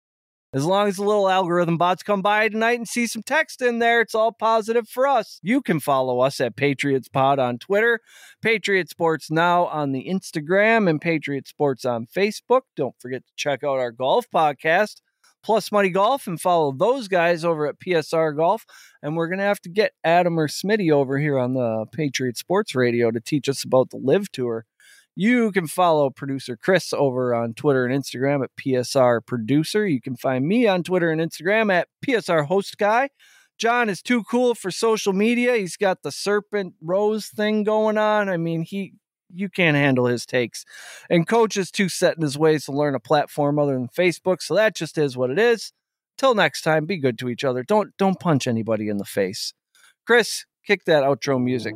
As 0.54 0.66
long 0.66 0.88
as 0.88 0.98
the 0.98 1.04
little 1.04 1.28
algorithm 1.28 1.78
bots 1.78 2.04
come 2.04 2.22
by 2.22 2.48
tonight 2.48 2.78
and 2.78 2.88
see 2.88 3.08
some 3.08 3.24
text 3.24 3.60
in 3.60 3.80
there, 3.80 4.02
it's 4.02 4.14
all 4.14 4.32
positive 4.32 4.88
for 4.88 5.08
us. 5.08 5.40
You 5.42 5.64
can 5.64 5.80
follow 5.80 6.20
us 6.20 6.40
at 6.40 6.56
Patriots 6.56 7.10
Pod 7.10 7.40
on 7.40 7.58
Twitter, 7.58 8.02
Patriot 8.40 8.88
Sports 8.88 9.32
Now 9.32 9.66
on 9.66 9.94
the 9.94 10.08
Instagram, 10.08 10.88
and 10.88 11.02
Patriot 11.02 11.48
Sports 11.48 11.86
on 11.86 12.06
Facebook. 12.06 12.62
Don't 12.76 12.94
forget 13.00 13.26
to 13.26 13.34
check 13.36 13.64
out 13.64 13.80
our 13.80 13.92
golf 13.92 14.28
podcast 14.32 15.02
Plus 15.44 15.72
Money 15.72 15.90
Golf 15.90 16.28
and 16.28 16.40
follow 16.40 16.72
those 16.72 17.08
guys 17.08 17.44
over 17.44 17.68
at 17.68 17.80
PSR 17.80 18.36
Golf. 18.36 18.66
And 19.02 19.16
we're 19.16 19.28
going 19.28 19.40
to 19.40 19.46
have 19.46 19.62
to 19.62 19.70
get 19.70 19.94
Adam 20.04 20.40
or 20.40 20.48
Smitty 20.48 20.92
over 20.92 21.20
here 21.20 21.38
on 21.38 21.54
the 21.54 21.86
Patriot 21.92 22.38
Sports 22.38 22.74
Radio 22.76 23.12
to 23.12 23.20
teach 23.20 23.50
us 23.50 23.64
about 23.64 23.90
the 23.90 23.98
LIV 23.98 24.32
Tour. 24.32 24.66
You 25.16 25.52
can 25.52 25.68
follow 25.68 26.10
producer 26.10 26.58
Chris 26.58 26.92
over 26.92 27.36
on 27.36 27.54
Twitter 27.54 27.86
and 27.86 28.04
Instagram 28.04 28.44
at 28.44 28.50
PSR 28.60 29.24
Producer. 29.26 29.86
You 29.86 30.02
can 30.02 30.16
find 30.16 30.48
me 30.48 30.66
on 30.66 30.82
Twitter 30.82 31.12
and 31.12 31.22
Instagram 31.22 31.72
at 31.72 31.88
PSR 32.06 32.48
Host 32.48 32.78
Guy. 32.78 33.10
John 33.60 33.90
is 33.90 34.02
too 34.02 34.24
cool 34.24 34.56
for 34.56 34.72
social 34.72 35.14
media. 35.14 35.56
He's 35.56 35.78
got 35.78 36.02
the 36.02 36.12
serpent 36.12 36.74
rose 36.82 37.28
thing 37.28 37.64
going 37.64 38.00
on. 38.00 38.28
I 38.28 38.38
mean, 38.38 38.64
he 38.64 38.94
you 39.34 39.50
can't 39.50 39.78
handle 39.78 40.06
his 40.06 40.26
takes. 40.26 40.66
And 41.10 41.28
coach 41.28 41.58
is 41.58 41.72
too 41.72 41.90
set 41.90 42.16
in 42.16 42.22
his 42.22 42.38
ways 42.38 42.66
to 42.66 42.72
learn 42.72 42.96
a 42.96 43.00
platform 43.00 43.60
other 43.60 43.74
than 43.74 43.88
Facebook, 43.88 44.42
so 44.42 44.56
that 44.56 44.76
just 44.76 44.98
is 44.98 45.18
what 45.18 45.30
it 45.30 45.40
is. 45.40 45.74
Till 46.18 46.36
next 46.36 46.62
time, 46.62 46.86
be 46.86 46.98
good 46.98 47.18
to 47.20 47.30
each 47.30 47.44
other. 47.44 47.64
Don't 47.64 47.96
don't 47.98 48.20
punch 48.20 48.48
anybody 48.48 48.88
in 48.88 48.98
the 48.98 49.06
face. 49.06 49.54
Chris, 50.06 50.46
kick 50.66 50.86
that 50.86 51.04
outro 51.04 51.42
music. 51.42 51.76